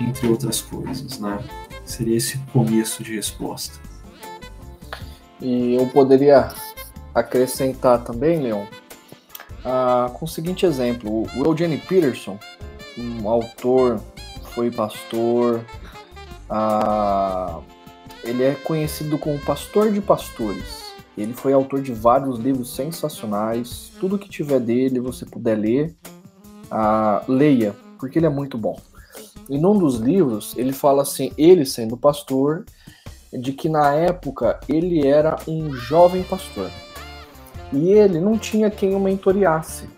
entre 0.00 0.26
outras 0.26 0.60
coisas, 0.60 1.18
né? 1.20 1.38
Seria 1.84 2.16
esse 2.16 2.38
começo 2.52 3.04
de 3.04 3.14
resposta. 3.14 3.78
E 5.40 5.74
eu 5.74 5.86
poderia 5.88 6.48
acrescentar 7.14 8.02
também, 8.02 8.40
Leon, 8.40 8.64
com 10.14 10.24
o 10.24 10.28
seguinte 10.28 10.64
exemplo: 10.64 11.26
o 11.36 11.44
Eugene 11.44 11.76
Peterson, 11.76 12.38
um 12.98 13.28
autor, 13.28 14.00
foi 14.54 14.70
pastor, 14.70 15.64
ah, 16.56 17.58
ele 18.22 18.44
é 18.44 18.54
conhecido 18.54 19.18
como 19.18 19.40
pastor 19.40 19.90
de 19.90 20.00
pastores. 20.00 20.84
Ele 21.18 21.32
foi 21.32 21.52
autor 21.52 21.82
de 21.82 21.92
vários 21.92 22.38
livros 22.38 22.72
sensacionais. 22.76 23.90
Tudo 23.98 24.16
que 24.16 24.28
tiver 24.28 24.60
dele, 24.60 25.00
você 25.00 25.26
puder 25.26 25.58
ler, 25.58 25.96
ah, 26.70 27.24
leia, 27.26 27.74
porque 27.98 28.20
ele 28.20 28.26
é 28.26 28.30
muito 28.30 28.56
bom. 28.56 28.80
E 29.50 29.58
num 29.58 29.76
dos 29.76 29.96
livros, 29.96 30.56
ele 30.56 30.72
fala 30.72 31.02
assim: 31.02 31.32
ele 31.36 31.66
sendo 31.66 31.96
pastor, 31.96 32.64
de 33.32 33.52
que 33.52 33.68
na 33.68 33.92
época 33.92 34.60
ele 34.68 35.04
era 35.04 35.36
um 35.48 35.72
jovem 35.72 36.22
pastor. 36.22 36.70
E 37.72 37.90
ele 37.90 38.20
não 38.20 38.38
tinha 38.38 38.70
quem 38.70 38.94
o 38.94 39.00
mentoreasse. 39.00 39.88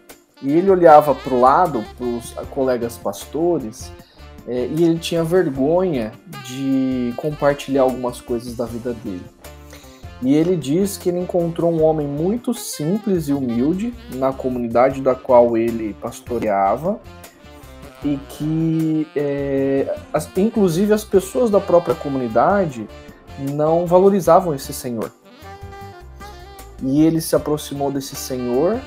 E 0.43 0.51
ele 0.51 0.71
olhava 0.71 1.15
para 1.15 1.35
o 1.35 1.41
lado, 1.41 1.85
para 1.99 2.07
os 2.07 2.31
colegas 2.49 2.97
pastores, 2.97 3.93
é, 4.49 4.67
e 4.67 4.85
ele 4.85 4.99
tinha 4.99 5.25
vergonha 5.25 6.13
de 6.45 7.13
compartilhar 7.17 7.83
algumas 7.83 8.21
coisas 8.21 8.55
da 8.55 8.65
vida 8.65 8.93
dele. 8.93 9.25
E 10.23 10.35
ele 10.35 10.57
diz 10.57 10.97
que 10.97 11.11
ele 11.11 11.19
encontrou 11.19 11.71
um 11.71 11.83
homem 11.83 12.07
muito 12.07 12.55
simples 12.55 13.29
e 13.29 13.33
humilde 13.33 13.93
na 14.15 14.33
comunidade 14.33 15.03
da 15.03 15.15
qual 15.15 15.57
ele 15.57 15.95
pastoreava 16.01 16.99
e 18.05 18.19
que, 18.29 19.07
é, 19.15 19.95
as, 20.13 20.29
inclusive, 20.37 20.93
as 20.93 21.05
pessoas 21.05 21.51
da 21.51 21.61
própria 21.61 21.95
comunidade 21.95 22.89
não 23.53 23.85
valorizavam 23.85 24.55
esse 24.55 24.73
senhor. 24.73 25.11
E 26.83 27.03
ele 27.03 27.21
se 27.21 27.35
aproximou 27.35 27.91
desse 27.91 28.15
senhor 28.15 28.81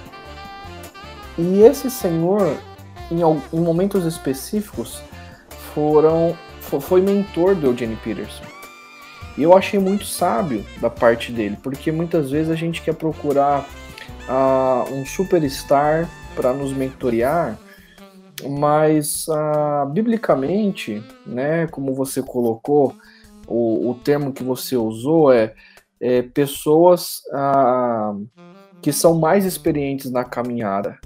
e 1.38 1.62
esse 1.62 1.92
senhor, 1.92 2.58
em, 3.12 3.20
em 3.54 3.62
momentos 3.62 4.06
específicos, 4.06 5.02
foram 5.74 6.38
foi 6.80 7.02
mentor 7.02 7.56
do 7.56 7.68
Eugene 7.68 7.96
Peterson. 7.96 8.44
E 9.38 9.44
eu 9.44 9.56
achei 9.56 9.80
muito 9.80 10.06
sábio 10.06 10.66
da 10.82 10.90
parte 10.90 11.32
dele, 11.32 11.58
porque 11.64 11.92
muitas 11.92 12.30
vezes 12.30 12.52
a 12.52 12.56
gente 12.56 12.82
quer 12.82 12.94
procurar 12.94 13.66
uh, 14.28 14.94
um 14.94 15.06
superstar 15.06 16.10
para 16.36 16.54
nos 16.54 16.74
mentorear, 16.74 17.58
mas 18.48 19.26
uh, 19.28 19.86
biblicamente, 19.90 21.02
né, 21.26 21.68
como 21.68 21.94
você 21.94 22.22
colocou, 22.22 22.94
o, 23.48 23.90
o 23.90 23.96
termo 23.96 24.32
que 24.32 24.44
você 24.44 24.76
usou 24.76 25.32
é, 25.32 25.54
é 26.00 26.22
pessoas 26.22 27.22
uh, 27.34 28.28
que 28.82 28.92
são 28.92 29.18
mais 29.18 29.46
experientes 29.46 30.12
na 30.12 30.24
caminhada. 30.24 30.98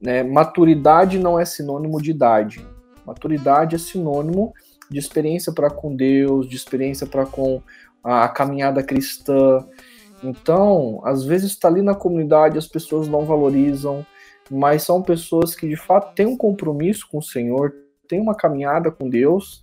Né? 0.00 0.22
Maturidade 0.22 1.18
não 1.18 1.38
é 1.38 1.44
sinônimo 1.44 2.00
de 2.00 2.10
idade. 2.10 2.66
Maturidade 3.06 3.74
é 3.74 3.78
sinônimo 3.78 4.52
de 4.90 4.98
experiência 4.98 5.52
para 5.52 5.70
com 5.70 5.94
Deus, 5.94 6.48
de 6.48 6.56
experiência 6.56 7.06
para 7.06 7.26
com 7.26 7.62
a, 8.02 8.28
caminhada 8.28 8.82
cristã. 8.82 9.66
Então, 10.22 11.00
às 11.04 11.24
vezes 11.24 11.52
está 11.52 11.68
ali 11.68 11.82
na 11.82 11.94
comunidade, 11.94 12.58
as 12.58 12.68
pessoas 12.68 13.08
não 13.08 13.24
valorizam, 13.24 14.06
mas 14.50 14.82
são 14.82 15.02
pessoas 15.02 15.54
que 15.54 15.68
de 15.68 15.76
fato 15.76 16.14
têm 16.14 16.26
um 16.26 16.36
compromisso 16.36 17.08
com 17.10 17.18
o 17.18 17.22
Senhor, 17.22 17.74
têm 18.06 18.20
uma 18.20 18.34
caminhada 18.34 18.90
com 18.90 19.08
Deus 19.08 19.60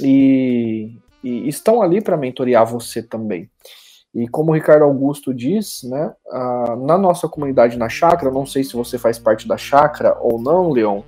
e, 0.00 0.96
e 1.22 1.48
estão 1.48 1.82
ali 1.82 2.00
para 2.00 2.16
mentorear 2.16 2.66
você 2.66 3.02
também. 3.02 3.50
E 4.14 4.28
como 4.28 4.50
o 4.50 4.54
Ricardo 4.54 4.84
Augusto 4.84 5.32
diz, 5.32 5.82
né, 5.84 6.12
na 6.84 6.98
nossa 6.98 7.26
comunidade 7.28 7.78
na 7.78 7.88
chácara, 7.88 8.30
não 8.30 8.44
sei 8.44 8.62
se 8.62 8.74
você 8.74 8.98
faz 8.98 9.18
parte 9.18 9.48
da 9.48 9.56
chácara 9.56 10.18
ou 10.20 10.40
não, 10.40 10.70
Leon, 10.70 11.00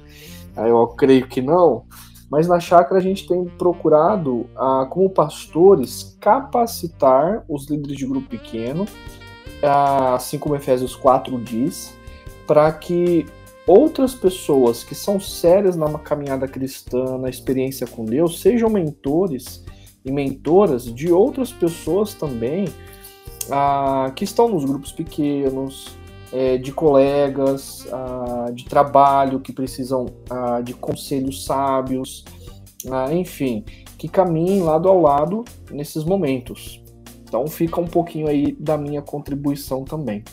eu 0.57 0.87
creio 0.89 1.27
que 1.27 1.43
não, 1.43 1.85
mas 2.31 2.49
na 2.49 2.59
chácara 2.59 2.99
a 2.99 3.03
gente 3.03 3.27
tem 3.27 3.45
procurado, 3.45 4.47
como 4.91 5.11
pastores, 5.11 6.17
capacitar 6.21 7.45
os 7.49 7.69
líderes 7.69 7.97
de 7.97 8.07
grupo 8.07 8.29
pequeno, 8.29 8.87
assim 10.15 10.39
como 10.39 10.57
Efésios 10.57 10.97
4 10.97 11.39
diz, 11.39 11.95
para 12.47 12.71
que 12.73 13.27
outras 13.67 14.15
pessoas 14.15 14.85
que 14.85 14.95
são 14.95 15.19
sérias 15.19 15.77
na 15.77 15.99
caminhada 15.99 16.47
cristã, 16.47 17.19
na 17.19 17.31
experiência 17.31 17.87
com 17.87 18.05
Deus, 18.05 18.41
sejam 18.41 18.69
mentores 18.69 19.65
e 20.05 20.13
mentoras 20.13 20.85
de 20.85 21.11
outras 21.11 21.51
pessoas 21.51 22.13
também 22.15 22.69
ah, 23.51 24.13
que 24.15 24.25
estão 24.25 24.49
nos 24.49 24.65
grupos 24.65 24.93
pequenos, 24.93 25.97
é, 26.35 26.59
de 26.59 26.73
colegas, 26.73 27.87
ah, 27.93 28.51
de 28.53 28.65
trabalho 28.65 29.39
que 29.39 29.53
precisam 29.53 30.07
ah, 30.29 30.61
de 30.61 30.75
conselhos 30.75 31.45
sábios, 31.45 32.25
ah, 32.91 33.15
enfim, 33.15 33.65
que 33.97 34.09
caminhem 34.09 34.61
lado 34.61 34.89
ao 34.89 35.01
lado 35.01 35.45
nesses 35.71 36.03
momentos. 36.03 36.83
Então 37.23 37.47
fica 37.47 37.81
um 37.81 37.87
pouquinho 37.87 38.27
aí 38.27 38.53
da 38.59 38.77
minha 38.77 39.01
contribuição 39.01 39.85
também. 39.85 40.25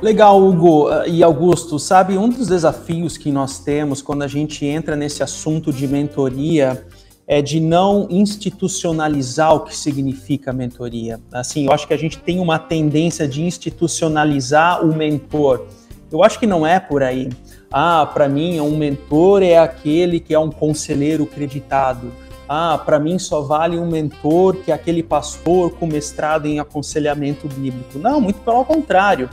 Legal, 0.00 0.40
Hugo 0.40 0.86
e 1.08 1.24
Augusto. 1.24 1.76
Sabe, 1.76 2.16
um 2.16 2.28
dos 2.28 2.46
desafios 2.46 3.16
que 3.16 3.32
nós 3.32 3.58
temos 3.58 4.00
quando 4.00 4.22
a 4.22 4.28
gente 4.28 4.64
entra 4.64 4.94
nesse 4.94 5.24
assunto 5.24 5.72
de 5.72 5.88
mentoria 5.88 6.86
é 7.28 7.42
de 7.42 7.60
não 7.60 8.06
institucionalizar 8.08 9.54
o 9.54 9.60
que 9.60 9.76
significa 9.76 10.50
mentoria. 10.50 11.20
Assim, 11.30 11.66
eu 11.66 11.72
acho 11.72 11.86
que 11.86 11.92
a 11.92 11.98
gente 11.98 12.16
tem 12.16 12.40
uma 12.40 12.58
tendência 12.58 13.28
de 13.28 13.42
institucionalizar 13.42 14.82
o 14.82 14.96
mentor. 14.96 15.66
Eu 16.10 16.24
acho 16.24 16.40
que 16.40 16.46
não 16.46 16.66
é 16.66 16.80
por 16.80 17.02
aí. 17.02 17.28
Ah, 17.70 18.10
para 18.14 18.30
mim, 18.30 18.58
um 18.60 18.78
mentor 18.78 19.42
é 19.42 19.58
aquele 19.58 20.18
que 20.20 20.32
é 20.32 20.38
um 20.38 20.50
conselheiro 20.50 21.26
creditado. 21.26 22.10
Ah, 22.48 22.80
para 22.82 22.98
mim 22.98 23.18
só 23.18 23.42
vale 23.42 23.78
um 23.78 23.86
mentor 23.86 24.56
que 24.56 24.72
é 24.72 24.74
aquele 24.74 25.02
pastor 25.02 25.72
com 25.72 25.86
mestrado 25.86 26.46
em 26.46 26.58
aconselhamento 26.58 27.46
bíblico. 27.46 27.98
Não, 27.98 28.22
muito 28.22 28.40
pelo 28.40 28.64
contrário. 28.64 29.28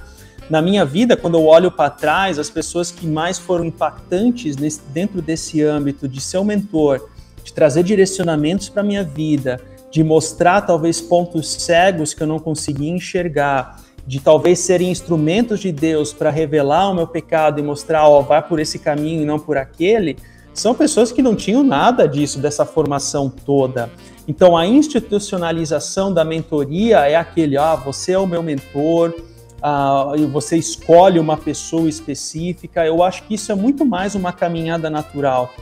Na 0.50 0.62
minha 0.62 0.84
vida, 0.84 1.16
quando 1.16 1.38
eu 1.38 1.46
olho 1.46 1.72
para 1.72 1.90
trás, 1.90 2.38
as 2.38 2.50
pessoas 2.50 2.92
que 2.92 3.08
mais 3.08 3.40
foram 3.40 3.64
impactantes 3.64 4.58
nesse, 4.58 4.82
dentro 4.90 5.22
desse 5.22 5.64
âmbito 5.64 6.10
de 6.10 6.20
ser 6.20 6.40
um 6.40 6.44
mentor 6.44 7.15
de 7.46 7.54
trazer 7.54 7.84
direcionamentos 7.84 8.68
para 8.68 8.82
minha 8.82 9.04
vida, 9.04 9.62
de 9.92 10.04
mostrar 10.04 10.62
talvez 10.62 11.00
pontos 11.00 11.54
cegos 11.54 12.12
que 12.12 12.24
eu 12.24 12.28
não 12.28 12.40
conseguia 12.40 12.92
enxergar, 12.92 13.80
de 14.06 14.20
talvez 14.20 14.60
serem 14.60 14.90
instrumentos 14.90 15.60
de 15.60 15.72
Deus 15.72 16.12
para 16.12 16.32
revelar 16.32 16.90
o 16.90 16.96
meu 16.96 17.08
pecado 17.08 17.60
e 17.60 17.64
mostrar, 17.64 18.10
ó, 18.10 18.22
vai 18.22 18.42
por 18.42 18.60
esse 18.60 18.80
caminho 18.80 19.22
e 19.22 19.26
não 19.26 19.40
por 19.40 19.58
aquele, 19.58 20.18
são 20.56 20.74
pessoas 20.74 21.12
que 21.12 21.22
não 21.22 21.36
tinham 21.36 21.64
nada 21.64 22.08
disso, 22.08 22.40
dessa 22.40 22.66
formação 22.66 23.30
toda. 23.30 23.92
Então, 24.28 24.58
a 24.58 24.66
institucionalização 24.66 26.12
da 26.12 26.26
mentoria 26.26 27.00
é 27.08 27.16
aquele, 27.16 27.58
ah, 27.58 27.76
você 27.76 28.14
é 28.14 28.18
o 28.18 28.26
meu 28.26 28.42
mentor, 28.42 29.14
ah, 29.62 30.14
você 30.32 30.58
escolhe 30.58 31.20
uma 31.20 31.38
pessoa 31.38 31.88
específica. 31.88 32.86
Eu 32.86 33.04
acho 33.04 33.24
que 33.24 33.36
isso 33.36 33.52
é 33.52 33.56
muito 33.56 33.86
mais 33.86 34.16
uma 34.16 34.34
caminhada 34.34 34.90
natural. 34.90 35.54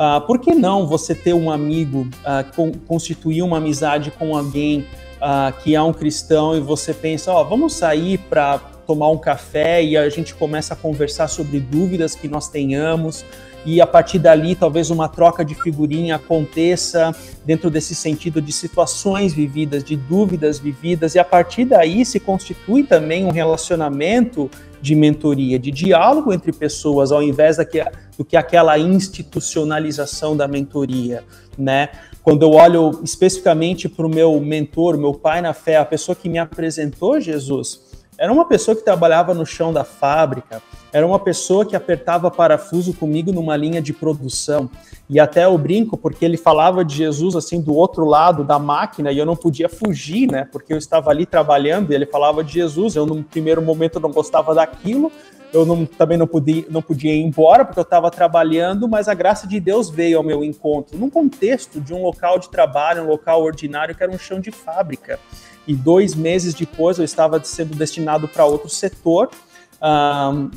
Uh, 0.00 0.18
por 0.26 0.38
que 0.38 0.54
não 0.54 0.86
você 0.86 1.14
ter 1.14 1.34
um 1.34 1.50
amigo, 1.50 2.08
uh, 2.24 2.78
constituir 2.86 3.42
uma 3.42 3.58
amizade 3.58 4.10
com 4.10 4.34
alguém 4.34 4.86
uh, 5.20 5.52
que 5.62 5.74
é 5.74 5.82
um 5.82 5.92
cristão 5.92 6.56
e 6.56 6.60
você 6.60 6.94
pensa, 6.94 7.30
ó, 7.30 7.42
oh, 7.42 7.44
vamos 7.44 7.74
sair 7.74 8.16
para 8.16 8.58
tomar 8.86 9.10
um 9.10 9.18
café 9.18 9.84
e 9.84 9.98
a 9.98 10.08
gente 10.08 10.34
começa 10.34 10.72
a 10.72 10.76
conversar 10.76 11.28
sobre 11.28 11.60
dúvidas 11.60 12.14
que 12.14 12.28
nós 12.28 12.48
tenhamos 12.48 13.26
e 13.64 13.80
a 13.80 13.86
partir 13.86 14.18
dali 14.18 14.54
talvez 14.54 14.90
uma 14.90 15.08
troca 15.08 15.44
de 15.44 15.54
figurinha 15.54 16.16
aconteça 16.16 17.14
dentro 17.44 17.70
desse 17.70 17.94
sentido 17.94 18.40
de 18.40 18.52
situações 18.52 19.32
vividas, 19.32 19.84
de 19.84 19.96
dúvidas 19.96 20.58
vividas 20.58 21.14
e 21.14 21.18
a 21.18 21.24
partir 21.24 21.64
daí 21.64 22.04
se 22.04 22.18
constitui 22.18 22.82
também 22.82 23.24
um 23.24 23.30
relacionamento 23.30 24.50
de 24.80 24.94
mentoria, 24.94 25.58
de 25.58 25.70
diálogo 25.70 26.32
entre 26.32 26.52
pessoas, 26.52 27.12
ao 27.12 27.22
invés 27.22 27.58
do 28.16 28.24
que 28.24 28.36
aquela 28.36 28.78
institucionalização 28.78 30.34
da 30.36 30.48
mentoria, 30.48 31.22
né? 31.58 31.90
Quando 32.22 32.42
eu 32.42 32.52
olho 32.52 33.00
especificamente 33.02 33.88
para 33.88 34.06
o 34.06 34.08
meu 34.08 34.40
mentor, 34.40 34.96
meu 34.96 35.14
pai 35.14 35.40
na 35.40 35.52
fé, 35.52 35.76
a 35.76 35.84
pessoa 35.84 36.14
que 36.14 36.28
me 36.28 36.38
apresentou 36.38 37.20
Jesus, 37.20 37.89
era 38.20 38.30
uma 38.30 38.44
pessoa 38.44 38.76
que 38.76 38.84
trabalhava 38.84 39.32
no 39.32 39.46
chão 39.46 39.72
da 39.72 39.82
fábrica, 39.82 40.62
era 40.92 41.06
uma 41.06 41.18
pessoa 41.18 41.64
que 41.64 41.74
apertava 41.74 42.30
parafuso 42.30 42.92
comigo 42.92 43.32
numa 43.32 43.56
linha 43.56 43.80
de 43.80 43.94
produção. 43.94 44.68
E 45.08 45.18
até 45.18 45.46
eu 45.46 45.56
brinco, 45.56 45.96
porque 45.96 46.22
ele 46.22 46.36
falava 46.36 46.84
de 46.84 46.94
Jesus 46.94 47.34
assim 47.34 47.62
do 47.62 47.74
outro 47.74 48.04
lado 48.04 48.44
da 48.44 48.58
máquina 48.58 49.10
e 49.10 49.16
eu 49.16 49.24
não 49.24 49.34
podia 49.34 49.70
fugir, 49.70 50.30
né? 50.30 50.46
Porque 50.52 50.70
eu 50.70 50.76
estava 50.76 51.08
ali 51.08 51.24
trabalhando 51.24 51.92
e 51.92 51.94
ele 51.94 52.04
falava 52.04 52.44
de 52.44 52.52
Jesus. 52.52 52.94
Eu, 52.94 53.06
no 53.06 53.24
primeiro 53.24 53.62
momento, 53.62 53.98
não 53.98 54.10
gostava 54.10 54.54
daquilo, 54.54 55.10
eu 55.50 55.64
não, 55.64 55.86
também 55.86 56.18
não 56.18 56.26
podia, 56.26 56.66
não 56.68 56.82
podia 56.82 57.14
ir 57.14 57.22
embora 57.22 57.64
porque 57.64 57.80
eu 57.80 57.84
estava 57.84 58.10
trabalhando, 58.10 58.86
mas 58.86 59.08
a 59.08 59.14
graça 59.14 59.46
de 59.46 59.58
Deus 59.58 59.88
veio 59.88 60.18
ao 60.18 60.22
meu 60.22 60.44
encontro, 60.44 60.98
num 60.98 61.08
contexto 61.08 61.80
de 61.80 61.94
um 61.94 62.02
local 62.02 62.38
de 62.38 62.50
trabalho, 62.50 63.02
um 63.02 63.08
local 63.08 63.42
ordinário 63.42 63.94
que 63.94 64.02
era 64.02 64.12
um 64.12 64.18
chão 64.18 64.38
de 64.38 64.50
fábrica 64.50 65.18
e 65.70 65.74
dois 65.76 66.16
meses 66.16 66.52
depois 66.52 66.98
eu 66.98 67.04
estava 67.04 67.42
sendo 67.44 67.76
destinado 67.76 68.26
para 68.26 68.44
outro 68.44 68.68
setor 68.68 69.30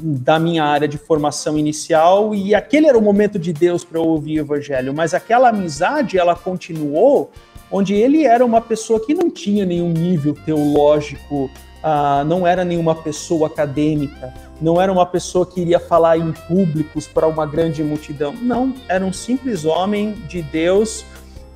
da 0.01 0.39
minha 0.39 0.65
área 0.65 0.87
de 0.87 0.97
formação 0.97 1.57
inicial 1.57 2.33
e 2.33 2.55
aquele 2.55 2.87
era 2.87 2.97
o 2.97 3.01
momento 3.01 3.37
de 3.37 3.53
Deus 3.53 3.83
para 3.83 3.99
eu 3.99 4.03
ouvir 4.03 4.39
o 4.39 4.41
evangelho, 4.41 4.91
mas 4.91 5.13
aquela 5.13 5.49
amizade 5.49 6.17
ela 6.17 6.35
continuou 6.35 7.31
onde 7.71 7.93
ele 7.93 8.25
era 8.25 8.43
uma 8.43 8.59
pessoa 8.59 8.99
que 8.99 9.13
não 9.13 9.29
tinha 9.29 9.65
nenhum 9.65 9.91
nível 9.91 10.35
teológico, 10.45 11.45
uh, 11.45 12.25
não 12.25 12.45
era 12.45 12.65
nenhuma 12.65 12.95
pessoa 12.95 13.47
acadêmica, 13.47 14.33
não 14.59 14.81
era 14.81 14.91
uma 14.91 15.05
pessoa 15.05 15.45
que 15.45 15.61
iria 15.61 15.79
falar 15.79 16.17
em 16.17 16.31
públicos 16.47 17.07
para 17.07 17.27
uma 17.27 17.45
grande 17.45 17.83
multidão. 17.83 18.33
Não, 18.41 18.73
era 18.89 19.05
um 19.05 19.13
simples 19.13 19.63
homem 19.63 20.13
de 20.27 20.41
Deus 20.41 21.05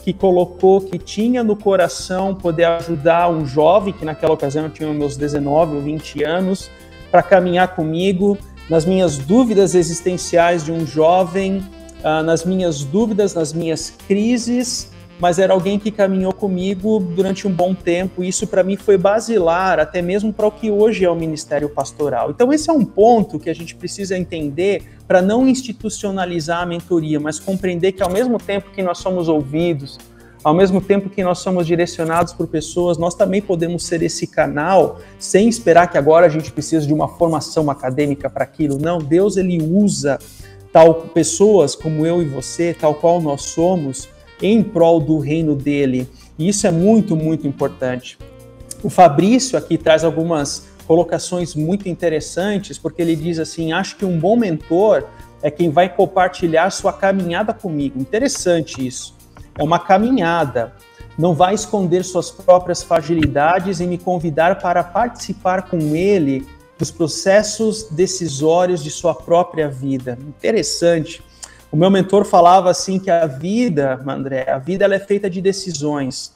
que 0.08 0.14
colocou, 0.14 0.80
que 0.80 0.98
tinha 0.98 1.44
no 1.44 1.54
coração 1.54 2.34
poder 2.34 2.64
ajudar 2.64 3.30
um 3.30 3.46
jovem, 3.46 3.92
que 3.92 4.06
naquela 4.06 4.34
ocasião 4.34 4.64
eu 4.64 4.70
tinha 4.70 4.90
meus 4.94 5.18
19 5.18 5.76
ou 5.76 5.82
20 5.82 6.24
anos, 6.24 6.72
para 7.12 7.22
caminhar 7.22 7.76
comigo 7.76 8.38
nas 8.70 8.86
minhas 8.86 9.18
dúvidas 9.18 9.76
existenciais 9.76 10.64
de 10.64 10.72
um 10.72 10.88
jovem, 10.88 11.58
uh, 12.00 12.24
nas 12.24 12.46
minhas 12.46 12.86
dúvidas, 12.86 13.34
nas 13.34 13.52
minhas 13.52 13.94
crises, 14.08 14.94
mas 15.20 15.40
era 15.40 15.54
alguém 15.54 15.80
que 15.80 15.92
caminhou 15.92 16.32
comigo 16.32 17.00
durante 17.00 17.48
um 17.48 17.52
bom 17.52 17.74
tempo. 17.74 18.24
Isso 18.24 18.46
para 18.46 18.64
mim 18.64 18.78
foi 18.78 18.98
basilar, 18.98 19.80
até 19.80 20.02
mesmo 20.02 20.32
para 20.32 20.48
o 20.48 20.52
que 20.52 20.70
hoje 20.70 21.04
é 21.04 21.10
o 21.10 21.16
ministério 21.16 21.70
pastoral. 21.70 22.30
Então 22.30 22.54
esse 22.54 22.70
é 22.70 22.74
um 22.74 22.86
ponto 22.86 23.40
que 23.40 23.50
a 23.50 23.56
gente 23.56 23.76
precisa 23.76 24.18
entender 24.18 24.84
para 25.08 25.22
não 25.22 25.48
institucionalizar 25.48 26.62
a 26.62 26.66
mentoria, 26.66 27.20
mas 27.20 27.40
compreender 27.40 27.94
que 27.94 28.04
ao 28.04 28.12
mesmo 28.12 28.38
tempo 28.38 28.70
que 28.72 28.84
nós 28.84 29.00
somos 29.00 29.28
ouvidos, 29.28 29.98
ao 30.44 30.54
mesmo 30.54 30.80
tempo 30.80 31.10
que 31.10 31.24
nós 31.24 31.40
somos 31.40 31.66
direcionados 31.66 32.32
por 32.32 32.48
pessoas, 32.48 32.98
nós 32.98 33.16
também 33.16 33.42
podemos 33.42 33.86
ser 33.86 34.04
esse 34.04 34.28
canal 34.28 35.00
sem 35.18 35.50
esperar 35.50 35.88
que 35.88 35.98
agora 35.98 36.28
a 36.28 36.30
gente 36.30 36.52
precise 36.52 36.86
de 36.86 36.94
uma 36.94 37.08
formação 37.08 37.70
acadêmica 37.72 38.30
para 38.30 38.44
aquilo. 38.44 38.78
Não, 38.78 39.00
Deus 39.00 39.36
ele 39.36 39.62
usa 39.62 40.20
tal 40.72 40.94
pessoas 40.94 41.76
como 41.76 42.06
eu 42.06 42.22
e 42.22 42.26
você, 42.26 42.74
tal 42.74 42.94
qual 42.94 43.20
nós 43.20 43.42
somos, 43.42 44.08
em 44.42 44.62
prol 44.64 45.00
do 45.00 45.20
reino 45.20 45.56
dele. 45.56 46.08
E 46.38 46.48
isso 46.48 46.68
é 46.68 46.72
muito, 46.72 47.16
muito 47.16 47.48
importante. 47.48 48.18
O 48.84 48.90
Fabrício 48.90 49.58
aqui 49.58 49.78
traz 49.78 50.04
algumas 50.04 50.68
colocações 50.86 51.56
muito 51.56 51.90
interessantes, 51.90 52.78
porque 52.78 53.02
ele 53.02 53.16
diz 53.16 53.40
assim: 53.40 53.74
acho 53.74 53.98
que 53.98 54.06
um 54.06 54.20
bom 54.20 54.36
mentor 54.36 55.06
é 55.42 55.52
quem 55.52 55.70
vai 55.70 55.90
compartilhar 55.90 56.70
sua 56.72 56.94
caminhada 56.94 57.54
comigo. 57.54 58.00
Interessante 58.00 58.86
isso. 58.86 59.16
É 59.58 59.64
uma 59.64 59.80
caminhada. 59.80 60.74
Não 61.18 61.34
vai 61.34 61.56
esconder 61.56 62.04
suas 62.04 62.30
próprias 62.30 62.84
fragilidades 62.84 63.80
e 63.80 63.88
me 63.88 63.98
convidar 63.98 64.60
para 64.60 64.84
participar 64.84 65.64
com 65.64 65.96
ele 65.96 66.48
dos 66.78 66.92
processos 66.92 67.88
decisórios 67.90 68.84
de 68.84 68.92
sua 68.92 69.16
própria 69.16 69.68
vida. 69.68 70.18
Interessante. 70.28 71.24
O 71.70 71.76
meu 71.76 71.90
mentor 71.92 72.24
falava 72.24 72.70
assim 72.70 72.98
que 72.98 73.12
a 73.12 73.26
vida, 73.26 74.02
André, 74.08 74.50
a 74.50 74.58
vida 74.58 74.86
ela 74.86 74.96
é 74.96 75.00
feita 75.00 75.30
de 75.30 75.42
decisões. 75.42 76.34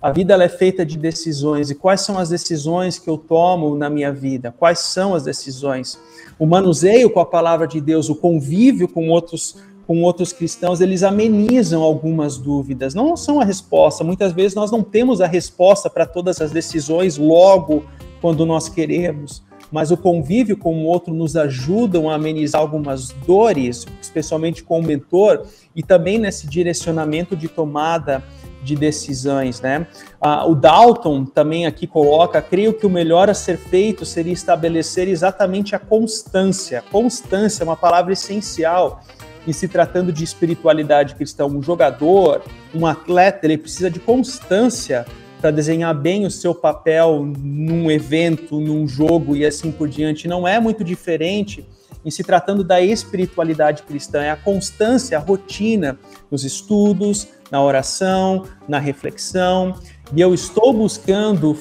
A 0.00 0.12
vida 0.12 0.34
ela 0.34 0.44
é 0.44 0.48
feita 0.48 0.84
de 0.84 0.98
decisões. 0.98 1.70
E 1.70 1.74
quais 1.74 2.02
são 2.02 2.18
as 2.18 2.28
decisões 2.28 2.98
que 2.98 3.08
eu 3.08 3.16
tomo 3.16 3.74
na 3.76 3.88
minha 3.88 4.12
vida? 4.12 4.54
Quais 4.56 4.80
são 4.80 5.14
as 5.14 5.24
decisões? 5.24 5.98
O 6.38 6.46
manuseio 6.46 7.10
com 7.10 7.18
a 7.18 7.26
palavra 7.26 7.66
de 7.66 7.80
Deus, 7.80 8.08
o 8.08 8.14
convívio 8.14 8.88
com 8.88 9.08
outros 9.08 9.56
com 9.86 10.02
outros 10.02 10.34
cristãos, 10.34 10.82
eles 10.82 11.02
amenizam 11.02 11.82
algumas 11.82 12.36
dúvidas. 12.36 12.94
Não 12.94 13.16
são 13.16 13.40
a 13.40 13.44
resposta. 13.44 14.04
Muitas 14.04 14.34
vezes 14.34 14.54
nós 14.54 14.70
não 14.70 14.82
temos 14.82 15.22
a 15.22 15.26
resposta 15.26 15.88
para 15.88 16.04
todas 16.04 16.42
as 16.42 16.50
decisões 16.50 17.16
logo 17.16 17.86
quando 18.20 18.44
nós 18.44 18.68
queremos 18.68 19.42
mas 19.70 19.90
o 19.90 19.96
convívio 19.96 20.56
com 20.56 20.82
o 20.82 20.84
outro 20.84 21.12
nos 21.12 21.36
ajudam 21.36 22.08
a 22.08 22.14
amenizar 22.14 22.60
algumas 22.60 23.10
dores, 23.26 23.86
especialmente 24.00 24.62
com 24.62 24.80
o 24.80 24.82
mentor, 24.82 25.46
e 25.74 25.82
também 25.82 26.18
nesse 26.18 26.46
direcionamento 26.46 27.36
de 27.36 27.48
tomada 27.48 28.22
de 28.62 28.74
decisões, 28.74 29.60
né? 29.60 29.86
Ah, 30.20 30.46
o 30.46 30.54
Dalton 30.54 31.24
também 31.24 31.66
aqui 31.66 31.86
coloca, 31.86 32.42
creio 32.42 32.74
que 32.74 32.86
o 32.86 32.90
melhor 32.90 33.30
a 33.30 33.34
ser 33.34 33.56
feito 33.56 34.04
seria 34.04 34.32
estabelecer 34.32 35.08
exatamente 35.08 35.74
a 35.74 35.78
constância. 35.78 36.82
Constância 36.90 37.62
é 37.62 37.64
uma 37.64 37.76
palavra 37.76 38.12
essencial 38.12 39.00
em 39.46 39.52
se 39.52 39.68
tratando 39.68 40.12
de 40.12 40.24
espiritualidade 40.24 41.14
cristã. 41.14 41.46
Um 41.46 41.62
jogador, 41.62 42.42
um 42.74 42.84
atleta, 42.84 43.46
ele 43.46 43.56
precisa 43.56 43.90
de 43.90 44.00
constância 44.00 45.06
para 45.40 45.50
desenhar 45.50 45.94
bem 45.94 46.26
o 46.26 46.30
seu 46.30 46.54
papel 46.54 47.24
num 47.38 47.90
evento, 47.90 48.60
num 48.60 48.86
jogo 48.86 49.36
e 49.36 49.44
assim 49.44 49.70
por 49.70 49.88
diante. 49.88 50.26
Não 50.26 50.46
é 50.46 50.58
muito 50.60 50.82
diferente 50.82 51.66
em 52.04 52.10
se 52.10 52.22
tratando 52.22 52.64
da 52.64 52.80
espiritualidade 52.80 53.82
cristã, 53.82 54.22
é 54.22 54.30
a 54.30 54.36
constância, 54.36 55.16
a 55.18 55.20
rotina 55.20 55.98
nos 56.30 56.44
estudos, 56.44 57.28
na 57.50 57.62
oração, 57.62 58.44
na 58.68 58.78
reflexão. 58.78 59.74
E 60.14 60.20
eu 60.20 60.32
estou 60.32 60.72
buscando, 60.72 61.56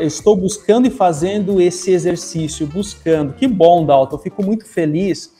estou 0.00 0.36
buscando 0.36 0.86
e 0.86 0.90
fazendo 0.90 1.60
esse 1.60 1.90
exercício, 1.90 2.66
buscando. 2.66 3.34
Que 3.34 3.46
bom, 3.46 3.84
Dalton, 3.84 4.16
eu 4.16 4.20
fico 4.20 4.42
muito 4.42 4.66
feliz 4.66 5.32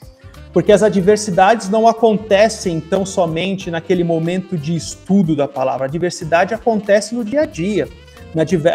porque 0.53 0.71
as 0.71 0.83
adversidades 0.83 1.67
não 1.67 1.87
acontecem 1.87 2.79
tão 2.79 3.05
somente 3.05 3.71
naquele 3.71 4.03
momento 4.03 4.55
de 4.55 4.75
estudo 4.75 5.35
da 5.35 5.47
palavra, 5.47 5.85
a 5.85 5.89
diversidade 5.89 6.53
acontece 6.53 7.15
no 7.15 7.25
dia 7.25 7.41
a 7.41 7.45
dia. 7.45 7.89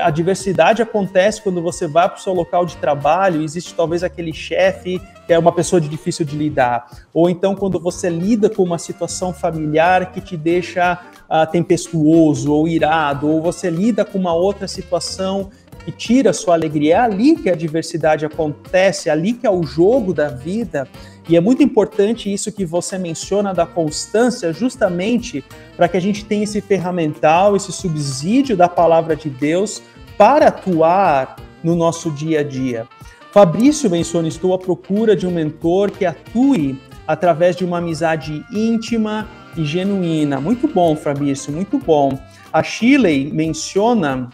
A 0.05 0.11
diversidade 0.11 0.81
acontece 0.81 1.43
quando 1.43 1.61
você 1.61 1.89
vai 1.89 2.09
para 2.09 2.17
o 2.17 2.21
seu 2.21 2.33
local 2.33 2.65
de 2.65 2.77
trabalho, 2.77 3.43
existe 3.43 3.75
talvez 3.75 4.05
aquele 4.05 4.33
chefe 4.33 5.01
que 5.27 5.33
é 5.33 5.39
uma 5.39 5.51
pessoa 5.51 5.81
de 5.81 5.89
difícil 5.89 6.25
de 6.25 6.37
lidar, 6.37 6.87
ou 7.13 7.29
então 7.29 7.57
quando 7.57 7.79
você 7.81 8.09
lida 8.09 8.49
com 8.49 8.63
uma 8.63 8.79
situação 8.79 9.33
familiar 9.33 10.13
que 10.13 10.21
te 10.21 10.37
deixa 10.37 11.01
uh, 11.29 11.51
tempestuoso 11.51 12.53
ou 12.53 12.69
irado, 12.69 13.29
ou 13.29 13.43
você 13.43 13.69
lida 13.69 14.05
com 14.05 14.17
uma 14.17 14.33
outra 14.33 14.69
situação 14.69 15.51
que 15.85 15.93
tira 15.93 16.33
sua 16.33 16.55
alegria. 16.55 16.95
É 16.95 16.99
ali 16.99 17.35
que 17.35 17.51
a 17.51 17.55
diversidade 17.55 18.25
acontece, 18.25 19.09
é 19.09 19.13
ali 19.13 19.33
que 19.33 19.47
é 19.47 19.51
o 19.51 19.63
jogo 19.63 20.15
da 20.15 20.29
vida. 20.29 20.87
E 21.29 21.37
é 21.37 21.41
muito 21.41 21.63
importante 21.63 22.33
isso 22.33 22.51
que 22.51 22.65
você 22.65 22.97
menciona 22.97 23.53
da 23.53 23.67
constância, 23.67 24.53
justamente 24.53 25.45
para 25.77 25.87
que 25.87 25.97
a 25.97 26.01
gente 26.01 26.25
tenha 26.25 26.45
esse 26.45 26.61
ferramental, 26.63 27.55
esse 27.55 27.71
subsídio 27.71 28.57
da 28.57 28.69
palavra 28.69 29.15
de 29.15 29.29
Deus 29.29 29.83
para 30.17 30.49
atuar 30.49 31.37
no 31.63 31.77
nosso 31.77 32.11
dia 32.11 32.41
a 32.41 32.43
dia. 32.43 32.87
Fabrício 33.31 33.91
menciona: 33.91 34.27
estou 34.27 34.55
à 34.55 34.59
procura 34.59 35.15
de 35.15 35.27
um 35.27 35.31
mentor 35.31 35.91
que 35.91 36.07
atue 36.07 36.81
através 37.07 37.55
de 37.57 37.65
uma 37.65 37.79
amizade 37.79 38.45
íntima 38.51 39.29
e 39.55 39.65
genuína. 39.65 40.41
Muito 40.41 40.67
bom, 40.67 40.97
Fabrício, 40.97 41.53
muito 41.53 41.79
bom. 41.79 42.19
A 42.51 42.63
Shirley 42.63 43.31
menciona 43.31 44.31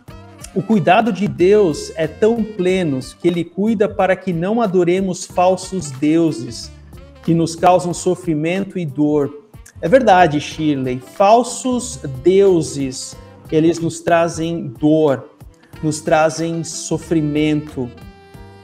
o 0.55 0.63
cuidado 0.63 1.13
de 1.13 1.27
Deus 1.27 1.93
é 1.97 2.07
tão 2.07 2.45
pleno 2.45 3.01
que 3.21 3.27
ele 3.27 3.43
cuida 3.43 3.89
para 3.89 4.15
que 4.15 4.33
não 4.33 4.63
adoremos 4.63 5.27
falsos 5.27 5.91
deuses 5.91 6.71
que 7.25 7.33
nos 7.33 7.57
causam 7.57 7.95
sofrimento 7.95 8.79
e 8.79 8.85
dor. 8.85 9.45
É 9.81 9.89
verdade, 9.89 10.41
Shirley, 10.41 10.99
falsos 10.99 11.99
deuses, 12.23 13.17
eles 13.51 13.79
nos 13.79 14.01
trazem 14.01 14.69
dor, 14.69 15.31
nos 15.83 16.01
trazem 16.01 16.63
sofrimento. 16.63 17.91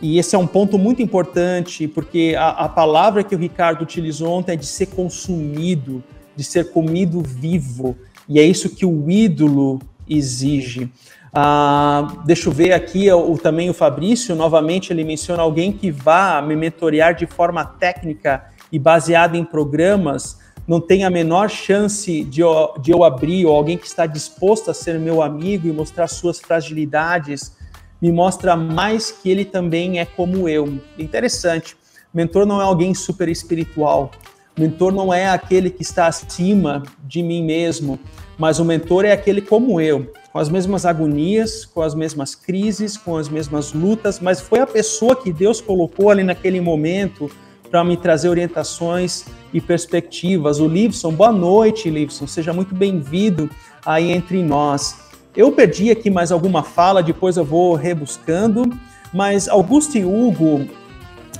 E 0.01 0.19
esse 0.19 0.35
é 0.35 0.39
um 0.39 0.47
ponto 0.47 0.79
muito 0.79 1.03
importante, 1.03 1.89
porque 1.89 2.35
a, 2.39 2.51
a 2.51 2.69
palavra 2.69 3.23
que 3.25 3.35
o 3.35 3.39
Ricardo 3.39 3.83
utilizou 3.83 4.31
ontem 4.31 4.53
é 4.53 4.57
de 4.57 4.67
ser 4.67 4.87
consumido, 4.87 6.03
de 6.37 6.45
ser 6.45 6.71
comido 6.71 7.21
vivo. 7.21 7.97
E 8.29 8.39
é 8.39 8.43
isso 8.43 8.71
que 8.71 8.87
o 8.87 9.11
ídolo 9.11 9.81
exige. 10.09 10.91
Ah, 11.33 12.23
deixa 12.25 12.49
eu 12.49 12.53
ver 12.53 12.73
aqui 12.73 13.11
o, 13.13 13.39
também 13.39 13.71
o 13.71 13.75
Fabrício, 13.75 14.35
novamente 14.35 14.93
ele 14.93 15.05
menciona 15.05 15.43
alguém 15.43 15.71
que 15.71 15.91
vá 15.91 16.43
me 16.43 16.57
mentorear 16.57 17.15
de 17.15 17.27
forma 17.27 17.65
técnica 17.65 18.50
e 18.71 18.79
baseada 18.79 19.37
em 19.37 19.45
programas, 19.45 20.39
não 20.67 20.81
tem 20.81 21.05
a 21.05 21.11
menor 21.11 21.51
chance 21.51 22.23
de 22.25 22.41
eu, 22.41 22.75
de 22.81 22.93
eu 22.93 23.03
abrir, 23.03 23.45
ou 23.45 23.57
alguém 23.57 23.77
que 23.77 23.87
está 23.87 24.07
disposto 24.07 24.71
a 24.71 24.75
ser 24.75 24.99
meu 24.99 25.23
amigo 25.23 25.67
e 25.67 25.73
mostrar 25.73 26.07
suas 26.07 26.39
fragilidades, 26.39 27.57
me 28.01 28.13
mostra 28.13 28.57
mais 28.57 29.11
que 29.11 29.29
ele 29.29 29.45
também 29.45 29.99
é 29.99 30.07
como 30.07 30.49
eu. 30.49 30.79
Interessante. 30.99 31.77
Mentor 32.13 32.47
não 32.47 32.61
é 32.61 32.65
alguém 32.65 32.95
super 32.95 33.29
espiritual. 33.29 34.11
Mentor 34.59 34.93
não 34.93 35.13
é 35.13 35.29
aquele 35.29 35.71
que 35.71 35.83
está 35.83 36.07
acima 36.07 36.83
de 37.05 37.23
mim 37.23 37.43
mesmo, 37.43 37.99
mas 38.39 38.59
o 38.59 38.65
mentor 38.65 39.05
é 39.05 39.13
aquele 39.13 39.41
como 39.41 39.81
eu, 39.81 40.13
com 40.33 40.39
as 40.39 40.49
mesmas 40.49 40.85
agonias, 40.85 41.65
com 41.65 41.83
as 41.83 41.95
mesmas 41.95 42.35
crises, 42.35 42.97
com 42.97 43.17
as 43.17 43.29
mesmas 43.29 43.73
lutas, 43.73 44.21
mas 44.21 44.41
foi 44.41 44.61
a 44.61 44.67
pessoa 44.67 45.17
que 45.17 45.33
Deus 45.33 45.61
colocou 45.61 46.11
ali 46.11 46.23
naquele 46.23 46.61
momento 46.61 47.31
para 47.71 47.85
me 47.85 47.97
trazer 47.97 48.29
orientações 48.29 49.25
e 49.53 49.61
perspectivas. 49.61 50.59
O 50.59 50.67
Livson, 50.67 51.13
boa 51.13 51.33
noite, 51.33 51.89
Livson, 51.89 52.27
seja 52.27 52.53
muito 52.53 52.75
bem-vindo 52.75 53.49
aí 53.87 54.11
entre 54.11 54.43
nós. 54.43 55.09
Eu 55.37 55.53
perdi 55.53 55.91
aqui 55.91 56.11
mais 56.11 56.33
alguma 56.33 56.63
fala, 56.63 57.03
depois 57.03 57.37
eu 57.37 57.45
vou 57.45 57.75
rebuscando, 57.75 58.71
mas 59.13 59.49
Augusto 59.49 59.97
e 59.97 60.05
Hugo, 60.05 60.69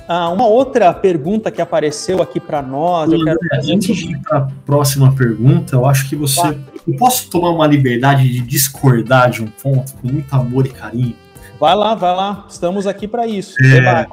ah, 0.07 0.29
uma 0.29 0.45
outra 0.45 0.93
pergunta 0.93 1.51
que 1.51 1.61
apareceu 1.61 2.21
aqui 2.21 2.39
para 2.39 2.61
nós. 2.61 3.11
eu 3.11 3.23
quero. 3.23 3.39
Antes 3.69 3.95
de 3.95 4.11
ir 4.11 4.19
para 4.19 4.39
a 4.39 4.47
próxima 4.65 5.13
pergunta, 5.13 5.75
eu 5.75 5.85
acho 5.85 6.09
que 6.09 6.15
você. 6.15 6.57
Eu 6.87 6.95
posso 6.97 7.29
tomar 7.29 7.49
uma 7.51 7.67
liberdade 7.67 8.27
de 8.27 8.41
discordar 8.41 9.29
de 9.29 9.43
um 9.43 9.47
ponto 9.47 9.93
com 9.95 10.07
muito 10.07 10.33
amor 10.33 10.65
e 10.65 10.69
carinho? 10.69 11.15
Vai 11.59 11.75
lá, 11.75 11.93
vai 11.93 12.15
lá. 12.15 12.45
Estamos 12.49 12.87
aqui 12.87 13.07
para 13.07 13.27
isso. 13.27 13.55
É, 13.63 14.07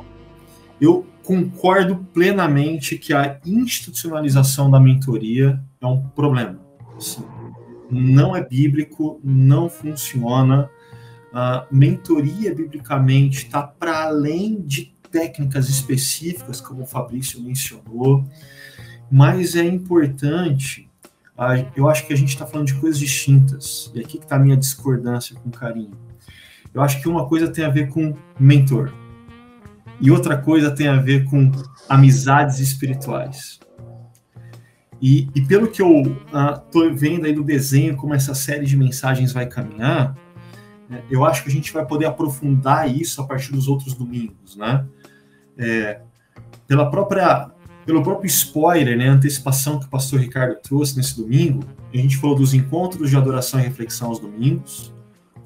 eu 0.81 1.07
concordo 1.29 1.97
plenamente 2.15 2.97
que 2.97 3.13
a 3.13 3.39
institucionalização 3.45 4.71
da 4.71 4.81
mentoria 4.81 5.63
é 5.79 5.87
um 5.87 6.01
problema. 6.01 6.59
Assim, 6.97 7.23
não 7.91 8.35
é 8.35 8.43
bíblico, 8.43 9.21
não 9.23 9.69
funciona. 9.69 10.71
A 11.31 11.67
mentoria, 11.71 12.55
biblicamente, 12.55 13.45
está 13.45 13.63
para 13.63 14.05
além 14.05 14.63
de 14.63 14.95
técnicas 15.13 15.69
específicas, 15.69 16.63
como 16.63 16.85
o 16.85 16.87
Fabrício 16.87 17.43
mencionou, 17.43 18.25
mas 19.11 19.55
é 19.55 19.67
importante. 19.67 20.89
Eu 21.77 21.91
acho 21.91 22.07
que 22.07 22.15
a 22.15 22.17
gente 22.17 22.31
está 22.31 22.47
falando 22.47 22.69
de 22.69 22.75
coisas 22.77 22.99
distintas, 22.99 23.93
e 23.95 24.01
aqui 24.01 24.17
está 24.17 24.37
a 24.37 24.39
minha 24.39 24.57
discordância 24.57 25.37
com 25.37 25.51
carinho. 25.51 25.93
Eu 26.73 26.81
acho 26.81 27.03
que 27.03 27.07
uma 27.09 27.29
coisa 27.29 27.49
tem 27.49 27.67
a 27.67 27.69
ver 27.69 27.91
com 27.91 28.15
mentor, 28.41 28.95
e 30.01 30.11
outra 30.11 30.37
coisa 30.37 30.71
tem 30.71 30.89
a 30.89 30.97
ver 30.97 31.25
com 31.25 31.51
amizades 31.89 32.61
espirituais. 32.61 33.59
E, 35.01 35.29
e 35.35 35.41
pelo 35.43 35.69
que 35.69 35.81
eu 35.81 36.17
estou 36.27 36.89
uh, 36.89 36.95
vendo 36.95 37.27
aí 37.27 37.33
do 37.33 37.45
desenho, 37.45 37.97
como 37.97 38.15
essa 38.15 38.35
série 38.35 38.67
de 38.67 38.77
mensagens 38.77 39.33
vai 39.33 39.47
caminhar, 39.47 40.17
né, 40.89 41.03
eu 41.11 41.25
acho 41.25 41.43
que 41.43 41.49
a 41.49 41.53
gente 41.53 41.73
vai 41.73 41.87
poder 41.87 42.07
aprofundar 42.07 42.91
isso 42.91 43.21
a 43.21 43.27
partir 43.27 43.53
dos 43.53 43.69
outros 43.69 43.95
domingos, 43.95 44.57
né? 44.57 44.85
É, 45.57 46.01
pela 46.67 46.91
própria, 46.91 47.51
pelo 47.85 48.03
próprio 48.03 48.27
spoiler, 48.27 48.97
né, 48.97 49.09
antecipação 49.09 49.79
que 49.79 49.87
o 49.87 49.89
pastor 49.89 50.21
Ricardo 50.21 50.57
trouxe 50.61 50.97
nesse 50.97 51.17
domingo, 51.17 51.65
a 51.93 51.97
gente 51.97 52.17
falou 52.17 52.37
dos 52.37 52.55
encontros 52.55 53.11
de 53.11 53.17
adoração 53.17 53.61
e 53.61 53.63
reflexão 53.63 54.09
aos 54.09 54.19
domingos, 54.19 54.93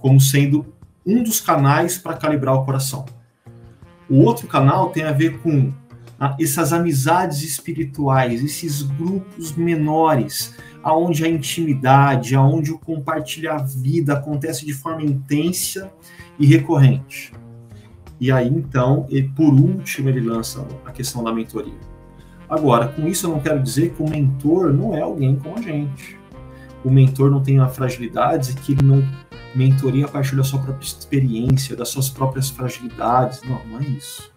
como 0.00 0.20
sendo 0.20 0.66
um 1.05 1.22
dos 1.22 1.40
canais 1.40 1.98
para 1.98 2.14
calibrar 2.14 2.55
o 2.55 2.64
coração. 2.64 3.05
O 4.12 4.24
outro 4.24 4.46
canal 4.46 4.90
tem 4.90 5.04
a 5.04 5.12
ver 5.12 5.38
com 5.38 5.72
essas 6.38 6.70
amizades 6.70 7.42
espirituais, 7.42 8.44
esses 8.44 8.82
grupos 8.82 9.56
menores, 9.56 10.54
aonde 10.82 11.24
a 11.24 11.28
intimidade, 11.28 12.34
aonde 12.34 12.70
o 12.70 12.78
compartilhar 12.78 13.54
a 13.54 13.62
vida 13.62 14.12
acontece 14.12 14.66
de 14.66 14.74
forma 14.74 15.02
intensa 15.02 15.90
e 16.38 16.44
recorrente. 16.44 17.32
E 18.20 18.30
aí, 18.30 18.48
então, 18.48 19.06
ele, 19.08 19.32
por 19.34 19.54
último, 19.54 20.10
ele 20.10 20.20
lança 20.20 20.62
a 20.84 20.92
questão 20.92 21.24
da 21.24 21.32
mentoria. 21.32 21.80
Agora, 22.50 22.88
com 22.88 23.08
isso 23.08 23.24
eu 23.24 23.30
não 23.30 23.40
quero 23.40 23.62
dizer 23.62 23.94
que 23.94 24.02
o 24.02 24.10
mentor 24.10 24.74
não 24.74 24.94
é 24.94 25.00
alguém 25.00 25.36
como 25.36 25.56
a 25.56 25.62
gente. 25.62 26.18
O 26.84 26.90
mentor 26.90 27.30
não 27.30 27.42
tem 27.42 27.66
fragilidades 27.70 28.50
e 28.50 28.56
que 28.56 28.72
ele 28.72 28.82
não 28.82 29.02
mentoria 29.55 30.07
a 30.07 30.09
partir 30.09 30.36
da 30.36 30.44
sua 30.44 30.61
própria 30.61 30.84
experiência, 30.84 31.76
das 31.76 31.88
suas 31.88 32.09
próprias 32.09 32.50
fragilidades. 32.50 33.42
Não, 33.42 33.64
não 33.66 33.78
é 33.80 33.84
isso. 33.84 34.30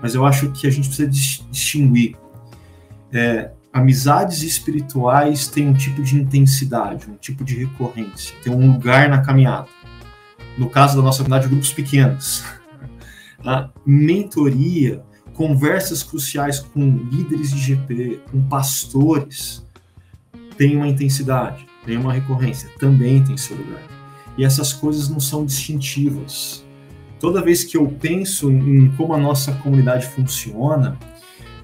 Mas 0.00 0.14
eu 0.14 0.24
acho 0.24 0.50
que 0.52 0.66
a 0.66 0.70
gente 0.70 0.88
precisa 0.88 1.08
distinguir. 1.08 2.16
É, 3.12 3.50
amizades 3.72 4.42
espirituais 4.42 5.46
têm 5.48 5.68
um 5.68 5.74
tipo 5.74 6.02
de 6.02 6.16
intensidade, 6.16 7.08
um 7.10 7.16
tipo 7.16 7.44
de 7.44 7.56
recorrência, 7.56 8.34
tem 8.42 8.52
um 8.52 8.72
lugar 8.72 9.08
na 9.08 9.22
caminhada. 9.22 9.68
No 10.56 10.70
caso 10.70 10.96
da 10.96 11.02
nossa 11.02 11.18
comunidade, 11.18 11.48
grupos 11.48 11.72
pequenos. 11.72 12.44
A 13.44 13.70
mentoria 13.84 15.04
conversas 15.36 16.02
cruciais 16.02 16.60
com 16.60 16.80
líderes 17.10 17.50
de 17.50 17.58
GP, 17.58 18.20
com 18.30 18.42
pastores, 18.48 19.64
tem 20.56 20.74
uma 20.76 20.88
intensidade, 20.88 21.66
tem 21.84 21.98
uma 21.98 22.12
recorrência, 22.12 22.70
também 22.78 23.22
tem 23.22 23.36
seu 23.36 23.56
lugar. 23.56 23.95
E 24.36 24.44
essas 24.44 24.72
coisas 24.72 25.08
não 25.08 25.20
são 25.20 25.44
distintivas. 25.44 26.64
Toda 27.18 27.42
vez 27.42 27.64
que 27.64 27.76
eu 27.76 27.88
penso 27.88 28.50
em 28.50 28.90
como 28.96 29.14
a 29.14 29.18
nossa 29.18 29.52
comunidade 29.52 30.06
funciona, 30.06 30.98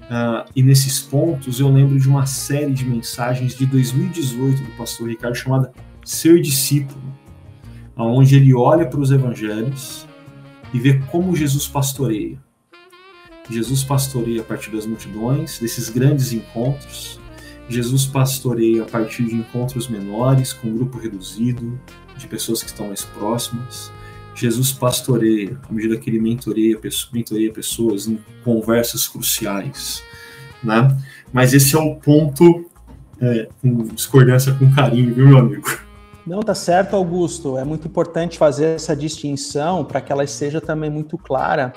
uh, 0.03 0.49
e 0.55 0.63
nesses 0.63 0.99
pontos, 0.99 1.59
eu 1.59 1.69
lembro 1.69 1.99
de 1.99 2.09
uma 2.09 2.25
série 2.25 2.73
de 2.73 2.85
mensagens 2.85 3.55
de 3.55 3.65
2018 3.65 4.63
do 4.63 4.71
pastor 4.71 5.09
Ricardo 5.09 5.35
chamada 5.35 5.71
Ser 6.03 6.41
Discípulo, 6.41 7.01
onde 7.95 8.35
ele 8.35 8.53
olha 8.53 8.87
para 8.87 8.99
os 8.99 9.11
evangelhos 9.11 10.07
e 10.73 10.79
vê 10.79 10.99
como 11.11 11.35
Jesus 11.35 11.67
pastoreia 11.67 12.39
Jesus 13.49 13.83
pastoreia 13.83 14.41
a 14.41 14.43
partir 14.43 14.71
das 14.71 14.85
multidões, 14.85 15.59
desses 15.59 15.89
grandes 15.89 16.31
encontros. 16.31 17.19
Jesus 17.67 18.05
pastoreia 18.05 18.83
a 18.83 18.85
partir 18.85 19.25
de 19.25 19.35
encontros 19.35 19.87
menores, 19.87 20.53
com 20.53 20.69
um 20.69 20.77
grupo 20.77 20.97
reduzido, 20.97 21.79
de 22.17 22.27
pessoas 22.27 22.61
que 22.61 22.69
estão 22.69 22.87
mais 22.87 23.03
próximas. 23.03 23.91
Jesus 24.35 24.71
pastoreia 24.71 25.59
à 25.69 25.73
medida 25.73 25.97
que 25.97 26.09
ele 26.09 26.19
mentoreia, 26.19 26.79
mentoreia 27.11 27.51
pessoas 27.51 28.07
em 28.07 28.19
conversas 28.43 29.07
cruciais. 29.07 30.03
Né? 30.63 30.97
Mas 31.31 31.53
esse 31.53 31.75
é 31.75 31.79
o 31.79 31.95
ponto 31.95 32.65
é, 33.21 33.47
com 33.61 33.83
discordância 33.83 34.53
com 34.53 34.71
carinho, 34.73 35.13
viu, 35.13 35.27
meu 35.27 35.37
amigo? 35.37 35.83
Não, 36.25 36.39
tá 36.39 36.55
certo, 36.55 36.95
Augusto. 36.95 37.57
É 37.57 37.65
muito 37.65 37.87
importante 37.87 38.37
fazer 38.37 38.75
essa 38.75 38.95
distinção 38.95 39.83
para 39.83 39.99
que 39.99 40.11
ela 40.11 40.25
seja 40.25 40.61
também 40.61 40.89
muito 40.89 41.17
clara 41.17 41.73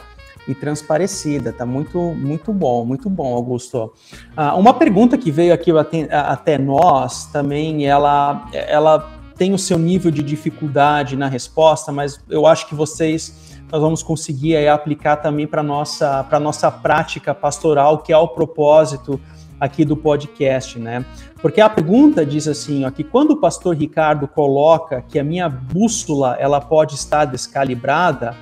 e 0.47 0.55
transparecida. 0.55 1.53
Tá 1.53 1.67
muito, 1.67 1.99
muito 1.99 2.53
bom, 2.53 2.85
muito 2.85 3.11
bom, 3.11 3.35
Augusto. 3.35 3.93
Ah, 4.37 4.55
uma 4.55 4.73
pergunta 4.75 5.19
que 5.19 5.31
veio 5.31 5.53
aqui 5.53 5.77
até, 5.77 6.09
até 6.15 6.59
nós 6.59 7.27
também, 7.27 7.87
ela, 7.87 8.49
ela 8.53 9.16
tem 9.37 9.53
o 9.53 9.59
seu 9.59 9.79
nível 9.79 10.11
de 10.11 10.23
dificuldade 10.23 11.17
na 11.17 11.29
resposta, 11.29 11.93
mas 11.93 12.21
eu 12.29 12.47
acho 12.47 12.69
que 12.69 12.75
vocês 12.75 13.45
nós 13.71 13.81
vamos 13.81 14.01
conseguir 14.01 14.57
aí, 14.57 14.69
aplicar 14.69 15.17
também 15.17 15.47
para 15.47 15.63
nossa 15.63 16.23
para 16.25 16.39
nossa 16.39 16.71
prática 16.71 17.35
pastoral, 17.35 17.99
que 17.99 18.13
é 18.13 18.17
o 18.17 18.29
propósito 18.29 19.21
aqui 19.59 19.85
do 19.85 19.97
podcast, 19.97 20.79
né? 20.79 21.05
Porque 21.43 21.61
a 21.61 21.69
pergunta 21.69 22.25
diz 22.25 22.47
assim, 22.47 22.85
ó, 22.85 22.91
que 22.91 23.03
quando 23.03 23.33
o 23.33 23.37
pastor 23.37 23.75
Ricardo 23.75 24.29
coloca 24.29 25.03
que 25.03 25.19
a 25.19 25.25
minha 25.25 25.49
bússola 25.49 26.37
ela 26.39 26.61
pode 26.61 26.95
estar 26.95 27.25
descalibrada, 27.25 28.37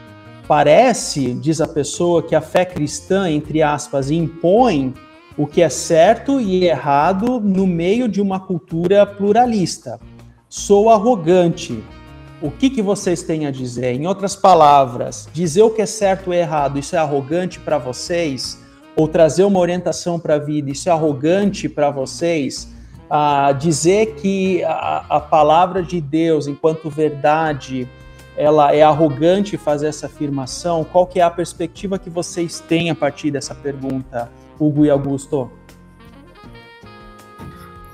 Parece, 0.47 1.33
diz 1.33 1.61
a 1.63 1.67
pessoa, 1.67 2.23
que 2.23 2.35
a 2.35 2.41
fé 2.41 2.67
cristã, 2.67 3.31
entre 3.31 3.63
aspas, 3.63 4.11
impõe 4.11 4.93
o 5.39 5.47
que 5.47 5.63
é 5.63 5.71
certo 5.71 6.39
e 6.39 6.67
errado 6.67 7.41
no 7.41 7.67
meio 7.67 8.07
de 8.07 8.21
uma 8.21 8.39
cultura 8.39 9.07
pluralista. 9.07 9.99
Sou 10.57 10.89
arrogante. 10.89 11.83
O 12.41 12.49
que, 12.49 12.71
que 12.71 12.81
vocês 12.81 13.25
têm 13.25 13.45
a 13.45 13.51
dizer? 13.51 13.93
Em 13.95 14.07
outras 14.07 14.37
palavras, 14.37 15.29
dizer 15.33 15.63
o 15.63 15.71
que 15.71 15.83
é 15.83 15.87
certo 15.87 16.33
e 16.33 16.37
errado, 16.37 16.79
isso 16.79 16.95
é 16.95 16.99
arrogante 17.01 17.59
para 17.59 17.77
vocês? 17.77 18.65
Ou 18.95 19.09
trazer 19.09 19.43
uma 19.43 19.59
orientação 19.59 20.17
para 20.17 20.37
a 20.37 20.39
vida, 20.39 20.71
isso 20.71 20.89
é 20.89 20.93
arrogante 20.93 21.69
para 21.69 21.91
vocês? 21.91 22.73
Ah, 23.11 23.51
dizer 23.51 24.15
que 24.15 24.63
a, 24.63 25.05
a 25.09 25.19
palavra 25.19 25.83
de 25.83 26.01
Deus, 26.01 26.47
enquanto 26.47 26.89
verdade, 26.89 27.89
ela 28.37 28.73
é 28.73 28.83
arrogante 28.83 29.57
fazer 29.57 29.89
essa 29.89 30.07
afirmação? 30.07 30.85
Qual 30.85 31.05
que 31.05 31.19
é 31.19 31.25
a 31.25 31.31
perspectiva 31.31 31.99
que 31.99 32.09
vocês 32.09 32.61
têm 32.61 32.91
a 32.91 32.95
partir 32.95 33.33
dessa 33.33 33.57
pergunta, 33.57 34.31
Hugo 34.57 34.85
e 34.85 34.91
Augusto? 34.91 35.51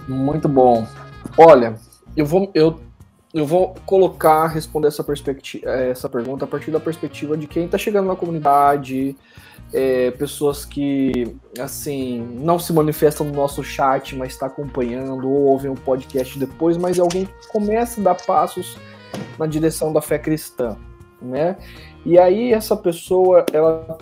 Muito 0.07 0.47
bom. 0.47 0.87
Olha, 1.39 1.75
eu 2.17 2.27
vou, 2.27 2.51
eu, 2.55 2.81
eu 3.33 3.47
vou 3.47 3.75
colocar, 3.87 4.47
responder 4.47 4.89
essa, 4.89 5.05
perspectiva, 5.05 5.71
essa 5.71 6.09
pergunta 6.09 6.45
a 6.45 6.49
partir 6.49 6.71
da 6.71 6.81
perspectiva 6.81 7.37
de 7.37 7.47
quem 7.47 7.67
está 7.67 7.79
chegando 7.79 8.07
na 8.07 8.17
comunidade, 8.17 9.17
é, 9.73 10.11
pessoas 10.13 10.65
que, 10.65 11.37
assim, 11.59 12.21
não 12.41 12.59
se 12.59 12.73
manifestam 12.73 13.27
no 13.27 13.33
nosso 13.33 13.63
chat, 13.63 14.17
mas 14.17 14.33
está 14.33 14.47
acompanhando, 14.47 15.29
ou 15.29 15.43
ouvem 15.43 15.71
um 15.71 15.77
podcast 15.77 16.39
depois, 16.39 16.77
mas 16.77 16.99
alguém 16.99 17.27
que 17.27 17.49
começa 17.49 18.01
a 18.01 18.05
dar 18.05 18.15
passos 18.15 18.77
na 19.39 19.47
direção 19.47 19.93
da 19.93 20.03
fé 20.03 20.19
cristã, 20.19 20.77
né? 21.23 21.57
E 22.05 22.19
aí 22.19 22.53
essa 22.53 22.77
pessoa 22.77 23.45
ela 23.53 23.99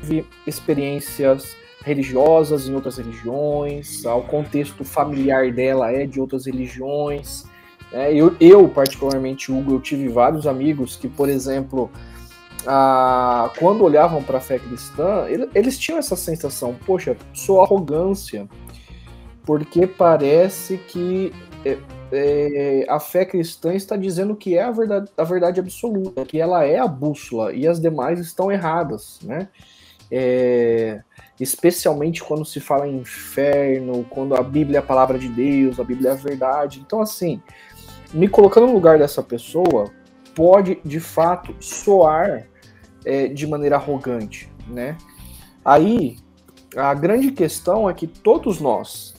teve 0.00 0.26
experiências 0.46 1.56
religiosas 1.84 2.66
em 2.66 2.74
outras 2.74 2.96
religiões, 2.96 4.04
o 4.06 4.22
contexto 4.22 4.84
familiar 4.84 5.52
dela 5.52 5.92
é 5.92 6.06
de 6.06 6.18
outras 6.18 6.46
religiões. 6.46 7.44
Né? 7.92 8.12
Eu, 8.12 8.34
eu, 8.40 8.66
particularmente, 8.68 9.52
Hugo, 9.52 9.74
eu 9.74 9.80
tive 9.80 10.08
vários 10.08 10.46
amigos 10.46 10.96
que, 10.96 11.08
por 11.08 11.28
exemplo, 11.28 11.90
a, 12.66 13.50
quando 13.58 13.84
olhavam 13.84 14.22
para 14.22 14.38
a 14.38 14.40
fé 14.40 14.58
cristã, 14.58 15.26
eles, 15.28 15.48
eles 15.54 15.78
tinham 15.78 15.98
essa 15.98 16.16
sensação, 16.16 16.74
poxa, 16.86 17.16
sou 17.34 17.62
arrogância, 17.62 18.48
porque 19.44 19.86
parece 19.86 20.78
que 20.78 21.34
é, 21.66 21.78
é, 22.10 22.86
a 22.88 22.98
fé 22.98 23.26
cristã 23.26 23.74
está 23.74 23.94
dizendo 23.94 24.34
que 24.34 24.56
é 24.56 24.62
a 24.62 24.70
verdade, 24.70 25.10
a 25.18 25.24
verdade 25.24 25.60
absoluta, 25.60 26.24
que 26.24 26.40
ela 26.40 26.64
é 26.64 26.78
a 26.78 26.88
bússola 26.88 27.52
e 27.52 27.68
as 27.68 27.78
demais 27.78 28.18
estão 28.20 28.50
erradas, 28.50 29.18
né? 29.22 29.48
É, 30.10 31.02
especialmente 31.38 32.22
quando 32.22 32.44
se 32.44 32.60
fala 32.60 32.86
em 32.86 32.98
inferno, 32.98 34.04
quando 34.08 34.34
a 34.34 34.42
Bíblia 34.42 34.78
é 34.78 34.80
a 34.80 34.82
palavra 34.82 35.18
de 35.18 35.28
Deus, 35.28 35.80
a 35.80 35.84
Bíblia 35.84 36.10
é 36.10 36.12
a 36.12 36.16
verdade. 36.16 36.80
Então, 36.84 37.00
assim, 37.00 37.42
me 38.12 38.28
colocando 38.28 38.66
no 38.66 38.72
lugar 38.72 38.98
dessa 38.98 39.22
pessoa 39.22 39.90
pode 40.34 40.80
de 40.84 41.00
fato 41.00 41.54
soar 41.60 42.46
é, 43.04 43.28
de 43.28 43.46
maneira 43.46 43.76
arrogante, 43.76 44.50
né? 44.66 44.96
Aí 45.64 46.16
a 46.76 46.92
grande 46.94 47.30
questão 47.30 47.88
é 47.88 47.94
que 47.94 48.06
todos 48.06 48.60
nós, 48.60 49.14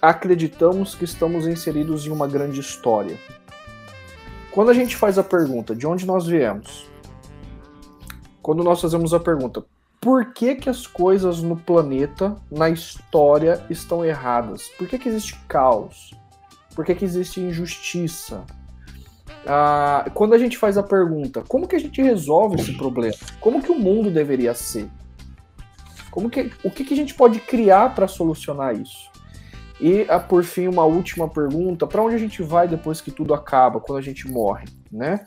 acreditamos 0.00 0.94
que 0.94 1.04
estamos 1.04 1.46
inseridos 1.46 2.06
em 2.06 2.10
uma 2.10 2.28
grande 2.28 2.60
história. 2.60 3.18
Quando 4.50 4.70
a 4.70 4.74
gente 4.74 4.96
faz 4.96 5.18
a 5.18 5.24
pergunta 5.24 5.74
de 5.74 5.86
onde 5.86 6.06
nós 6.06 6.26
viemos, 6.26 6.88
quando 8.42 8.62
nós 8.62 8.80
fazemos 8.80 9.14
a 9.14 9.20
pergunta 9.20 9.64
por 10.04 10.34
que, 10.34 10.54
que 10.54 10.68
as 10.68 10.86
coisas 10.86 11.40
no 11.40 11.56
planeta, 11.56 12.36
na 12.50 12.68
história, 12.68 13.64
estão 13.70 14.04
erradas? 14.04 14.68
Por 14.76 14.86
que, 14.86 14.98
que 14.98 15.08
existe 15.08 15.34
caos? 15.48 16.12
Por 16.74 16.84
que, 16.84 16.94
que 16.94 17.06
existe 17.06 17.40
injustiça? 17.40 18.44
Ah, 19.46 20.04
quando 20.12 20.34
a 20.34 20.38
gente 20.38 20.58
faz 20.58 20.76
a 20.76 20.82
pergunta, 20.82 21.42
como 21.48 21.66
que 21.66 21.74
a 21.74 21.78
gente 21.78 22.02
resolve 22.02 22.56
esse 22.60 22.76
problema? 22.76 23.14
Como 23.40 23.62
que 23.62 23.72
o 23.72 23.78
mundo 23.78 24.10
deveria 24.10 24.52
ser? 24.52 24.90
Como 26.10 26.28
que, 26.28 26.52
o 26.62 26.70
que, 26.70 26.84
que 26.84 26.92
a 26.92 26.98
gente 26.98 27.14
pode 27.14 27.40
criar 27.40 27.94
para 27.94 28.06
solucionar 28.06 28.78
isso? 28.78 29.10
E, 29.80 30.04
a, 30.10 30.20
por 30.20 30.44
fim, 30.44 30.68
uma 30.68 30.84
última 30.84 31.30
pergunta: 31.30 31.86
para 31.86 32.02
onde 32.02 32.14
a 32.14 32.18
gente 32.18 32.42
vai 32.42 32.68
depois 32.68 33.00
que 33.00 33.10
tudo 33.10 33.32
acaba, 33.32 33.80
quando 33.80 34.00
a 34.00 34.02
gente 34.02 34.28
morre, 34.28 34.66
né? 34.92 35.24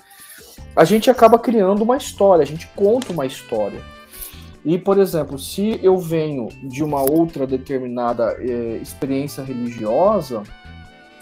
A 0.76 0.84
gente 0.84 1.10
acaba 1.10 1.40
criando 1.40 1.82
uma 1.82 1.98
história, 1.98 2.44
a 2.44 2.48
gente 2.48 2.68
conta 2.76 3.12
uma 3.12 3.26
história. 3.26 3.97
E, 4.68 4.78
por 4.78 4.98
exemplo, 4.98 5.40
se 5.40 5.80
eu 5.82 5.98
venho 5.98 6.50
de 6.62 6.84
uma 6.84 7.02
outra 7.02 7.48
determinada 7.48 8.36
é, 8.38 8.78
experiência 8.82 9.42
religiosa, 9.42 10.44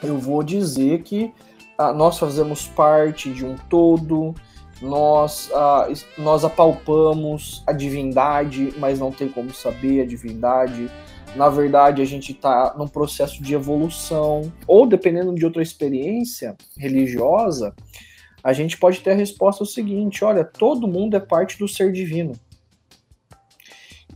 eu 0.02 0.18
vou 0.18 0.42
dizer 0.42 1.04
que 1.04 1.32
ah, 1.78 1.94
nós 1.94 2.18
fazemos 2.18 2.68
parte 2.68 3.30
de 3.30 3.46
um 3.46 3.56
todo, 3.70 4.34
nós, 4.82 5.52
ah, 5.54 5.88
nós 6.18 6.44
apalpamos 6.44 7.64
a 7.68 7.72
divindade, 7.72 8.74
mas 8.80 8.98
não 8.98 9.12
tem 9.12 9.30
como 9.30 9.54
saber 9.54 10.02
a 10.02 10.06
divindade 10.08 10.90
na 11.36 11.50
verdade 11.50 12.02
a 12.02 12.06
gente 12.06 12.32
está 12.32 12.74
num 12.78 12.88
processo 12.88 13.44
de 13.44 13.54
evolução, 13.54 14.52
ou 14.66 14.88
dependendo 14.88 15.36
de 15.36 15.46
outra 15.46 15.62
experiência 15.62 16.56
religiosa, 16.78 17.76
a 18.42 18.54
gente 18.54 18.78
pode 18.78 19.02
ter 19.02 19.12
a 19.12 19.16
resposta 19.16 19.64
o 19.64 19.68
seguinte: 19.68 20.24
olha, 20.24 20.46
todo 20.46 20.88
mundo 20.88 21.18
é 21.18 21.20
parte 21.20 21.60
do 21.60 21.68
ser 21.68 21.92
divino. 21.92 22.34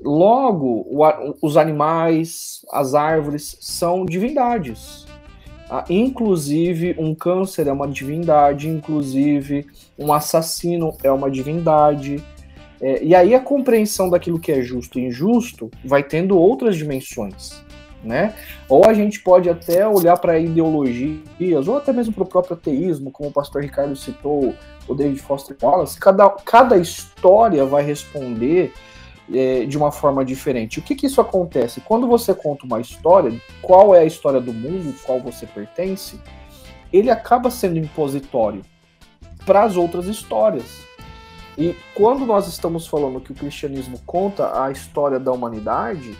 Logo, 0.03 0.85
o, 0.89 1.35
os 1.41 1.57
animais, 1.57 2.65
as 2.71 2.93
árvores 2.93 3.57
são 3.59 4.05
divindades. 4.05 5.05
Ah, 5.69 5.85
inclusive, 5.87 6.95
um 6.97 7.13
câncer 7.13 7.67
é 7.67 7.71
uma 7.71 7.87
divindade, 7.87 8.67
inclusive, 8.67 9.67
um 9.97 10.11
assassino 10.11 10.97
é 11.03 11.11
uma 11.11 11.29
divindade. 11.29 12.23
É, 12.81 13.03
e 13.03 13.13
aí 13.13 13.35
a 13.35 13.39
compreensão 13.39 14.09
daquilo 14.09 14.39
que 14.39 14.51
é 14.51 14.61
justo 14.61 14.97
e 14.97 15.05
injusto 15.05 15.69
vai 15.85 16.01
tendo 16.01 16.37
outras 16.37 16.75
dimensões. 16.75 17.63
Né? 18.03 18.33
Ou 18.69 18.85
a 18.85 18.93
gente 18.93 19.19
pode 19.19 19.49
até 19.49 19.85
olhar 19.85 20.17
para 20.17 20.39
ideologias, 20.39 21.67
ou 21.67 21.77
até 21.77 21.91
mesmo 21.91 22.13
para 22.13 22.23
o 22.23 22.27
próprio 22.27 22.55
ateísmo, 22.55 23.11
como 23.11 23.29
o 23.29 23.33
pastor 23.33 23.61
Ricardo 23.61 23.95
citou, 23.95 24.55
o 24.87 24.95
David 24.95 25.21
Foster 25.21 25.55
Wallace, 25.61 25.99
cada, 25.99 26.29
cada 26.29 26.77
história 26.77 27.63
vai 27.65 27.83
responder 27.83 28.73
é, 29.33 29.65
de 29.65 29.77
uma 29.77 29.91
forma 29.91 30.23
diferente. 30.25 30.79
O 30.79 30.81
que, 30.81 30.95
que 30.95 31.05
isso 31.05 31.21
acontece? 31.21 31.81
Quando 31.81 32.07
você 32.07 32.33
conta 32.33 32.65
uma 32.65 32.79
história, 32.79 33.39
qual 33.61 33.93
é 33.93 33.99
a 33.99 34.05
história 34.05 34.41
do 34.41 34.53
mundo, 34.53 34.95
qual 35.05 35.19
você 35.19 35.45
pertence, 35.45 36.19
ele 36.91 37.09
acaba 37.09 37.49
sendo 37.49 37.77
impositório 37.77 38.63
para 39.45 39.63
as 39.63 39.75
outras 39.75 40.07
histórias. 40.07 40.81
E 41.57 41.75
quando 41.93 42.25
nós 42.25 42.47
estamos 42.47 42.87
falando 42.87 43.19
que 43.19 43.31
o 43.31 43.35
cristianismo 43.35 43.99
conta 44.05 44.63
a 44.63 44.71
história 44.71 45.19
da 45.19 45.31
humanidade, 45.31 46.17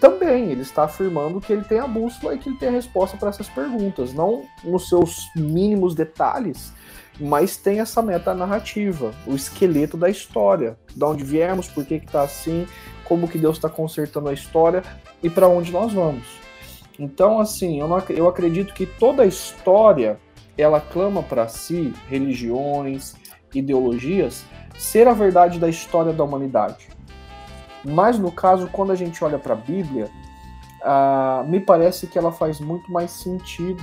também 0.00 0.50
ele 0.50 0.62
está 0.62 0.84
afirmando 0.84 1.40
que 1.40 1.52
ele 1.52 1.64
tem 1.64 1.78
a 1.78 1.86
bússola 1.86 2.34
e 2.34 2.38
que 2.38 2.48
ele 2.48 2.58
tem 2.58 2.68
a 2.68 2.72
resposta 2.72 3.16
para 3.16 3.30
essas 3.30 3.48
perguntas, 3.48 4.12
não 4.12 4.44
nos 4.62 4.88
seus 4.88 5.28
mínimos 5.34 5.94
detalhes, 5.94 6.72
mas 7.20 7.56
tem 7.56 7.80
essa 7.80 8.02
meta 8.02 8.34
narrativa, 8.34 9.12
o 9.26 9.34
esqueleto 9.34 9.96
da 9.96 10.08
história, 10.08 10.78
de 10.94 11.04
onde 11.04 11.24
viemos, 11.24 11.68
por 11.68 11.84
que 11.84 11.94
está 11.94 12.22
assim, 12.22 12.66
como 13.04 13.28
que 13.28 13.38
Deus 13.38 13.56
está 13.56 13.68
consertando 13.68 14.28
a 14.28 14.32
história 14.32 14.82
e 15.22 15.28
para 15.28 15.48
onde 15.48 15.70
nós 15.70 15.92
vamos. 15.92 16.24
Então, 16.98 17.40
assim, 17.40 17.80
eu, 17.80 17.88
não, 17.88 18.02
eu 18.10 18.28
acredito 18.28 18.74
que 18.74 18.86
toda 18.86 19.22
a 19.22 19.26
história 19.26 20.18
ela 20.56 20.80
clama 20.80 21.22
para 21.22 21.48
si 21.48 21.92
religiões, 22.08 23.14
ideologias, 23.54 24.44
ser 24.78 25.08
a 25.08 25.12
verdade 25.12 25.58
da 25.58 25.68
história 25.68 26.12
da 26.12 26.24
humanidade. 26.24 26.88
Mas 27.84 28.18
no 28.18 28.30
caso, 28.30 28.68
quando 28.70 28.92
a 28.92 28.96
gente 28.96 29.22
olha 29.24 29.38
para 29.38 29.54
a 29.54 29.56
Bíblia, 29.56 30.10
uh, 30.82 31.48
me 31.48 31.60
parece 31.60 32.06
que 32.06 32.18
ela 32.18 32.32
faz 32.32 32.60
muito 32.60 32.90
mais 32.90 33.10
sentido 33.10 33.82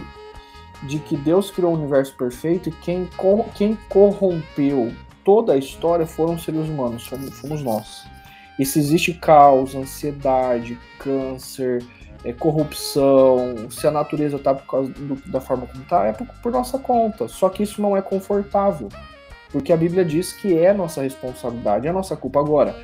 de 0.83 0.99
que 0.99 1.17
Deus 1.17 1.51
criou 1.51 1.73
o 1.73 1.77
universo 1.77 2.15
perfeito 2.15 2.69
e 2.69 2.71
quem, 2.71 3.09
quem 3.55 3.77
corrompeu 3.89 4.93
toda 5.23 5.53
a 5.53 5.57
história 5.57 6.05
foram 6.05 6.35
os 6.35 6.43
seres 6.43 6.67
humanos, 6.67 7.05
fomos, 7.05 7.39
fomos 7.39 7.61
nós. 7.61 8.05
E 8.57 8.65
se 8.65 8.79
existe 8.79 9.13
caos, 9.13 9.75
ansiedade, 9.75 10.77
câncer, 10.97 11.83
é, 12.23 12.33
corrupção, 12.33 13.69
se 13.69 13.87
a 13.87 13.91
natureza 13.91 14.35
está 14.35 14.53
por 14.53 14.65
causa 14.65 14.91
do, 14.91 15.15
da 15.31 15.39
forma 15.39 15.67
como 15.67 15.83
está, 15.83 16.05
é 16.05 16.13
por, 16.13 16.27
por 16.41 16.51
nossa 16.51 16.77
conta. 16.77 17.27
Só 17.27 17.49
que 17.49 17.63
isso 17.63 17.81
não 17.81 17.95
é 17.95 18.01
confortável, 18.01 18.89
porque 19.51 19.71
a 19.71 19.77
Bíblia 19.77 20.03
diz 20.03 20.33
que 20.33 20.57
é 20.57 20.73
nossa 20.73 21.01
responsabilidade, 21.01 21.87
é 21.87 21.91
nossa 21.91 22.15
culpa. 22.17 22.39
Agora, 22.39 22.75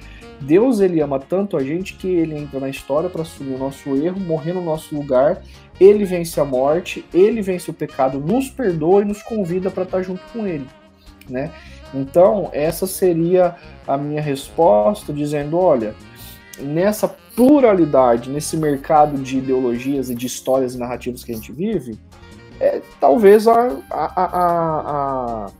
Deus 0.41 0.79
ele 0.79 1.01
ama 1.01 1.19
tanto 1.19 1.57
a 1.57 1.63
gente 1.63 1.95
que 1.95 2.07
ele 2.07 2.37
entra 2.37 2.59
na 2.59 2.69
história 2.69 3.09
para 3.09 3.21
assumir 3.21 3.55
o 3.55 3.57
nosso 3.57 3.95
erro, 3.95 4.19
morrer 4.19 4.53
no 4.53 4.61
nosso 4.61 4.95
lugar. 4.95 5.41
Ele 5.79 6.05
vence 6.05 6.39
a 6.39 6.45
morte, 6.45 7.05
ele 7.13 7.41
vence 7.41 7.69
o 7.69 7.73
pecado, 7.73 8.19
nos 8.19 8.49
perdoa 8.49 9.01
e 9.01 9.05
nos 9.05 9.21
convida 9.23 9.69
para 9.71 9.83
estar 9.83 9.97
tá 9.97 10.03
junto 10.03 10.21
com 10.31 10.45
ele, 10.45 10.67
né? 11.29 11.51
Então, 11.93 12.49
essa 12.51 12.85
seria 12.85 13.55
a 13.87 13.97
minha 13.97 14.21
resposta 14.21 15.13
dizendo, 15.13 15.57
olha, 15.57 15.95
nessa 16.59 17.07
pluralidade, 17.35 18.29
nesse 18.29 18.57
mercado 18.57 19.17
de 19.17 19.37
ideologias 19.37 20.09
e 20.09 20.15
de 20.15 20.25
histórias 20.25 20.75
e 20.75 20.77
narrativas 20.77 21.23
que 21.23 21.31
a 21.31 21.35
gente 21.35 21.51
vive, 21.51 21.97
é, 22.59 22.81
talvez 22.99 23.47
a, 23.47 23.77
a, 23.89 24.05
a, 24.15 25.51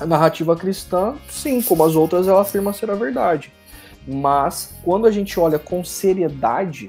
a, 0.00 0.06
narrativa 0.06 0.56
cristã, 0.56 1.14
sim, 1.28 1.62
como 1.62 1.84
as 1.84 1.94
outras, 1.94 2.26
ela 2.26 2.42
afirma 2.42 2.72
ser 2.72 2.90
a 2.90 2.94
verdade. 2.94 3.52
Mas 4.06 4.74
quando 4.84 5.06
a 5.06 5.10
gente 5.10 5.38
olha 5.40 5.58
com 5.58 5.84
seriedade 5.84 6.88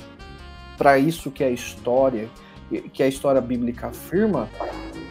para 0.77 0.99
isso 0.99 1.31
que 1.31 1.43
é 1.43 1.47
a 1.47 1.51
história, 1.51 2.29
que 2.93 3.01
a 3.01 3.07
história 3.07 3.41
bíblica 3.41 3.87
afirma, 3.87 4.47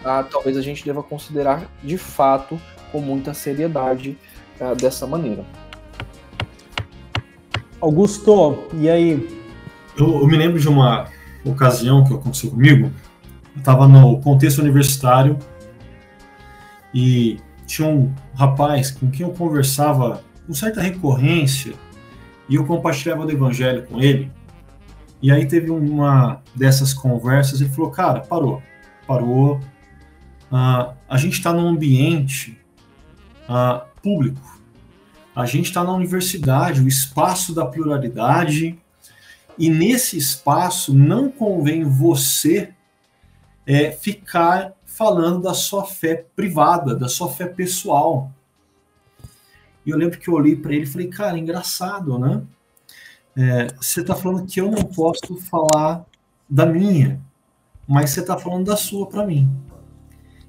ah, 0.05 0.23
talvez 0.23 0.57
a 0.57 0.63
gente 0.63 0.85
deva 0.85 1.03
considerar 1.03 1.69
de 1.83 1.99
fato 1.99 2.61
com 2.93 3.01
muita 3.01 3.35
seriedade 3.35 4.17
ah, 4.61 4.75
dessa 4.75 5.07
maneira. 5.07 5.45
Augusto, 7.81 8.69
e 8.75 8.89
aí? 8.89 9.29
Eu, 9.99 10.21
eu, 10.21 10.27
me 10.27 10.37
lembro 10.37 10.61
de 10.61 10.69
uma 10.69 11.09
ocasião 11.45 12.05
que 12.05 12.15
aconteceu 12.15 12.51
comigo. 12.51 12.91
Eu 13.55 13.59
estava 13.59 13.89
no 13.89 14.21
contexto 14.21 14.59
universitário 14.59 15.39
e 16.95 17.39
tinha 17.67 17.89
um 17.89 18.15
rapaz 18.35 18.93
com 18.93 19.11
quem 19.11 19.27
eu 19.27 19.33
conversava 19.33 20.23
com 20.47 20.55
certa 20.55 20.81
recorrência 20.81 21.75
e 22.49 22.55
eu 22.55 22.65
compartilhava 22.65 23.25
do 23.25 23.33
evangelho 23.33 23.87
com 23.87 24.01
ele. 24.01 24.31
E 25.21 25.31
aí 25.31 25.47
teve 25.47 25.71
uma 25.71 26.43
dessas 26.55 26.93
conversas 26.93 27.61
e 27.61 27.69
falou: 27.69 27.91
Cara, 27.91 28.21
parou, 28.21 28.63
parou. 29.07 29.61
Uh, 30.51 30.95
a 31.09 31.17
gente 31.17 31.35
está 31.35 31.53
num 31.53 31.67
ambiente 31.67 32.59
uh, 33.49 33.85
público, 34.01 34.61
a 35.35 35.45
gente 35.45 35.67
está 35.67 35.83
na 35.83 35.93
universidade, 35.93 36.81
o 36.81 36.87
espaço 36.87 37.53
da 37.53 37.67
pluralidade, 37.67 38.79
e 39.59 39.69
nesse 39.69 40.17
espaço 40.17 40.95
não 40.95 41.31
convém 41.31 41.83
você 41.83 42.73
é, 43.67 43.91
ficar 43.91 44.73
falando 44.85 45.43
da 45.43 45.53
sua 45.53 45.85
fé 45.85 46.25
privada, 46.37 46.95
da 46.95 47.09
sua 47.09 47.29
fé 47.29 47.47
pessoal. 47.47 48.31
E 49.87 49.91
eu 49.91 49.97
lembro 49.97 50.19
que 50.19 50.29
eu 50.29 50.35
olhei 50.35 50.57
para 50.57 50.75
ele 50.75 50.83
e 50.83 50.87
falei, 50.87 51.07
cara, 51.07 51.39
engraçado, 51.39 52.19
né? 52.19 52.43
É, 53.37 53.69
você 53.81 54.01
está 54.01 54.15
falando 54.15 54.47
que 54.47 54.61
eu 54.61 54.71
não 54.71 54.83
posso 54.83 55.37
falar 55.37 56.05
da 56.49 56.67
minha, 56.67 57.21
mas 57.87 58.11
você 58.11 58.21
está 58.21 58.37
falando 58.37 58.67
da 58.67 58.77
sua 58.77 59.07
para 59.07 59.25
mim. 59.25 59.49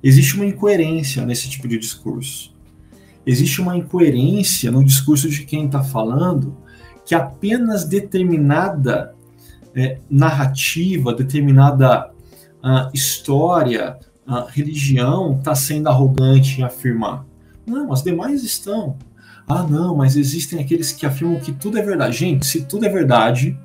Existe 0.02 0.36
uma 0.36 0.46
incoerência 0.46 1.26
nesse 1.26 1.50
tipo 1.50 1.68
de 1.68 1.78
discurso. 1.78 2.56
Existe 3.26 3.62
uma 3.62 3.78
incoerência 3.78 4.72
no 4.72 4.84
discurso 4.84 5.30
de 5.30 5.46
quem 5.46 5.66
está 5.66 5.84
falando 5.84 6.58
que 7.06 7.14
apenas 7.16 7.86
determinada 7.86 9.16
é, 9.76 10.00
narrativa, 10.10 11.14
determinada 11.14 12.12
uh, 12.64 12.90
história, 12.94 13.98
uh, 14.28 14.46
religião 14.50 15.38
está 15.38 15.56
sendo 15.56 15.88
arrogante 15.88 16.60
em 16.60 16.64
afirmar. 16.64 17.26
Não, 17.66 17.94
as 17.94 18.04
demais 18.04 18.44
estão. 18.44 18.98
Ah, 19.48 19.64
não, 19.64 19.96
mas 19.96 20.18
existem 20.18 20.60
aqueles 20.60 20.92
que 20.92 21.06
afirmam 21.06 21.40
que 21.40 21.54
tudo 21.54 21.80
é 21.80 21.82
verdade. 21.82 22.18
Gente, 22.18 22.46
se 22.46 22.66
tudo 22.66 22.86
é 22.86 22.90
verdade, 22.90 23.58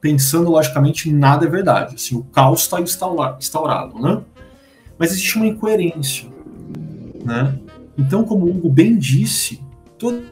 pensando 0.00 0.50
logicamente, 0.50 1.12
nada 1.12 1.46
é 1.46 1.48
verdade. 1.48 1.94
Assim, 1.94 2.16
o 2.16 2.24
caos 2.24 2.62
está 2.62 2.80
instaurado, 2.80 4.00
né? 4.00 4.20
Mas 4.98 5.12
existe 5.12 5.36
uma 5.36 5.46
incoerência, 5.46 6.28
né? 7.24 7.56
Então, 7.96 8.24
como 8.24 8.46
o 8.46 8.50
Hugo 8.50 8.68
bem 8.68 8.98
disse, 8.98 9.60
todo 9.96 10.24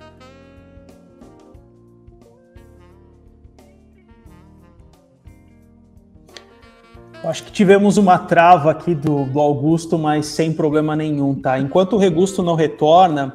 Acho 7.27 7.43
que 7.43 7.51
tivemos 7.51 7.97
uma 7.97 8.19
trava 8.19 8.71
aqui 8.71 8.95
do, 8.95 9.25
do, 9.25 9.41
Augusto, 9.41 9.99
mas 9.99 10.27
sem 10.27 10.53
problema 10.53 10.95
nenhum, 10.95 11.35
tá? 11.35 11.59
Enquanto 11.59 11.95
o 11.95 11.99
Regusto 11.99 12.41
não 12.41 12.55
retorna, 12.55 13.35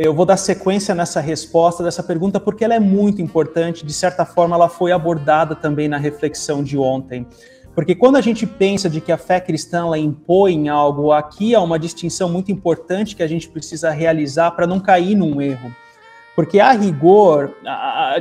eu 0.00 0.14
vou 0.14 0.24
dar 0.24 0.38
sequência 0.38 0.94
nessa 0.94 1.20
resposta 1.20 1.84
dessa 1.84 2.02
pergunta 2.02 2.40
porque 2.40 2.64
ela 2.64 2.74
é 2.74 2.80
muito 2.80 3.20
importante, 3.20 3.84
de 3.84 3.92
certa 3.92 4.24
forma 4.24 4.56
ela 4.56 4.68
foi 4.68 4.92
abordada 4.92 5.54
também 5.54 5.88
na 5.88 5.98
reflexão 5.98 6.62
de 6.62 6.78
ontem. 6.78 7.26
Porque 7.74 7.94
quando 7.94 8.16
a 8.16 8.20
gente 8.22 8.46
pensa 8.46 8.88
de 8.88 8.98
que 8.98 9.12
a 9.12 9.18
fé 9.18 9.38
cristã 9.38 9.80
ela 9.80 9.98
impõe 9.98 10.70
algo, 10.70 11.12
aqui 11.12 11.54
há 11.54 11.60
uma 11.60 11.78
distinção 11.78 12.30
muito 12.30 12.50
importante 12.50 13.14
que 13.14 13.22
a 13.22 13.26
gente 13.26 13.48
precisa 13.48 13.90
realizar 13.90 14.52
para 14.52 14.66
não 14.66 14.80
cair 14.80 15.14
num 15.14 15.40
erro. 15.40 15.70
Porque 16.34 16.58
a 16.58 16.72
rigor 16.72 17.54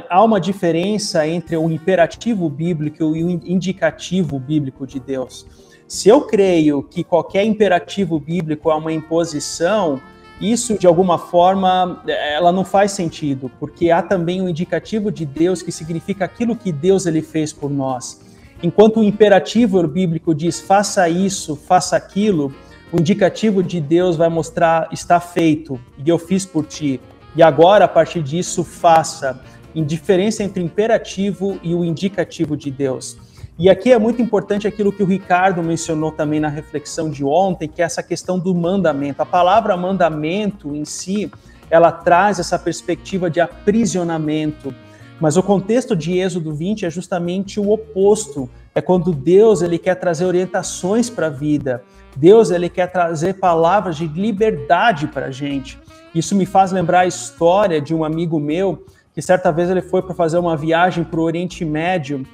há 0.09 0.21
uma 0.21 0.39
diferença 0.39 1.25
entre 1.25 1.55
o 1.55 1.71
imperativo 1.71 2.49
bíblico 2.49 3.15
e 3.15 3.23
o 3.23 3.30
indicativo 3.30 4.38
bíblico 4.38 4.86
de 4.86 4.99
Deus. 4.99 5.47
Se 5.88 6.09
eu 6.09 6.21
creio 6.21 6.84
que 6.84 7.05
qualquer 7.05 7.45
imperativo 7.45 8.19
bíblico 8.19 8.69
é 8.69 8.75
uma 8.75 8.91
imposição, 8.91 9.99
isso 10.39 10.77
de 10.77 10.87
alguma 10.87 11.17
forma 11.17 12.01
ela 12.07 12.51
não 12.51 12.63
faz 12.63 12.91
sentido, 12.91 13.51
porque 13.59 13.91
há 13.91 14.01
também 14.01 14.41
um 14.41 14.47
indicativo 14.47 15.11
de 15.11 15.25
Deus 15.25 15.61
que 15.61 15.71
significa 15.71 16.25
aquilo 16.25 16.55
que 16.55 16.71
Deus 16.71 17.05
ele 17.05 17.21
fez 17.21 17.51
por 17.51 17.69
nós. 17.69 18.21
Enquanto 18.61 18.99
o 18.99 19.03
imperativo 19.03 19.85
bíblico 19.87 20.33
diz 20.33 20.59
faça 20.59 21.07
isso, 21.09 21.55
faça 21.55 21.95
aquilo, 21.95 22.53
o 22.91 22.99
indicativo 22.99 23.61
de 23.61 23.79
Deus 23.79 24.15
vai 24.15 24.29
mostrar 24.29 24.89
está 24.91 25.19
feito 25.19 25.79
e 26.03 26.09
eu 26.09 26.17
fiz 26.17 26.45
por 26.45 26.65
ti. 26.65 26.99
E 27.35 27.43
agora, 27.43 27.85
a 27.85 27.87
partir 27.87 28.21
disso, 28.23 28.63
faça. 28.63 29.39
Indiferença 29.75 30.43
entre 30.43 30.63
o 30.63 30.65
imperativo 30.65 31.59
e 31.61 31.75
o 31.75 31.85
indicativo 31.85 32.57
de 32.57 32.71
Deus. 32.71 33.17
E 33.60 33.70
aqui 33.70 33.91
é 33.91 33.99
muito 33.99 34.22
importante 34.22 34.66
aquilo 34.66 34.89
que 34.89 35.03
o 35.03 35.05
Ricardo 35.05 35.62
mencionou 35.62 36.14
também 36.14 36.39
na 36.39 36.47
reflexão 36.47 37.10
de 37.10 37.26
ontem, 37.26 37.68
que 37.68 37.82
é 37.82 37.86
essa 37.86 38.01
questão 38.01 38.39
do 38.39 38.55
mandamento. 38.55 39.22
A 39.22 39.26
palavra 39.26 39.76
mandamento 39.76 40.74
em 40.74 40.86
si, 40.86 41.30
ela 41.70 41.91
traz 41.91 42.39
essa 42.39 42.57
perspectiva 42.57 43.30
de 43.30 43.41
aprisionamento. 43.41 44.74
Mas 45.20 45.36
o 45.36 45.43
contexto 45.43 45.93
de 45.93 46.18
Êxodo 46.18 46.55
20 46.55 46.86
é 46.86 46.89
justamente 46.89 47.60
o 47.60 47.70
oposto. 47.70 48.49
É 48.74 48.80
quando 48.80 49.12
Deus 49.12 49.62
ele 49.62 49.78
quer 49.78 49.95
trazer 49.95 50.24
orientações 50.24 51.10
para 51.10 51.28
a 51.28 51.30
vida. 51.30 51.84
Deus 52.16 52.51
ele 52.51 52.70
quer 52.70 52.89
trazer 52.89 53.39
palavras 53.41 53.97
de 53.97 54.07
liberdade 54.07 55.05
para 55.07 55.26
a 55.26 55.32
gente. 55.32 55.78
Isso 56.16 56.34
me 56.34 56.45
faz 56.45 56.72
lembrar 56.72 57.01
a 57.01 57.07
história 57.07 57.82
de 57.82 57.93
um 57.93 58.05
amigo 58.05 58.39
meu 58.39 58.86
que 59.14 59.22
certa 59.22 59.51
vez 59.51 59.70
ele 59.70 59.82
foi 59.82 60.01
para 60.01 60.16
fazer 60.16 60.38
uma 60.38 60.55
viagem 60.55 61.03
para 61.03 61.20
o 61.20 61.24
Oriente 61.24 61.66
Médio 61.66 62.26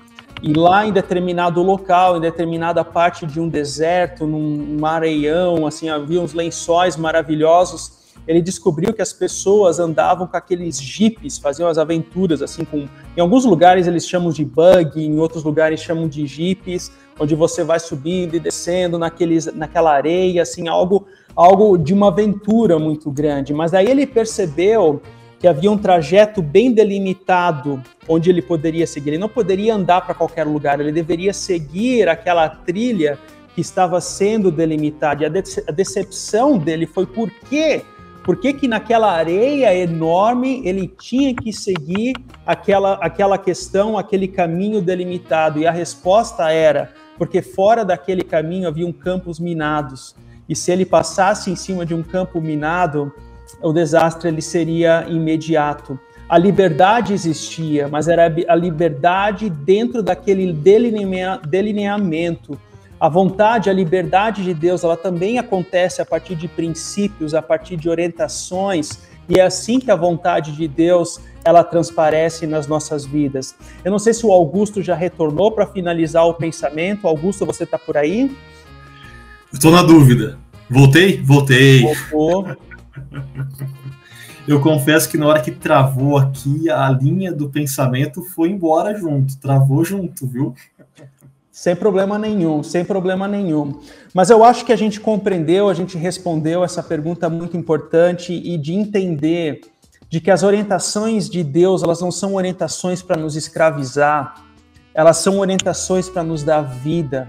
e 0.42 0.54
lá 0.54 0.86
em 0.86 0.92
determinado 0.92 1.62
local, 1.62 2.18
em 2.18 2.22
determinada 2.22 2.84
parte 2.84 3.26
de 3.26 3.40
um 3.40 3.50
deserto, 3.50 4.28
num 4.28 4.86
areião, 4.86 5.66
assim, 5.66 5.90
havia 5.90 6.22
uns 6.22 6.34
lençóis 6.34 6.98
maravilhosos 6.98 8.06
ele 8.28 8.42
descobriu 8.42 8.94
que 8.94 9.02
as 9.02 9.14
pessoas 9.14 9.80
andavam 9.80 10.26
com 10.26 10.36
aqueles 10.36 10.82
jipes, 10.82 11.38
faziam 11.38 11.70
as 11.70 11.78
aventuras 11.78 12.42
assim 12.42 12.66
com, 12.66 12.88
em 13.16 13.22
alguns 13.22 13.46
lugares 13.46 13.88
eles 13.88 14.08
chamam 14.08 14.32
de 14.32 14.44
bug, 14.44 15.00
em 15.00 15.20
outros 15.20 15.44
lugares 15.44 15.80
chamam 15.80 16.08
de 16.08 16.26
jipes, 16.26 16.92
onde 17.20 17.36
você 17.36 17.64
vai 17.64 17.80
subindo 17.80 18.36
e 18.36 18.40
descendo 18.40 18.98
naqueles, 18.98 19.46
naquela 19.54 19.94
areia, 19.94 20.42
assim, 20.42 20.68
algo 20.68 21.06
algo 21.36 21.78
de 21.78 21.94
uma 21.94 22.08
aventura 22.08 22.80
muito 22.80 23.12
grande. 23.12 23.54
Mas 23.54 23.74
aí 23.74 23.88
ele 23.88 24.08
percebeu 24.08 25.02
que 25.46 25.50
havia 25.50 25.72
um 25.72 25.78
trajeto 25.78 26.42
bem 26.42 26.72
delimitado 26.72 27.80
onde 28.10 28.32
ele 28.32 28.42
poderia 28.42 28.88
seguir. 28.88 29.12
Ele 29.12 29.20
não 29.20 29.30
poderia 29.30 29.76
andar 29.76 30.02
para 30.02 30.16
qualquer 30.16 30.44
lugar, 30.44 30.80
ele 30.80 30.92
deveria 30.92 31.32
seguir 31.34 32.10
aquela 32.10 32.50
trilha 32.50 33.20
que 33.54 33.62
estava 33.62 34.02
sendo 34.02 34.50
delimitada. 34.50 35.22
E 35.22 35.28
a, 35.28 35.44
a 35.68 35.72
decepção 35.72 36.58
dele 36.58 36.88
foi 36.88 37.06
por 37.06 37.30
que 37.30 37.84
por 38.24 38.38
que, 38.38 38.54
que 38.54 38.68
naquela 38.68 39.12
areia 39.12 39.72
enorme 39.78 40.64
ele 40.66 40.88
tinha 40.88 41.32
que 41.36 41.54
seguir 41.54 42.16
aquela, 42.44 42.94
aquela 42.94 43.38
questão, 43.38 44.00
aquele 44.00 44.28
caminho 44.28 44.82
delimitado? 44.82 45.60
E 45.60 45.68
a 45.68 45.72
resposta 45.72 46.50
era: 46.50 46.92
porque 47.20 47.44
fora 47.44 47.86
daquele 47.86 48.24
caminho 48.24 48.68
haviam 48.68 48.92
campos 48.92 49.40
minados. 49.40 50.16
E 50.50 50.56
se 50.56 50.72
ele 50.72 50.88
passasse 50.88 51.52
em 51.52 51.56
cima 51.56 51.86
de 51.86 51.94
um 51.94 52.02
campo 52.02 52.42
minado, 52.42 53.14
o 53.62 53.74
desastre 53.74 54.30
ele 54.30 54.42
seria 54.42 55.06
imediato. 55.08 56.00
A 56.28 56.38
liberdade 56.38 57.14
existia, 57.14 57.88
mas 57.88 58.08
era 58.08 58.34
a 58.48 58.56
liberdade 58.56 59.50
dentro 59.50 60.02
daquele 60.02 60.52
delineamento 60.52 62.60
a 63.00 63.10
vontade, 63.10 63.70
a 63.70 63.74
liberdade 63.74 64.44
de 64.44 64.54
Deus, 64.54 64.84
ela 64.84 64.96
também 64.96 65.38
acontece 65.38 66.02
a 66.02 66.06
partir 66.06 66.36
de 66.36 66.48
princípios, 66.48 67.34
a 67.34 67.42
partir 67.42 67.76
de 67.76 67.90
orientações, 67.90 69.00
e 69.28 69.40
é 69.40 69.44
assim 69.44 69.80
que 69.80 69.92
a 69.92 69.96
vontade 69.96 70.54
de 70.54 70.68
Deus 70.68 71.20
ela 71.44 71.64
transparece 71.64 72.48
nas 72.48 72.68
nossas 72.68 73.06
vidas. 73.06 73.56
Eu 73.84 73.92
não 73.92 74.00
sei 74.00 74.14
se 74.14 74.26
o 74.26 74.32
Augusto 74.32 74.82
já 74.82 74.96
retornou 74.96 75.52
para 75.52 75.68
finalizar 75.68 76.26
o 76.26 76.34
pensamento. 76.34 77.08
Augusto, 77.08 77.46
você 77.46 77.64
está 77.64 77.78
por 77.78 77.98
aí? 77.98 78.36
Estou 79.52 79.72
na 79.72 79.84
dúvida. 79.84 80.40
Voltei? 80.70 81.22
Voltei. 81.22 81.84
Voltou. 82.12 82.56
Eu 84.48 84.62
confesso 84.62 85.10
que 85.10 85.18
na 85.18 85.26
hora 85.26 85.42
que 85.42 85.50
travou 85.50 86.18
aqui, 86.18 86.70
a 86.70 86.88
linha 86.90 87.34
do 87.34 87.50
pensamento 87.50 88.22
foi 88.22 88.50
embora 88.50 88.96
junto, 88.96 89.36
travou 89.38 89.84
junto, 89.84 90.28
viu? 90.28 90.54
Sem 91.52 91.76
problema 91.76 92.20
nenhum, 92.20 92.62
sem 92.62 92.86
problema 92.86 93.28
nenhum. 93.28 93.80
Mas 94.14 94.30
eu 94.30 94.44
acho 94.44 94.64
que 94.64 94.72
a 94.72 94.76
gente 94.76 95.00
compreendeu, 95.00 95.68
a 95.68 95.74
gente 95.74 95.98
respondeu 95.98 96.64
essa 96.64 96.84
pergunta 96.84 97.28
muito 97.28 97.58
importante 97.58 98.34
e 98.34 98.56
de 98.58 98.74
entender 98.74 99.62
de 100.10 100.20
que 100.20 100.30
as 100.30 100.44
orientações 100.44 101.28
de 101.28 101.44
Deus, 101.44 101.82
elas 101.82 102.00
não 102.00 102.12
são 102.12 102.36
orientações 102.36 103.02
para 103.02 103.18
nos 103.18 103.36
escravizar, 103.36 104.44
elas 104.94 105.18
são 105.18 105.40
orientações 105.40 106.08
para 106.08 106.24
nos 106.24 106.44
dar 106.44 106.62
vida, 106.62 107.28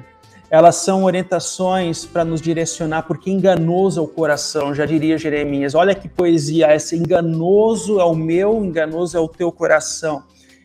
elas 0.57 0.77
são 0.77 1.05
orientações 1.05 2.07
para 2.07 2.25
nos 2.25 2.41
direcionar, 2.41 3.03
porque 3.03 3.31
enganoso 3.31 4.01
é 4.01 4.03
o 4.03 4.09
coração, 4.09 4.75
já 4.75 4.87
diria 4.87 5.19
Jeremias. 5.19 5.75
Olha 5.75 5.95
que 5.95 6.09
poesia 6.09 6.69
essa, 6.69 6.97
enganoso 6.97 8.01
é 8.01 8.05
o 8.05 8.15
meu, 8.15 8.65
enganoso 8.65 9.19
é 9.19 9.21
o 9.21 9.29
teu 9.29 9.53
coração. 9.53 10.23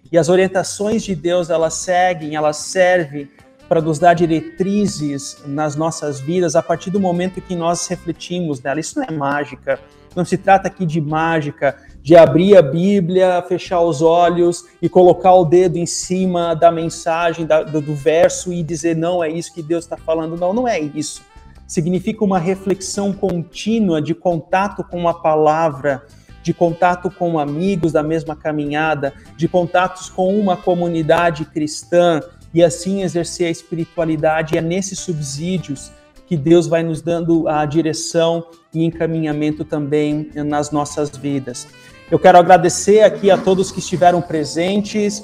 E 0.10 0.18
as 0.18 0.30
orientações 0.30 1.04
de 1.04 1.14
Deus, 1.14 1.50
elas 1.50 1.74
seguem, 1.74 2.38
elas 2.38 2.56
servem 2.56 3.28
para 3.68 3.82
nos 3.82 4.00
dar 4.00 4.14
diretrizes 4.14 5.40
nas 5.46 5.76
nossas 5.76 6.22
vidas 6.22 6.56
a 6.56 6.64
partir 6.64 6.90
do 6.90 7.00
momento 7.00 7.42
que 7.42 7.54
nós 7.54 7.86
refletimos 7.88 8.62
nela. 8.62 8.80
Isso 8.80 8.98
não 8.98 9.06
é 9.06 9.12
mágica. 9.12 9.78
Não 10.16 10.24
se 10.24 10.38
trata 10.38 10.70
aqui 10.70 10.86
de 10.86 11.02
mágica, 11.02 11.76
de 12.02 12.16
abrir 12.16 12.58
a 12.58 12.62
Bíblia, 12.62 13.44
fechar 13.48 13.82
os 13.82 14.02
olhos 14.02 14.66
e 14.82 14.90
colocar 14.90 15.34
o 15.36 15.46
dedo 15.46 15.78
em 15.78 15.86
cima 15.86 16.56
da 16.56 16.72
mensagem, 16.72 17.46
da, 17.46 17.64
do, 17.64 17.80
do 17.80 17.94
verso 17.94 18.52
e 18.52 18.64
dizer 18.64 18.96
não 18.96 19.24
é 19.24 19.30
isso 19.30 19.54
que 19.54 19.62
Deus 19.62 19.86
está 19.86 19.98
falando. 19.98 20.36
Não, 20.36 20.52
não 20.52 20.68
é 20.68 20.80
isso. 20.80 21.22
Significa 21.68 22.24
uma 22.26 22.40
reflexão 22.40 23.14
contínua 23.14 24.02
de 24.02 24.14
contato 24.14 24.84
com 24.84 25.08
a 25.08 25.14
palavra, 25.14 26.04
de 26.44 26.54
contato 26.54 27.10
com 27.10 27.38
amigos 27.38 27.92
da 27.92 28.02
mesma 28.02 28.36
caminhada, 28.36 29.14
de 29.38 29.48
contatos 29.48 30.10
com 30.10 30.38
uma 30.38 30.58
comunidade 30.58 31.46
cristã, 31.46 32.22
e 32.54 32.64
assim 32.64 33.02
exercer 33.02 33.48
a 33.48 33.52
espiritualidade. 33.52 34.56
E 34.56 34.58
é 34.58 34.62
nesses 34.62 35.00
subsídios 35.00 35.92
que 36.28 36.38
Deus 36.38 36.68
vai 36.68 36.84
nos 36.84 37.02
dando 37.02 37.48
a 37.48 37.66
direção 37.66 38.46
e 38.74 38.84
encaminhamento 38.86 39.66
também 39.66 40.30
nas 40.34 40.72
nossas 40.72 41.10
vidas. 41.10 41.68
Eu 42.12 42.20
quero 42.20 42.38
agradecer 42.38 43.04
aqui 43.04 43.32
a 43.32 43.38
todos 43.38 43.72
que 43.72 43.80
estiveram 43.80 44.22
presentes, 44.22 45.24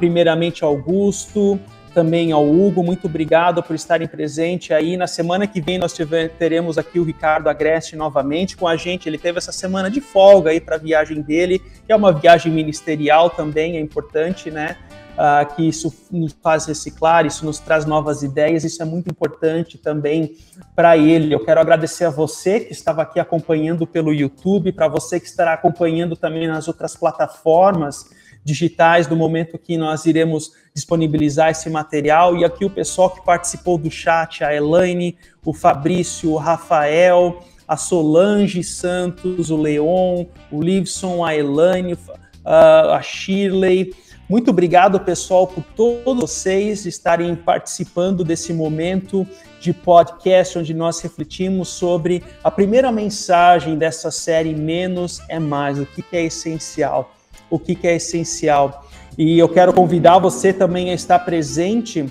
primeiramente 0.00 0.64
Augusto, 0.64 1.60
também 1.88 2.32
ao 2.32 2.48
Hugo, 2.48 2.82
muito 2.82 3.06
obrigado 3.06 3.62
por 3.62 3.74
estarem 3.74 4.06
presentes 4.06 4.70
aí. 4.70 4.96
Na 4.96 5.06
semana 5.06 5.46
que 5.46 5.60
vem 5.60 5.78
nós 5.78 5.92
tiver, 5.92 6.28
teremos 6.30 6.78
aqui 6.78 6.98
o 6.98 7.04
Ricardo 7.04 7.48
Agreste 7.48 7.96
novamente 7.96 8.56
com 8.56 8.66
a 8.66 8.76
gente. 8.76 9.08
Ele 9.08 9.18
teve 9.18 9.38
essa 9.38 9.52
semana 9.52 9.90
de 9.90 10.00
folga 10.00 10.50
aí 10.50 10.60
para 10.60 10.76
a 10.76 10.78
viagem 10.78 11.20
dele, 11.20 11.58
que 11.58 11.92
é 11.92 11.96
uma 11.96 12.12
viagem 12.12 12.52
ministerial 12.52 13.30
também, 13.30 13.76
é 13.76 13.80
importante, 13.80 14.50
né? 14.50 14.76
uh, 15.18 15.54
que 15.54 15.68
isso 15.68 15.92
nos 16.10 16.32
faz 16.40 16.66
reciclar, 16.66 17.26
isso 17.26 17.44
nos 17.44 17.58
traz 17.58 17.84
novas 17.84 18.22
ideias, 18.22 18.62
isso 18.62 18.80
é 18.80 18.84
muito 18.84 19.10
importante 19.10 19.76
também 19.76 20.36
para 20.74 20.96
ele. 20.96 21.34
Eu 21.34 21.44
quero 21.44 21.60
agradecer 21.60 22.04
a 22.04 22.10
você 22.10 22.60
que 22.60 22.72
estava 22.72 23.02
aqui 23.02 23.18
acompanhando 23.18 23.86
pelo 23.86 24.14
YouTube, 24.14 24.72
para 24.72 24.86
você 24.86 25.18
que 25.18 25.26
estará 25.26 25.52
acompanhando 25.52 26.16
também 26.16 26.46
nas 26.46 26.68
outras 26.68 26.94
plataformas 26.94 28.16
digitais 28.48 29.06
do 29.06 29.14
momento 29.14 29.58
que 29.58 29.76
nós 29.76 30.06
iremos 30.06 30.52
disponibilizar 30.74 31.50
esse 31.50 31.68
material. 31.68 32.36
E 32.36 32.44
aqui 32.44 32.64
o 32.64 32.70
pessoal 32.70 33.10
que 33.10 33.22
participou 33.22 33.76
do 33.76 33.90
chat, 33.90 34.42
a 34.42 34.54
Elaine, 34.54 35.16
o 35.44 35.52
Fabrício, 35.52 36.30
o 36.32 36.36
Rafael, 36.36 37.40
a 37.66 37.76
Solange 37.76 38.64
Santos, 38.64 39.50
o 39.50 39.56
Leon, 39.56 40.24
o 40.50 40.62
Livson, 40.62 41.22
a 41.22 41.36
Elaine, 41.36 41.98
ah, 42.44 42.96
a 42.96 43.02
Shirley, 43.02 43.92
muito 44.28 44.50
obrigado, 44.50 45.00
pessoal, 45.00 45.46
por 45.46 45.64
todos 45.74 46.20
vocês 46.20 46.84
estarem 46.84 47.34
participando 47.34 48.22
desse 48.22 48.52
momento 48.52 49.26
de 49.58 49.72
podcast 49.72 50.58
onde 50.58 50.74
nós 50.74 51.00
refletimos 51.00 51.68
sobre 51.68 52.22
a 52.44 52.50
primeira 52.50 52.92
mensagem 52.92 53.78
dessa 53.78 54.10
série 54.10 54.54
Menos 54.54 55.22
é 55.30 55.38
Mais, 55.38 55.78
o 55.78 55.86
que, 55.86 56.04
é 56.12 56.24
essencial, 56.24 57.14
o 57.50 57.58
que, 57.58 57.78
é 57.86 57.96
essencial. 57.96 58.86
E 59.16 59.38
eu 59.38 59.48
quero 59.48 59.72
convidar 59.72 60.18
você 60.18 60.52
também 60.52 60.90
a 60.90 60.94
estar 60.94 61.18
presente 61.20 62.06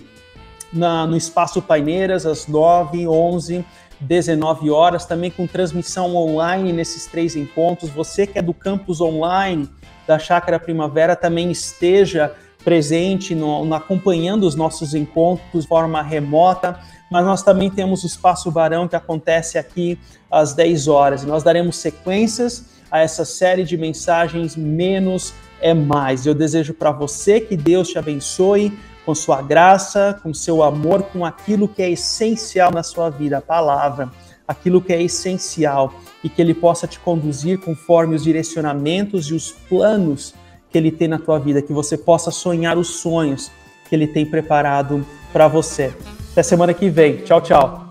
na, 0.72 1.06
no 1.06 1.16
Espaço 1.16 1.62
Paineiras 1.62 2.26
às 2.26 2.48
9, 2.48 3.08
11, 3.08 3.66
19 4.00 4.70
horas, 4.70 5.06
também 5.06 5.32
com 5.32 5.48
transmissão 5.48 6.16
online 6.16 6.74
nesses 6.74 7.06
três 7.06 7.36
encontros. 7.36 7.90
Você 7.92 8.28
que 8.28 8.38
é 8.38 8.42
do 8.42 8.54
campus 8.54 9.02
online, 9.02 9.70
da 10.06 10.20
Chácara 10.20 10.60
Primavera 10.60 11.16
também 11.16 11.52
esteja 11.52 12.34
presente, 12.64 13.34
no, 13.34 13.64
no, 13.64 13.74
acompanhando 13.74 14.44
os 14.44 14.56
nossos 14.56 14.94
encontros 14.94 15.64
de 15.64 15.70
forma 15.70 16.02
remota, 16.02 16.80
mas 17.10 17.26
nós 17.26 17.42
também 17.42 17.70
temos 17.70 18.04
o 18.04 18.08
Espaço 18.08 18.52
Barão 18.52 18.88
que 18.88 18.96
acontece 18.96 19.58
aqui 19.58 19.98
às 20.30 20.54
10 20.54 20.88
horas. 20.88 21.24
Nós 21.24 21.44
daremos 21.44 21.78
sequências 21.78 22.77
a 22.92 23.00
essa 23.00 23.26
série 23.26 23.64
de 23.64 23.78
mensagens 23.78 24.56
Menos 24.56 25.34
é 25.62 25.74
Mais. 25.74 26.26
Eu 26.26 26.34
desejo 26.34 26.74
para 26.74 26.92
você 26.92 27.40
que 27.42 27.58
Deus 27.58 27.90
te 27.90 27.98
abençoe 27.98 28.78
com 29.06 29.16
sua 29.16 29.42
graça, 29.42 30.20
com 30.22 30.34
seu 30.34 30.62
amor, 30.62 31.04
com 31.04 31.26
aquilo 31.26 31.68
que 31.68 31.82
é 31.82 31.90
essencial 31.90 32.72
na 32.72 32.84
sua 32.84 33.10
vida, 33.10 33.38
a 33.38 33.42
palavra 33.42 34.12
aquilo 34.48 34.82
que 34.82 34.94
é 34.94 35.02
essencial 35.02 35.94
e 36.24 36.30
que 36.30 36.42
Ele 36.42 36.54
possa 36.54 36.88
te 36.88 37.00
conduzir 37.00 37.60
conforme 37.60 38.16
os 38.16 38.24
direcionamentos 38.24 39.28
e 39.28 39.34
os 39.34 39.52
planos 39.52 40.34
que 40.72 40.78
Ele 40.78 40.92
tem 40.92 41.08
na 41.08 41.20
tua 41.20 41.38
vida, 41.38 41.62
que 41.62 41.74
você 41.74 41.98
possa 41.98 42.32
sonhar 42.32 42.78
os 42.78 42.88
sonhos 43.02 43.52
que 43.90 43.96
Ele 43.96 44.08
tem 44.08 44.26
preparado 44.26 45.06
para 45.34 45.48
você. 45.48 45.94
Até 46.32 46.44
semana 46.44 46.74
que 46.74 46.90
vem. 46.90 47.18
Tchau, 47.18 47.42
tchau. 47.42 47.87